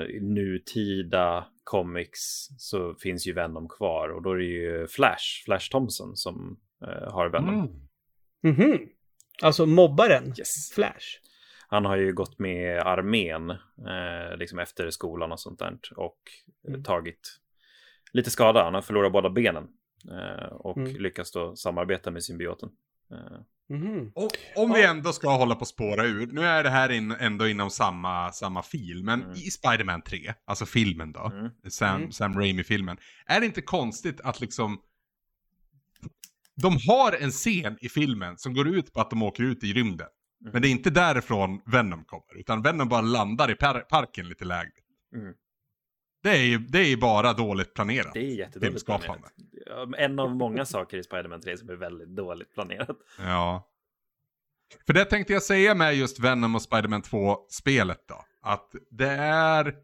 [0.10, 5.72] I nutida comics så finns ju Venom kvar och då är det ju Flash, Flash
[5.72, 7.56] Thompson som eh, har Venom.
[8.44, 8.56] Mm.
[8.56, 8.80] Mhm.
[9.42, 10.34] Alltså mobbaren.
[10.40, 10.72] Yes.
[10.76, 11.20] Flash.
[11.72, 16.20] Han har ju gått med armén eh, liksom efter skolan och sånt där och
[16.68, 16.84] eh, Mm.
[16.84, 17.40] tagit
[18.12, 18.64] lite skada.
[18.64, 19.68] Han har förlorat båda benen
[20.12, 20.96] eh, och Mm.
[20.96, 22.70] lyckats då samarbeta med symbioten.
[23.12, 23.40] Eh,
[23.72, 24.12] Mhm.
[24.16, 27.12] Och om vi ändå ska hålla på att spåra ur, nu är det här in,
[27.12, 29.32] ändå inom samma, samma fil, men Mm.
[29.36, 31.50] i Spider-Man 3, alltså filmen då, mm.
[31.70, 32.12] Sam, Mm.
[32.12, 34.82] Sam Raimi-filmen, är det inte konstigt att liksom
[36.56, 39.74] de har en scen i filmen som går ut på att de åker ut i
[39.74, 40.08] rymden.
[40.42, 40.54] Mm.
[40.54, 44.46] Men det är inte därifrån Venom kommer, utan Venom bara landar i par parken lite
[44.46, 44.72] lägre.
[45.16, 45.34] Mm.
[46.24, 48.14] Det är ju det är bara dåligt planerat.
[48.14, 49.34] Det är jättedåligt planerat.
[49.98, 52.98] En av många saker i Spider-Man 3 som är väldigt dåligt planerat.
[53.18, 53.70] Ja.
[54.86, 58.26] För det tänkte jag säga med just Venom och Spider-Man 2-spelet då.
[58.42, 59.76] Att det är...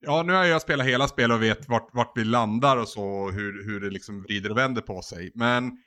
[0.00, 3.30] Ja, nu har jag spelat hela spelet och vet vart, vart vi landar och så,
[3.30, 5.32] hur, hur det liksom vrider och vänder på sig.
[5.34, 5.83] Men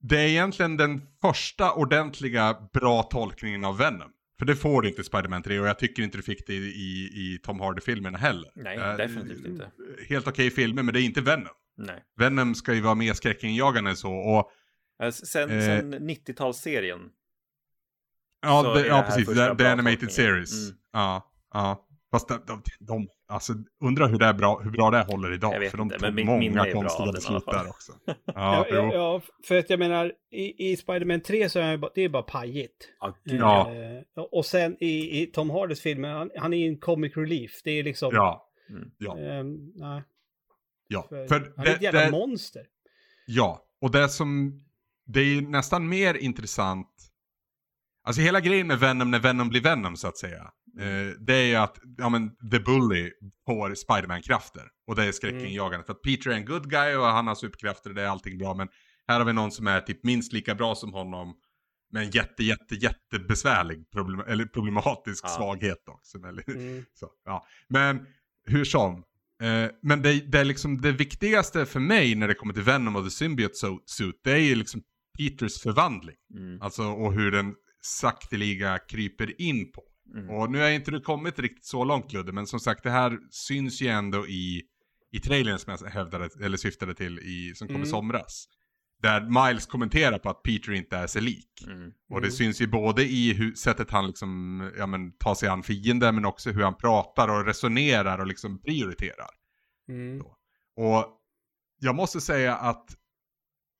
[0.00, 4.10] det är egentligen den första ordentliga bra tolkningen av Venom.
[4.38, 6.52] För det får du inte i Spider-Man 3 och jag tycker inte du fick det
[6.54, 8.50] i, i, i Tom Hardy-filmerna heller.
[8.54, 9.70] Nej, Eh, definitivt inte.
[10.08, 11.52] Helt okej filmer, men det är inte Venom.
[11.76, 12.04] Nej.
[12.16, 14.12] Venom ska ju vara mer skräckinjagande så.
[14.12, 14.50] Och
[15.02, 15.60] Eh, Sen, Eh.
[15.64, 17.08] sen 90-talsserien.
[18.42, 19.26] Ja, ja precis.
[19.26, 20.10] The, the Animated tolkningen.
[20.10, 20.52] Series.
[20.68, 20.78] Mm.
[20.92, 21.87] Ja, ja.
[22.10, 23.52] Fast de, de, de, alltså
[23.84, 25.54] undrar hur, det är bra, hur bra det håller idag.
[25.54, 27.92] Jag vet för de inte, tog men min- många konstiga beslut där också.
[28.24, 31.90] Ja, Ja, ja, för att jag menar, i, i Spider-Man 3 så är det bara,
[31.94, 32.88] det är bara pajigt.
[33.24, 33.72] Ja.
[33.74, 37.50] Eh, och sen i, i Tom Hardys filmer, han, han är en comic relief.
[37.64, 38.10] Det är liksom...
[38.14, 38.90] ja, Mm.
[38.98, 40.02] ja, ehm, nej,
[40.88, 41.06] ja.
[41.08, 42.62] för, För han är det, ett jävla det, monster.
[43.26, 44.60] ja, och det som,
[45.06, 46.88] det är ju nästan mer intressant.
[48.04, 50.52] Alltså hela grejen med Venom när Venom blir Venom så att säga.
[50.78, 53.10] Eh, det är ju att, ja men, The Bully
[53.46, 54.62] får Spiderman-krafter.
[54.86, 55.86] Och det är skräckinjagande.
[55.86, 58.38] För att Peter är en good guy och han har superkrafter och det är allting
[58.38, 58.54] bra.
[58.54, 58.68] Men
[59.08, 61.34] här har vi någon som är typ minst lika bra som honom.
[61.92, 65.28] Med en jätte, jätte, jättebesvärlig problem, eller problematisk Ja.
[65.28, 66.18] svaghet också.
[66.18, 66.84] Mm.
[66.94, 67.46] så, ja.
[67.68, 68.06] Men
[68.46, 68.94] hur som.
[69.42, 72.96] Eh, men det, det är liksom det viktigaste för mig när det kommer till Venom
[72.96, 74.20] och The Symbiote Su- Suit.
[74.24, 74.82] Det är ju liksom
[75.18, 76.16] Peters förvandling.
[76.34, 76.62] Mm.
[76.62, 79.82] Alltså och hur den sakteliga kryper in på.
[80.14, 80.30] Mm.
[80.30, 83.18] Och nu har inte du kommit riktigt så långt Ludde, men som sagt det här
[83.30, 84.62] syns ju ändå i,
[85.12, 87.88] i trailern som jag hävdade, eller syftade till i, som kom i Mm.
[87.90, 88.48] somras.
[89.02, 91.64] Där Miles kommenterar på att Peter inte är sig lik.
[91.66, 91.92] Mm.
[92.10, 95.62] Och det syns ju både i hur, sättet han liksom, ja men tar sig an
[95.62, 99.30] fienden, men också hur han pratar och resonerar och liksom prioriterar.
[99.88, 100.20] Mm.
[100.76, 101.06] Och
[101.80, 102.96] jag måste säga att,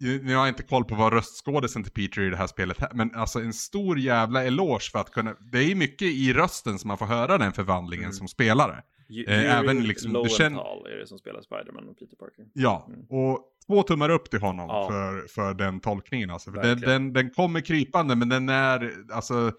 [0.01, 2.91] nu har jag inte koll på vad röstskådisen till Peter i det här spelet här,
[2.95, 6.79] men alltså en stor jävla eloge för att kunna, det är ju mycket i rösten
[6.79, 8.13] som man får höra den förvandlingen Mm.
[8.13, 8.83] som spelare.
[9.29, 12.45] Eh, även liksom- du känner- Lowenthal är det som spelar Spiderman och Peter Parker.
[12.53, 13.01] Ja, Mm.
[13.11, 14.89] och två tummar upp till honom Ja.
[14.91, 16.53] för, för den tolkningen alltså.
[16.53, 19.53] För den, den, den kommer krypande men den är, alltså,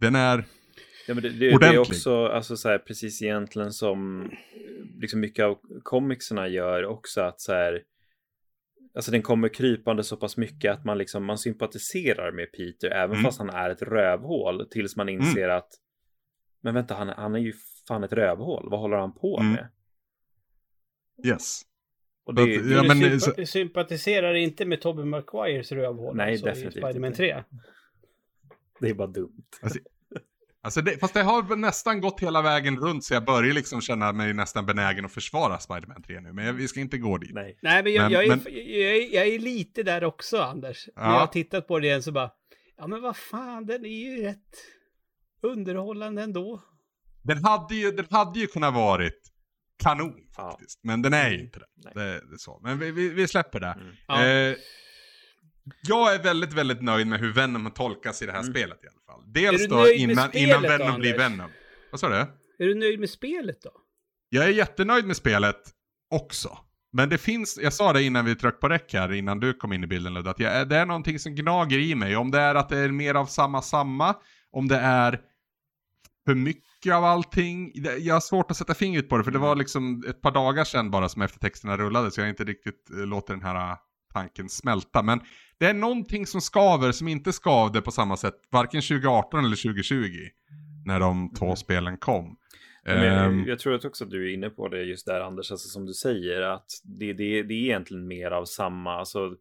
[0.00, 0.44] den är,
[1.08, 4.30] Ja, men det, det, det är också alltså, så här, precis egentligen som
[5.00, 7.80] liksom mycket av comicserna gör också att så här,
[8.94, 13.10] alltså den kommer krypande så pass mycket att man liksom man sympatiserar med Peter även
[13.10, 13.24] Mm.
[13.24, 15.68] fast han är ett rövhål tills man inser att
[16.60, 17.52] men vänta han, han är ju
[17.88, 19.52] fan ett rövhål, vad håller han på Mm.
[19.52, 19.68] med?
[21.26, 21.62] yes.
[22.24, 26.30] Och det, Att- ja, du men, sympa- så- sympatiserar inte med Tobey Maguires rövhål Nej,
[26.30, 27.16] alltså, i definitivt Spider-Man inte.
[27.16, 27.44] 3.
[28.80, 29.42] det är bara dumt.
[29.62, 29.78] Alltså
[30.84, 34.32] det, fast det har nästan gått hela vägen runt så jag börjar liksom känna mig
[34.34, 36.32] nästan benägen att försvara Spider-Man 3 nu.
[36.32, 37.30] Men jag, vi ska inte gå dit.
[37.34, 37.58] Nej.
[37.62, 40.88] Nej, men jag, Men- jag, är, men- jag, är, jag är lite där också, Anders.
[40.96, 41.12] När Ja.
[41.12, 42.30] jag har tittat på det igen så bara,
[42.76, 44.38] ja men vad fan, den är ju rätt
[45.42, 46.62] underhållande ändå.
[47.22, 49.20] Den hade ju, den hade ju kunnat varit
[49.82, 50.50] kanon Ja.
[50.50, 50.80] faktiskt.
[50.84, 51.66] Men den är ju inte det.
[51.94, 52.60] Det, det är så.
[52.62, 53.76] Men vi, vi, vi släpper det.
[53.80, 53.94] Mm.
[54.08, 54.24] Ja.
[54.26, 54.56] Eh,
[55.82, 58.52] jag är väldigt, väldigt nöjd med hur Venom tolkas i det här Mm.
[58.52, 59.32] spelet i alla fall.
[59.32, 61.30] Dels då innan, spelet innan Venom blir Anders?
[61.30, 61.50] Venom.
[61.90, 62.14] Vad sa du?
[62.64, 63.70] Är du nöjd med spelet då?
[64.28, 65.60] Jag är jättenöjd med spelet
[66.10, 66.58] också.
[66.92, 69.72] Men det finns, jag sa det innan vi tryckte på räck här, innan du kom
[69.72, 72.16] in i bilden Ludde, att jag, det är någonting som gnager i mig.
[72.16, 74.14] Om det är att det är mer av samma samma,
[74.50, 75.20] om det är
[76.26, 77.72] för mycket av allting.
[77.98, 80.64] Jag har svårt att sätta fingret på det, för det var liksom ett par dagar
[80.64, 83.76] sedan bara som eftertexterna rullade, så jag har inte riktigt eh, låter den här eh,
[84.12, 85.02] tanken smälta.
[85.02, 85.20] Men
[85.62, 90.08] det är någonting som skaver som inte skavde på samma sätt, varken 2018 eller 2020,
[90.86, 91.56] när de två Mm.
[91.56, 92.36] spelen kom.
[92.84, 95.20] Men Ehm, jag, jag tror att också att du är inne på det just där
[95.20, 99.36] Anders, alltså som du säger att det, det, det är egentligen mer av samma, alltså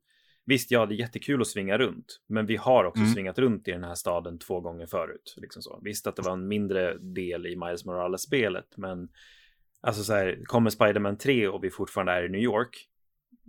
[0.45, 3.13] visst ja det är jättekul att svinga runt, men vi har också Mm.
[3.13, 5.33] svingat runt i den här staden två gånger förut.
[5.37, 5.79] Liksom så.
[5.83, 9.09] Visst att det var en mindre del i Miles Morales-spelet, men
[9.81, 12.87] alltså så här, kommer Spider-Man 3 och vi fortfarande är i New York,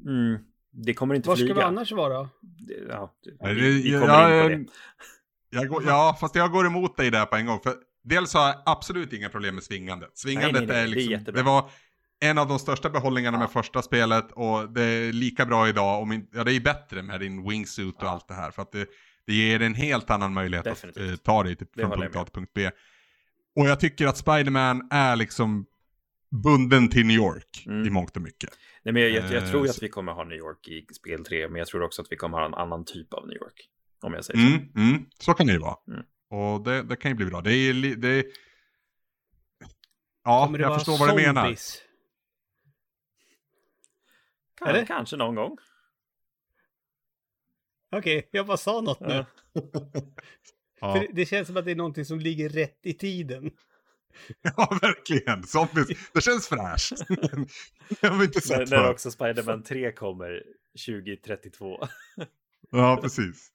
[0.07, 0.39] mm,
[0.73, 1.55] det kommer inte Var ska flyga.
[1.55, 2.29] vi annars vara?
[2.41, 4.67] Det- Ja, vi, det- vi jag- kommer in på jag- det.
[5.51, 7.61] Jag går, ja, fast jag går emot dig där på en gång.
[7.61, 7.75] För
[8.05, 10.11] dels har jag absolut inga problem med svingandet.
[10.19, 11.71] Svingandet Nej, nej, nej, är det är liksom, det var
[12.21, 13.41] en av de största behållningarna Ja.
[13.41, 17.03] med första spelet och det är lika bra idag, om in, ja det är bättre
[17.03, 18.09] med din wingsuit och Ja.
[18.09, 18.51] allt det här.
[18.51, 18.87] För att det,
[19.27, 21.05] det ger en helt annan möjlighet Definitivt.
[21.05, 22.71] att eh, ta dig Det från jag punkt A till punkt B.
[23.57, 25.67] Och jag tycker att Spiderman är liksom
[26.45, 27.87] bunden till New York Mm.
[27.87, 28.51] i mångt och mycket.
[28.85, 30.69] Nej, men jag, jag, jag Eh, tror ju så- att vi kommer ha New York
[30.69, 33.27] i spel 3, men jag tror också att vi kommer ha en annan typ av
[33.29, 33.69] New York.
[34.01, 34.47] Om jag säger så.
[34.57, 35.77] Mm, mm, så kan det ju vara.
[35.89, 36.05] Mm.
[36.31, 37.41] Och det, det kan ju bli bra.
[37.41, 38.25] Det är, li- det är...
[40.25, 41.57] Ja, jag förstår vad du menar.
[44.59, 44.87] Kan, Eller?
[44.87, 45.57] Kanske någon gång.
[47.97, 49.07] Okej, jag bara sa något nu.
[49.09, 49.27] Ja.
[50.81, 50.95] Ja.
[50.95, 53.51] För det känns som att det är någonting som ligger rätt i tiden.
[54.57, 55.43] ja, verkligen.
[55.43, 55.89] Zombies.
[56.15, 56.93] Det känns fräscht.
[58.01, 58.91] det har vi inte När, sett när förut.
[58.91, 60.43] också Spider-Man 3 kommer
[60.87, 61.79] 2032.
[62.71, 63.49] Ja, precis.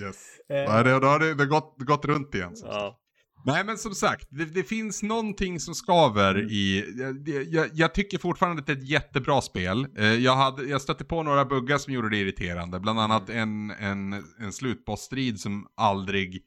[0.00, 0.38] Yes.
[0.48, 0.82] Eh.
[0.84, 2.52] Det, då har det, det gått, gått runt igen.
[2.62, 3.00] Ja.
[3.46, 6.46] Nej men som sagt, det, det finns någonting som skaver Mm.
[6.50, 6.84] i...
[7.26, 9.86] Jag, jag, jag tycker fortfarande att det är ett jättebra spel.
[9.96, 12.80] Eh, Jag, hade, jag stötte på några buggar som gjorde det irriterande.
[12.80, 16.42] Bland annat en, en, en slutbossstrid som aldrig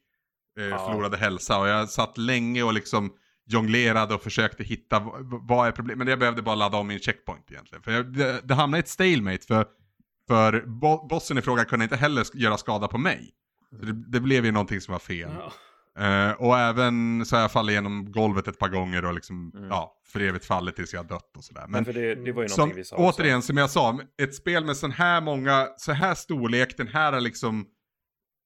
[0.58, 0.86] eh, Ja.
[0.86, 1.58] förlorade hälsa.
[1.58, 3.12] Och jag satt länge och liksom
[3.48, 5.98] jonglerade och försökte hitta vad är problemet.
[5.98, 7.82] Men jag behövde bara ladda om min checkpoint egentligen.
[7.82, 9.66] För jag, det, det hamnade i ett stalemate för,
[10.28, 13.30] för bo, bossen i fråga kunde inte heller göra skada på mig.
[13.70, 15.30] Det, det blev ju någonting som var fel.
[15.38, 15.52] Ja.
[15.98, 19.68] Eh, och även så har jag fallit genom golvet ett par gånger och liksom, Mm.
[19.68, 21.64] ja, för evigt fallit tills jag dött och sådär.
[21.68, 23.20] Men för det, det var ju som, någonting vi sa också.
[23.22, 27.12] återigen, som jag sa, ett spel med sån här många, så här storlek, den här
[27.12, 27.66] är liksom,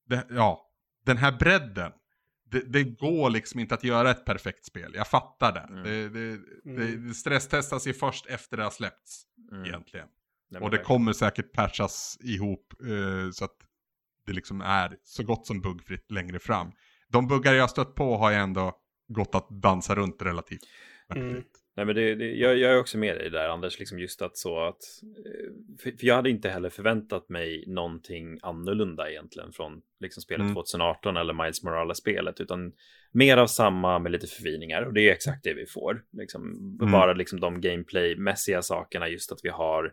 [0.09, 0.61] det, ja,
[1.07, 1.93] den här bredden.
[2.53, 5.61] Det, det går liksom inte att göra ett perfekt spel, jag fattar det.
[5.61, 5.83] Mm.
[5.85, 7.09] Det, det, det, Mm.
[7.09, 9.23] det stresstestas ju först efter det har släppts,
[9.53, 9.65] Mm.
[9.65, 10.09] egentligen.
[10.51, 13.57] Nej, Och det kommer säkert patchas ihop eh, så att
[14.27, 16.73] det liksom är så gott som buggfritt längre fram.
[17.09, 18.73] De buggar jag stött på har jag ändå
[19.09, 20.61] gått att dansa runt relativt
[21.15, 21.43] Mm.
[21.77, 24.37] Nej, men det, det, jag, jag är också med dig där Anders, liksom just att
[24.37, 24.81] så att
[25.27, 30.55] eh, för, jag hade inte heller förväntat mig någonting annorlunda egentligen från liksom spelet Mm.
[30.55, 32.73] 2018 eller Miles Morales-spelet, utan
[33.13, 36.03] mer av samma med lite förfiningar och det är exakt det vi får.
[36.13, 36.43] Liksom,
[36.81, 36.93] Mm.
[36.93, 39.93] Bara liksom de gameplay-mässiga sakerna, just att vi har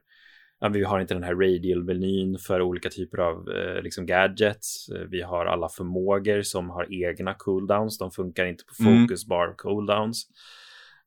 [0.74, 4.86] vi har inte den här radial-menyn för olika typer av eh, liksom gadgets.
[5.10, 7.98] Vi har alla förmågor som har egna cooldowns.
[7.98, 9.02] De funkar inte på Mm.
[9.08, 10.28] focus bar cooldowns.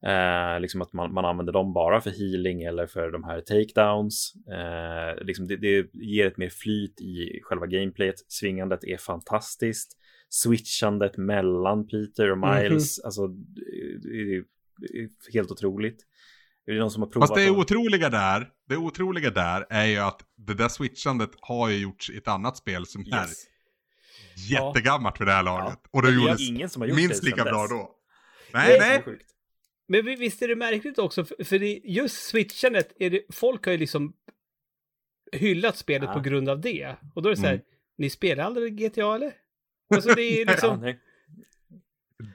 [0.07, 4.33] Eh, liksom att man, man använder dem bara för healing eller för de här takedowns.
[4.53, 8.15] Eh, liksom det, det ger ett mer flyt i själva gameplayet.
[8.29, 9.99] Svingandet är fantastiskt.
[10.29, 14.45] Switchandet mellan Peter och Miles, alltså det är,
[14.79, 16.07] det är helt otroligt.
[16.67, 17.29] Är det någon som har provat?
[17.29, 21.69] Fast det är otroliga där, det otroliga där är ju att det där switchandet har
[21.71, 23.47] ju gjorts i ett annat spel som är Yes.
[24.51, 25.79] jättegammalt för det här laget.
[25.83, 25.89] Ja.
[25.91, 27.71] Och det Det är gjordes ingen som har gjort minst det lika sedan bra dess.
[27.71, 27.91] då.
[28.53, 29.03] Nej, är nej.
[29.89, 33.73] Men vi- visst är det märkligt också, för, det, just switchandet, är det, folk har
[33.73, 34.13] ju liksom
[35.33, 36.15] hyllat spelet Ja.
[36.15, 36.97] på grund av det.
[37.15, 37.65] Och då är det så här, Mm.
[37.99, 39.33] ni spelar aldrig GTA eller?
[39.95, 40.95] Alltså det är liksom.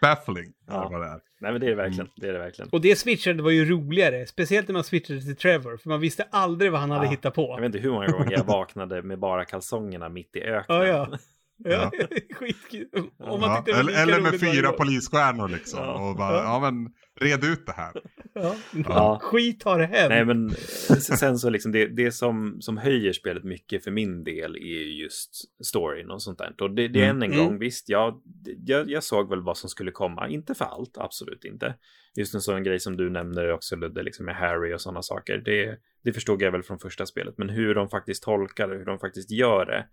[0.01, 0.89] Baffling Ja.
[0.89, 1.21] det är.
[1.39, 2.01] nej, men det är det verkligen.
[2.05, 2.11] Mm.
[2.15, 2.69] Det är det verkligen.
[2.69, 6.23] och det switchandet var ju roligare, speciellt när man switchade till Trevor, för man visste
[6.31, 7.09] aldrig vad han hade Ja.
[7.11, 7.55] hittat Jag på.
[7.55, 10.77] vet inte hur många gånger jag vaknade med bara kalsongerna mitt i öknen.
[10.77, 11.17] Ja, ja.
[11.63, 11.91] Ja,
[12.33, 12.87] skitkul.
[13.19, 15.79] Om man Ja, eller, eller med fyra polisstjärnor liksom.
[15.79, 16.09] Ja.
[16.09, 17.91] Och bara, ja men, red ut det här.
[18.33, 18.55] Ja.
[18.89, 19.19] Ja.
[19.23, 20.09] Skit har det hänt.
[20.09, 24.23] Nej, men eh, sen så liksom det, det som, som höjer spelet mycket för min
[24.23, 25.31] del är ju just
[25.65, 26.53] storyn och sånt där.
[26.61, 27.45] Och det, det är än en Mm.
[27.45, 28.21] gång, visst, jag,
[28.65, 30.27] jag, jag såg väl vad som skulle komma.
[30.29, 31.75] Inte för allt, absolut inte.
[32.15, 35.37] Just en sån grej som du nämner också, Ludde, liksom med Harry och sådana saker.
[35.37, 37.37] Det, det förstod jag väl från första spelet.
[37.37, 39.85] Men hur de faktiskt tolkar det, hur de faktiskt gör det.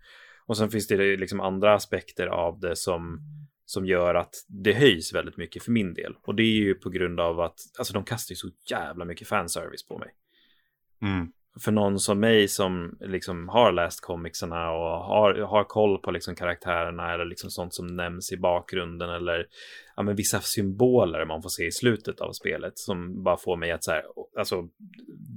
[0.47, 3.19] Och sen finns det liksom andra aspekter av det som,
[3.65, 6.15] som gör att det höjs väldigt mycket för min del.
[6.21, 9.27] Och det är ju på grund av att, alltså de kastar ju så jävla mycket
[9.27, 10.09] fanservice på mig
[11.01, 11.31] Mm.
[11.59, 16.35] för någon som mig som liksom har läst comicsarna och har, har koll på liksom
[16.35, 19.47] karaktärerna eller liksom sånt som nämns i bakgrunden eller
[19.95, 23.71] ja, men vissa symboler man får se i slutet av spelet som bara får mig
[23.71, 24.03] att så här,
[24.37, 24.69] alltså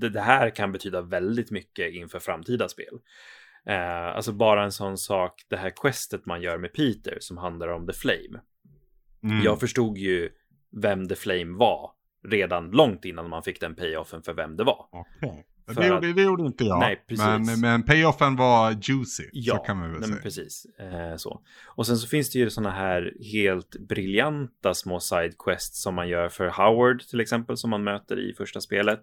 [0.01, 2.99] det, det här kan betyda väldigt mycket inför framtida spel.
[3.69, 7.69] Eh, alltså bara en sån sak, det här questet man gör med Peter som handlar
[7.69, 8.41] om The Flame.
[9.23, 9.43] Mm.
[9.45, 10.31] Jag förstod ju
[10.83, 11.91] vem The Flame var
[12.29, 14.87] redan långt innan man fick den payoffen för vem det var.
[15.69, 16.79] För Det, att- gjorde, det gjorde inte jag.
[16.81, 17.27] Nej, precis.
[17.27, 19.25] men, men payoffen var juicy.
[19.33, 20.23] Ja, så kan man väl nej, säga.
[20.23, 20.67] precis.
[20.79, 21.43] Eh, så.
[21.67, 26.29] Och sen så finns det ju sådana här helt briljanta små sidequests som man gör
[26.29, 29.01] för Howard till exempel som man möter i första spelet.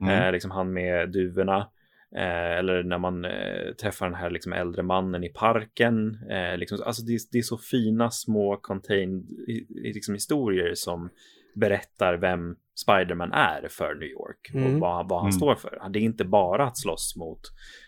[0.00, 0.22] Mm.
[0.22, 1.68] Eh, liksom han med duvorna.
[2.16, 6.18] Eh, eller när man eh, träffar den här liksom äldre mannen i parken.
[6.30, 11.10] Eh, liksom, alltså det, är- det är så fina små contained i- liksom historier som
[11.54, 14.80] berättar vem Spiderman är för New York och Mm.
[14.80, 15.32] vad, vad han Mm.
[15.38, 15.88] står för.
[15.90, 17.40] Det är inte bara att slåss mot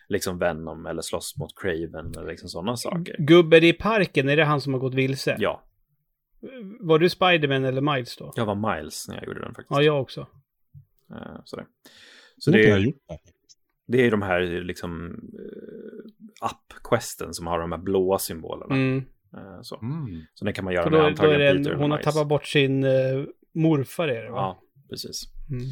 [0.09, 3.16] liksom Venom eller slåss mot Craven eller liksom sådana saker.
[3.19, 5.36] Gubben i parken, är det han som har gått vilse?
[5.39, 5.62] Ja,
[6.81, 8.32] Var du Spiderman eller Miles då?
[8.36, 9.70] jag var Miles när jag gjorde den faktiskt.
[9.70, 10.27] Ja, jag också.
[11.44, 11.66] Sådär.
[12.39, 13.19] Så Inte det jag är, gjort det.
[13.89, 16.11] Det är de här liksom uh,
[16.41, 18.75] app-questen som har de här blåa symbolerna.
[18.75, 19.05] Mm.
[19.37, 19.79] Eh, så.
[19.83, 20.23] Mm.
[20.35, 21.99] så det kan man göra Så med då, då är antagligen det en, hon har
[21.99, 22.15] Miles.
[22.15, 24.37] tappat bort sin uh, morfar är det va?
[24.39, 25.23] Ja, precis.
[25.51, 25.63] Mm.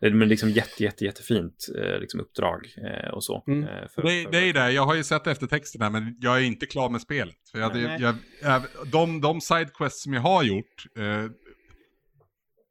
[0.00, 3.44] Det är Men liksom jätte, jätte, jättefint eh, liksom uppdrag eh, och så.
[3.46, 3.62] Mm.
[3.62, 6.40] eh, för- Det, för- det är det, jag har ju sett eftertexterna men jag är
[6.42, 7.36] inte klar med spelet.
[7.52, 7.96] För jag, Nej.
[8.00, 11.24] jag, jag, de, de sidequests som jag har gjort, eh,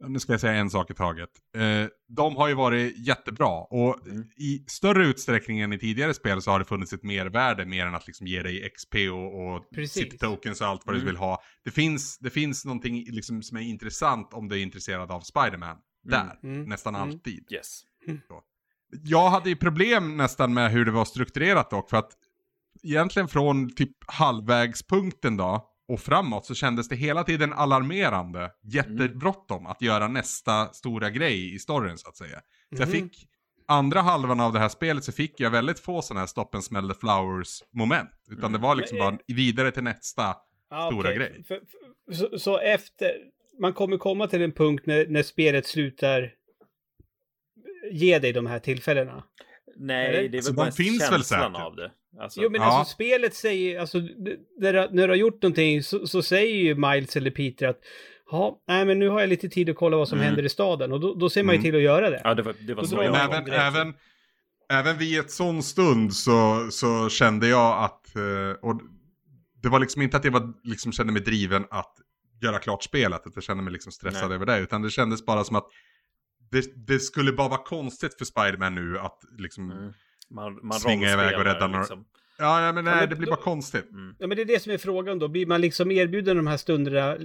[0.07, 1.29] nu ska jag säga en sak i taget.
[1.57, 4.23] Eh, de har ju varit jättebra och Mm.
[4.37, 7.95] i större utsträckning än i tidigare spel så har det funnits ett mervärde mer än
[7.95, 10.17] att liksom ge dig XP och, och Precis.
[10.19, 11.07] tokens och allt vad du Mm.
[11.07, 11.41] vill ha.
[11.63, 15.77] Det finns, det finns någonting liksom som är intressant om du är intresserad av Spiderman.
[16.03, 16.63] Där, Mm.
[16.63, 17.09] nästan Mm.
[17.09, 17.51] alltid.
[17.51, 17.81] Yes.
[19.03, 22.11] Jag hade ju problem nästan med hur det var strukturerat dock, för att
[22.83, 29.81] egentligen från typ halvvägspunkten då och framåt så kändes det hela tiden alarmerande, jättebråttom att
[29.81, 32.41] göra nästa stora grej i storyn så att säga.
[32.75, 32.91] Så jag Mhm.
[32.91, 33.27] fick,
[33.67, 36.63] andra halvan av det här spelet så fick jag väldigt få sådana här stop and
[36.63, 38.09] smell the flowers moment.
[38.31, 40.35] Utan det var liksom Men, bara vidare till nästa.
[40.69, 41.15] Ja, Stora okej.
[41.17, 41.43] grej.
[41.47, 41.55] För,
[42.07, 43.11] för, så, så efter,
[43.59, 46.31] man kommer komma till en punkt när, när spelet slutar
[47.91, 49.23] ge dig de här tillfällena.
[49.75, 50.17] Nej, Eller?
[50.17, 51.65] det är väl Alltså, de bara finns väl känslan säkert.
[51.65, 51.91] av det.
[52.19, 52.67] Alltså, Jo men Ja.
[52.79, 53.97] alltså spelet säger, alltså
[54.59, 57.79] när, du- när du har gjort någonting så, så säger ju Miles eller Peter att
[58.31, 60.25] ja, nej men nu har jag lite tid att kolla vad som Mm.
[60.27, 61.63] händer i staden och då, då ser man ju Mm.
[61.71, 62.21] till att göra det.
[62.23, 63.93] Ja, det var, det var så jag även, även,
[64.71, 68.81] även vid ett sån stund så, så kände jag att, eh, och
[69.61, 71.95] det var liksom inte att jag var, liksom kände mig driven att
[72.41, 74.35] göra klart spelet, att jag kände mig liksom stressad Nej.
[74.35, 75.67] över det, utan det kändes bara som att
[76.51, 79.71] det, det skulle bara vara konstigt för Spiderman nu att liksom...
[79.71, 79.93] Mm.
[80.33, 82.05] Man, man Svinga iväg och rädda några- liksom.
[82.37, 83.85] Ja, ja, men nej, men det blir då- bara konstigt.
[84.19, 85.27] Ja, men det är det som är frågan då.
[85.27, 87.21] Blir man liksom erbjuden de här stunderna eh,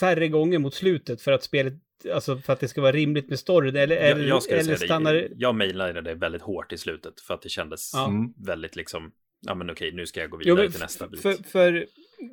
[0.00, 1.74] färre gånger mot slutet för att spelet,
[2.14, 3.76] alltså för att det ska vara rimligt med storyn?
[3.76, 7.20] Eller, Jag, eller, jag skulle eller stannar det, jag mejlade det väldigt hårt i slutet
[7.20, 8.08] för att det kändes Ja.
[8.08, 8.32] Mm.
[8.36, 9.12] väldigt liksom,
[9.46, 11.22] ja men okej, nu ska jag gå Jo, vidare men till nästa bit.
[11.22, 11.86] för, för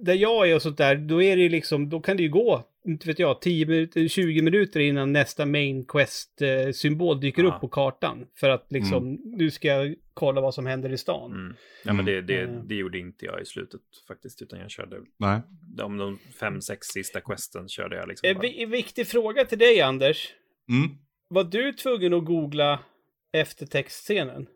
[0.04, 2.30] där jag är och sånt där, då är det ju liksom, då kan det ju
[2.30, 7.50] gå, inte vet jag, 10 minuter, 20 minuter innan nästa main quest-symbol dyker Ja.
[7.56, 8.26] upp på kartan.
[8.40, 11.32] För att liksom, nu ska jag kolla vad som händer i stan.
[11.32, 11.56] Mm.
[11.86, 12.68] Ja, men det, det, Mm.
[12.68, 15.42] det gjorde inte jag i slutet faktiskt, utan jag körde Nej.
[15.78, 18.30] de, de fem, sex sista questen körde jag liksom.
[18.30, 18.48] En bara.
[18.48, 20.30] en viktig fråga till dig, Anders.
[20.70, 20.90] Mm.
[21.28, 22.80] Var du tvungen att googla
[23.34, 24.48] eftertextscenen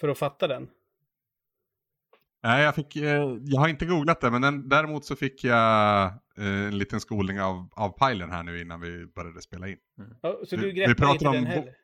[0.00, 0.68] för att fatta den?
[2.42, 6.04] Nej, jag, fick, eh, jag har inte googlat det, men den, däremot så fick jag
[6.06, 9.76] eh, en liten skolning av, av Pilen här nu innan vi började spela in.
[10.22, 11.74] Ja, så Vi- du vi pratar inte om den bo- heller?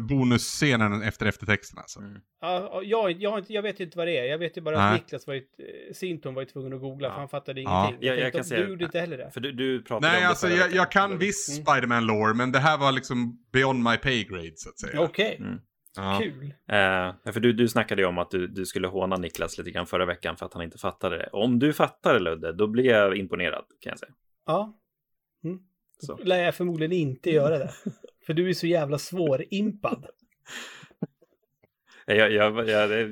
[0.00, 2.00] Bonusscenen efter eftertexten alltså.
[2.00, 2.20] Mm.
[2.40, 4.24] Ja, ja, jag, jag, har inte- jag vet inte vad det är.
[4.24, 5.00] Jag vet ju bara att Nej.
[5.00, 7.12] Niklas var ju, eh, Sinton var ju tvungen att googla Ja.
[7.12, 7.86] för han fattade Ja.
[7.88, 8.06] ingenting.
[8.08, 9.30] Jag- jag tänkte kan att säga- Du gjorde inte heller det.
[9.30, 11.64] För du, du pratade Nej, om det alltså förra jag, jag kan viss Mm.
[11.64, 15.00] Spiderman lore men det här var liksom beyond my pay grade så att säga.
[15.00, 15.60] Okej, Mm.
[15.96, 16.20] Ja.
[16.22, 16.54] kul.
[16.68, 19.86] Eh, för du, du snackade ju om att du, du skulle håna Niklas lite grann
[19.86, 21.28] förra veckan för att han inte fattade det.
[21.32, 24.12] Om du fattar det Ludde, då blir jag imponerad kan jag säga.
[24.46, 24.78] Ja.
[25.44, 25.58] Mm.
[26.00, 26.16] Så.
[26.16, 27.72] Lär jag förmodligen inte göra det.
[28.26, 30.06] För du är så jävla svårimpad.
[32.06, 33.06] Jag, jag, jag, det,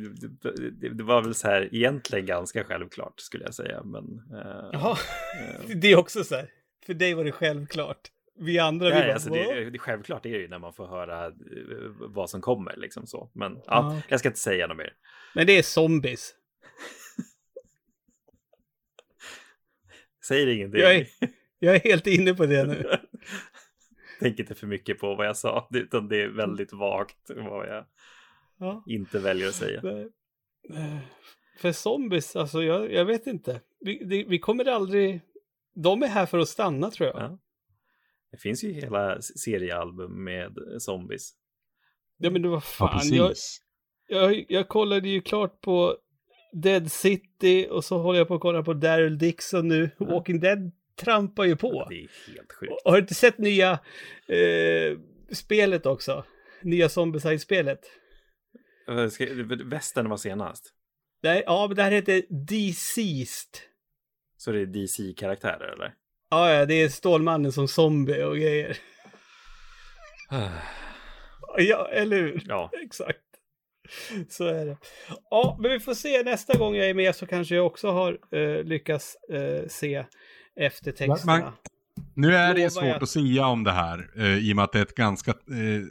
[0.71, 3.83] det, det var väl så här egentligen ganska självklart skulle jag säga.
[3.83, 4.99] Men, eh, Jaha,
[5.41, 6.51] eh, det är också så här.
[6.87, 8.11] För dig var det självklart.
[8.41, 10.87] Vi andra, vi Nej, bara, alltså det, det, självklart är det ju när man får
[10.87, 11.33] höra eh,
[11.99, 12.77] vad som kommer.
[12.77, 13.31] Liksom så.
[13.35, 14.03] Men ja, Ja, okej.
[14.09, 14.93] jag ska inte säga något mer.
[15.35, 16.35] Men det är zombies.
[20.29, 20.81] Säger ingenting.
[20.81, 21.07] Jag är,
[21.59, 22.91] jag är helt inne på det nu.
[24.21, 27.85] Tänk inte för mycket på vad jag sa, utan det är väldigt vagt vad jag
[28.59, 28.85] Ja.
[28.87, 29.83] inte väljer att säga.
[31.59, 33.61] För zombies, alltså jag, jag vet inte.
[33.81, 35.21] Vi, det, vi kommer aldrig...
[35.75, 37.17] De är här för att stanna tror jag.
[37.23, 37.39] Ja.
[38.31, 41.33] Det finns ju hela seriealbum med zombies.
[42.19, 43.01] Ja men det var Ja, fan.
[43.11, 43.61] jag, precis.
[44.09, 45.97] jag, jag kollade ju klart på
[46.53, 49.91] Dead City och så håller jag på att kolla på Daryl Dixon nu.
[49.99, 51.87] Walking Dead trampar ju på.
[51.91, 52.73] Det är helt sjukt.
[52.85, 53.71] Har du inte sett nya
[54.29, 54.99] eh,
[55.33, 56.25] spelet också?
[56.63, 57.81] Nya Zombicide-spelet?
[58.89, 59.07] Eh,
[59.65, 60.75] Västern var senast.
[61.23, 63.61] Nej, ja, men det här heter Deceased.
[64.37, 65.95] Så det är DC-karaktärer eller?
[66.31, 68.79] Ja, ja, det är Stålmannen som zombie och grejer.
[71.59, 72.43] Ja, eller hur?
[72.49, 73.19] Ja, Exakt.
[74.29, 74.77] Så är det.
[75.31, 78.19] Ja, men vi får se nästa gång jag är med så kanske jag också har
[78.33, 80.05] eh, lyckats eh, se
[80.61, 81.39] eftertexterna.
[81.39, 81.53] Man-
[82.15, 82.73] Nu är det Lovar jag.
[82.73, 85.31] svårt att säga om det här eh, i och med att det är ett ganska
[85.31, 85.83] eh,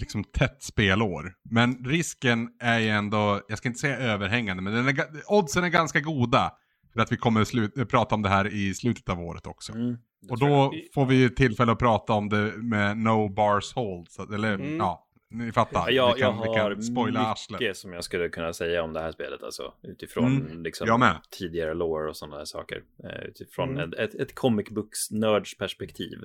[0.00, 1.32] liksom tätt spelår.
[1.50, 5.68] Men risken är ju ändå, jag ska inte säga överhängande, men den är, oddsen är
[5.68, 6.52] ganska goda
[6.92, 9.72] för att vi kommer prata om det här i slutet av året också.
[9.72, 9.96] mm.
[10.30, 14.08] Och då får vi ju tillfälle att prata om det med no bars hold.
[14.08, 14.76] Så, eller Mm.
[14.76, 15.90] ja, ni fattar.
[15.90, 17.60] Ja, jag, vi kan, jag har spoila arslet.
[17.60, 19.42] mycket som jag skulle kunna säga om det här spelet.
[19.42, 21.04] Alltså, utifrån Mm, liksom,
[21.38, 22.82] tidigare lore och sådana där saker.
[23.04, 23.92] Eh, utifrån Mm.
[23.92, 26.18] ett, ett, ett comic books nörds perspektiv.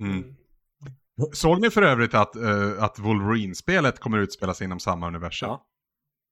[0.00, 0.34] Mm.
[1.32, 5.48] Såg ni för övrigt att, eh, att Wolverine-spelet kommer utspelas inom samma universum?
[5.48, 5.66] Ja.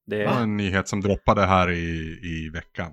[0.07, 2.91] Det, var en nyhet som droppade här i, i veckan.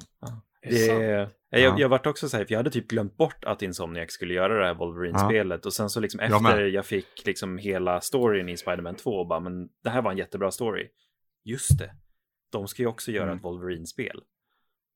[0.61, 1.01] det, sant?
[1.01, 1.29] jag,
[1.61, 1.75] Ja.
[1.79, 4.59] jag vart också så här, för jag hade typ glömt bort att Insomniac skulle göra
[4.59, 5.65] det här Wolverine-spelet.
[5.65, 9.27] Och sen så liksom Jag efter jag fick liksom hela storyn i Spider-Man 2, och
[9.27, 10.89] bara, men det här var en jättebra story.
[11.43, 11.95] Just det,
[12.51, 13.37] de ska ju också göra Mm.
[13.37, 14.21] ett Wolverine-spel.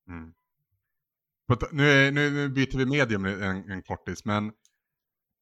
[0.08, 0.34] Mm.
[1.72, 4.52] Nu, är- nu, nu byter vi medium en, en kortis, men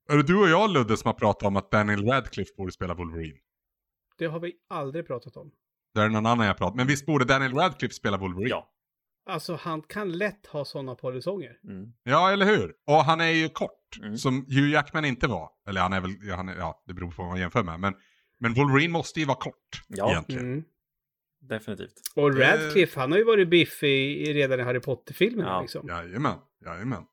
[0.09, 2.93] är det du och jag Ludde som har pratat om att Daniel Radcliffe borde spela
[2.93, 3.37] Wolverine?
[4.17, 5.51] Det har vi aldrig pratat om.
[5.93, 8.49] Det är någon annan jag pratat Men visst borde Daniel Radcliffe spela Wolverine?
[8.49, 8.69] Ja.
[9.25, 11.51] Alltså, han kan lätt ha sådana polisonger.
[11.63, 11.93] Mm.
[12.03, 12.73] Ja, eller hur?
[12.87, 14.17] Och han är ju kort, Mm.
[14.17, 15.49] som Hugh Jackman inte var.
[15.67, 17.79] Eller han är väl, ja, han är, ja det beror på vad man jämför med.
[17.79, 17.93] Men,
[18.39, 20.11] men Wolverine måste ju vara kort, Ja.
[20.11, 20.45] egentligen.
[20.53, 20.63] Mm.
[21.41, 21.93] Definitivt.
[22.15, 25.61] Och Radcliffe, han har ju varit biffig i, redan i Harry Potter-filmerna Ja.
[25.61, 25.87] liksom.
[25.87, 27.03] Jajamän, jajamän.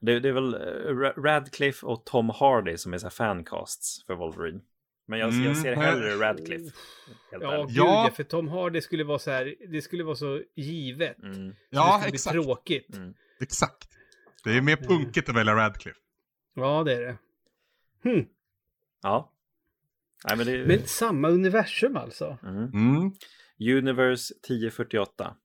[0.00, 0.58] Det, det är väl eh,
[0.94, 4.60] Ra- Radcliffe och Tom Hardy som är så här fancasts för Wolverine.
[5.10, 6.76] Men jag, Mm, jag ser hellre Radcliffe.
[7.30, 7.68] Helt Ja, ärligt.
[7.68, 8.10] gud Ja.
[8.16, 11.18] för Tom Hardy skulle vara så här, det skulle vara så givet.
[11.22, 12.34] Mm, Så det Ja, skulle exakt.
[12.34, 12.96] bli tråkigt.
[12.96, 13.14] mm.
[13.40, 13.88] Exakt.
[14.44, 15.98] Det är mer punkigt att välja Radcliffe.
[16.54, 17.16] Ja, det är det.
[18.10, 18.26] Hmm.
[19.02, 19.32] Ja.
[20.28, 22.38] Nej, men det Men samma universum alltså?
[22.42, 22.64] mm.
[22.64, 23.12] Mm.
[23.78, 25.36] Universe 1048.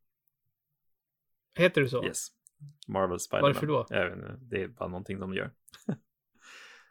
[1.55, 2.05] Heter det så?
[2.05, 2.27] Yes.
[2.87, 3.53] Marvel Spider-Man.
[3.53, 3.85] Varför då?
[3.89, 5.51] Jag vet inte, det är bara någonting de gör.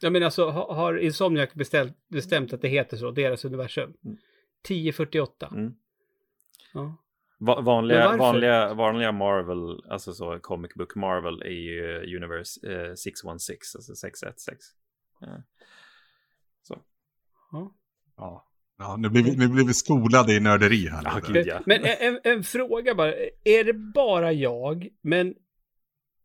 [0.03, 3.95] Jag menar alltså, ha- har Insomniac beställt, bestämt att det heter så, deras universum?
[4.05, 4.17] Mm.
[4.65, 5.49] 1048.
[5.53, 5.75] Mm.
[6.75, 6.97] Ja.
[7.39, 13.79] Va vanliga, vanliga, vanliga Marvel, alltså så comic book Marvel är ju Universe eh, 616,
[13.79, 14.57] alltså 616.
[15.21, 15.27] Ja.
[16.63, 16.79] Så.
[17.53, 17.73] ja.
[18.17, 18.49] Ja.
[18.79, 21.03] Ja, nu blir vi, nu blir vi skolade i nörderi här.
[21.05, 21.33] Ja, lite.
[21.33, 21.61] gud ja.
[21.67, 23.15] Men en, en, en fråga bara.
[23.45, 25.35] Är det bara jag, men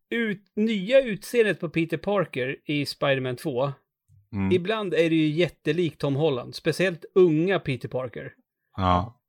[0.09, 3.71] ut, nya utseendet på Peter Parker i Spider-Man 2,
[4.33, 4.51] Mm.
[4.51, 6.55] ibland är det ju jättelikt Tom Holland.
[6.55, 8.33] Speciellt unga Peter Parker.
[8.77, 9.21] Ja.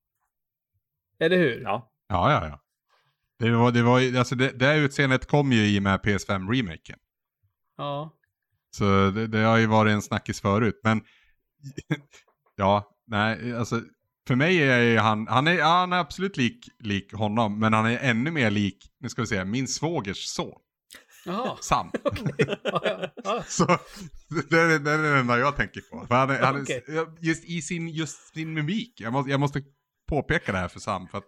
[1.18, 1.60] Eller hur?
[1.62, 2.60] Ja, ja, ja, ja.
[3.38, 6.98] Det, var, det, var, alltså det, det här utseendet kom ju i och med PS5-remaken.
[7.76, 8.14] Ja.
[8.70, 10.80] Så det, det har ju varit en snackis förut.
[10.82, 11.00] Men
[12.56, 13.82] ja, nej, alltså
[14.28, 17.72] för mig är ju han, han är, ja, han är absolut lik, lik honom, men
[17.72, 20.60] han är ännu mer lik, nu ska vi se, min svågers son,
[21.28, 21.56] Jaha.
[21.60, 21.90] Sam.
[22.64, 23.42] Ja, ja, ja.
[23.48, 23.66] Så
[24.50, 26.06] det är, det är det enda jag tänker på.
[26.06, 26.84] För han är, han är, Okej.
[27.20, 29.62] just i sin, just sin mimik, jag måste, jag måste
[30.08, 31.24] påpeka det här för Sam, för att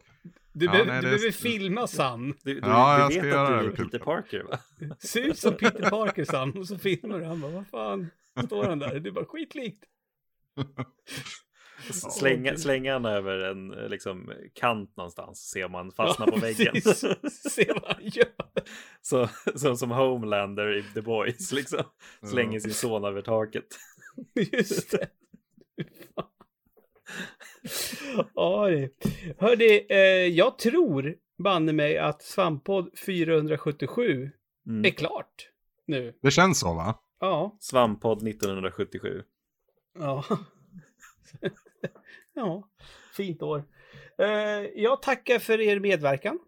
[0.52, 2.34] Du, Ja, behöver, nej, du det- behöver filma Sam.
[2.44, 3.98] du, du, Ja, jag du ska vet göra det du är Peter.
[3.98, 4.58] Parker va?
[4.98, 6.50] Ser ut som Peter Parker Sam.
[6.50, 7.24] Och så filmar du.
[7.24, 8.10] Han bara, vad fan
[8.46, 9.00] står han där?
[9.00, 9.84] Det är bara skitlikt.
[11.92, 16.38] Slänga, slänga han över en eh, liksom, kant någonstans så ser man fastna Ja, på
[16.38, 16.72] väggen.
[16.72, 17.52] precis.
[17.54, 18.26] Se vad han gör.
[19.02, 21.82] så, så, som Homelander i The Boys liksom.
[22.30, 23.66] Slänger sin son över taket.
[24.52, 25.08] Just det.
[28.34, 28.90] Ja, det.
[29.38, 34.30] Hörde, eh, jag tror banne mig att Svamppodd 477
[34.66, 34.84] Mm.
[34.84, 35.48] är klart
[35.86, 36.14] nu.
[36.22, 36.98] det känns så va?
[37.20, 37.56] Ja.
[37.60, 39.22] Svamppodd 1977.
[39.98, 40.24] Ja.
[42.34, 42.68] Ja,
[43.16, 43.64] fint år.
[44.18, 44.28] Eh,
[44.74, 46.38] jag tackar för er medverkan.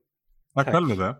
[0.55, 0.75] Tack Tack.
[0.75, 1.17] själv det.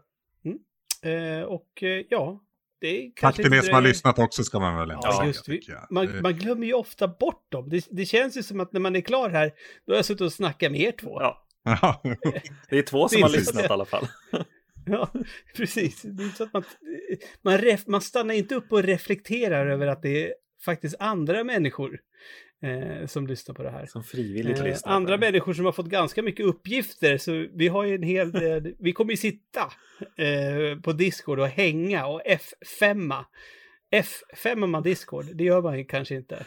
[1.03, 2.41] Eh, och eh, ja,
[2.81, 5.13] det är Tack till er inte som har lyssnat också ska man väl ändå Ja,
[5.13, 5.61] säga, just vi,
[5.91, 7.69] man, man glömmer ju ofta bort dem.
[7.69, 9.53] Det, det känns ju som att när man är klar här,
[9.87, 11.21] då har jag suttit och snackat med er två.
[11.21, 11.47] Ja,
[12.69, 14.09] det är två som Det har lyssnat i alla fall.
[14.87, 15.09] Ja,
[15.57, 16.03] precis.
[16.03, 16.65] Det är inte så att man,
[17.43, 20.35] man, ref, man stannar inte upp och reflekterar över att det är
[20.65, 22.01] faktiskt andra människor
[22.63, 23.87] eh, som lyssnar på det här.
[23.87, 24.93] Som frivilligt Eh, lyssnar.
[24.93, 28.75] andra människor som har fått ganska mycket uppgifter, så vi har ju en hel del,
[28.79, 29.61] vi kommer ju sitta
[30.17, 33.25] eh, på Discord och hänga och F5.
[33.93, 36.47] F5 man Discord, det gör man ju kanske inte.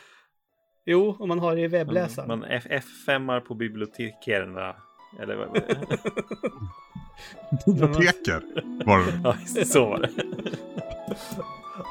[0.85, 2.27] Jo, om man har det i webbläsaren.
[2.27, 4.75] Man F5 på bibliotekerna.
[5.21, 5.53] Eller vad
[7.65, 8.41] Biblioteker
[8.85, 9.19] var det.
[9.23, 10.09] Ja, just det, så var det.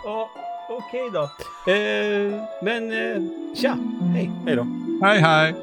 [0.04, 0.30] Ja,
[0.68, 1.22] okej då.
[1.72, 3.22] Eh, men, eh,
[3.54, 3.76] tja,
[4.14, 4.30] hej.
[4.46, 4.66] Hej då.
[5.02, 5.54] Hej hej!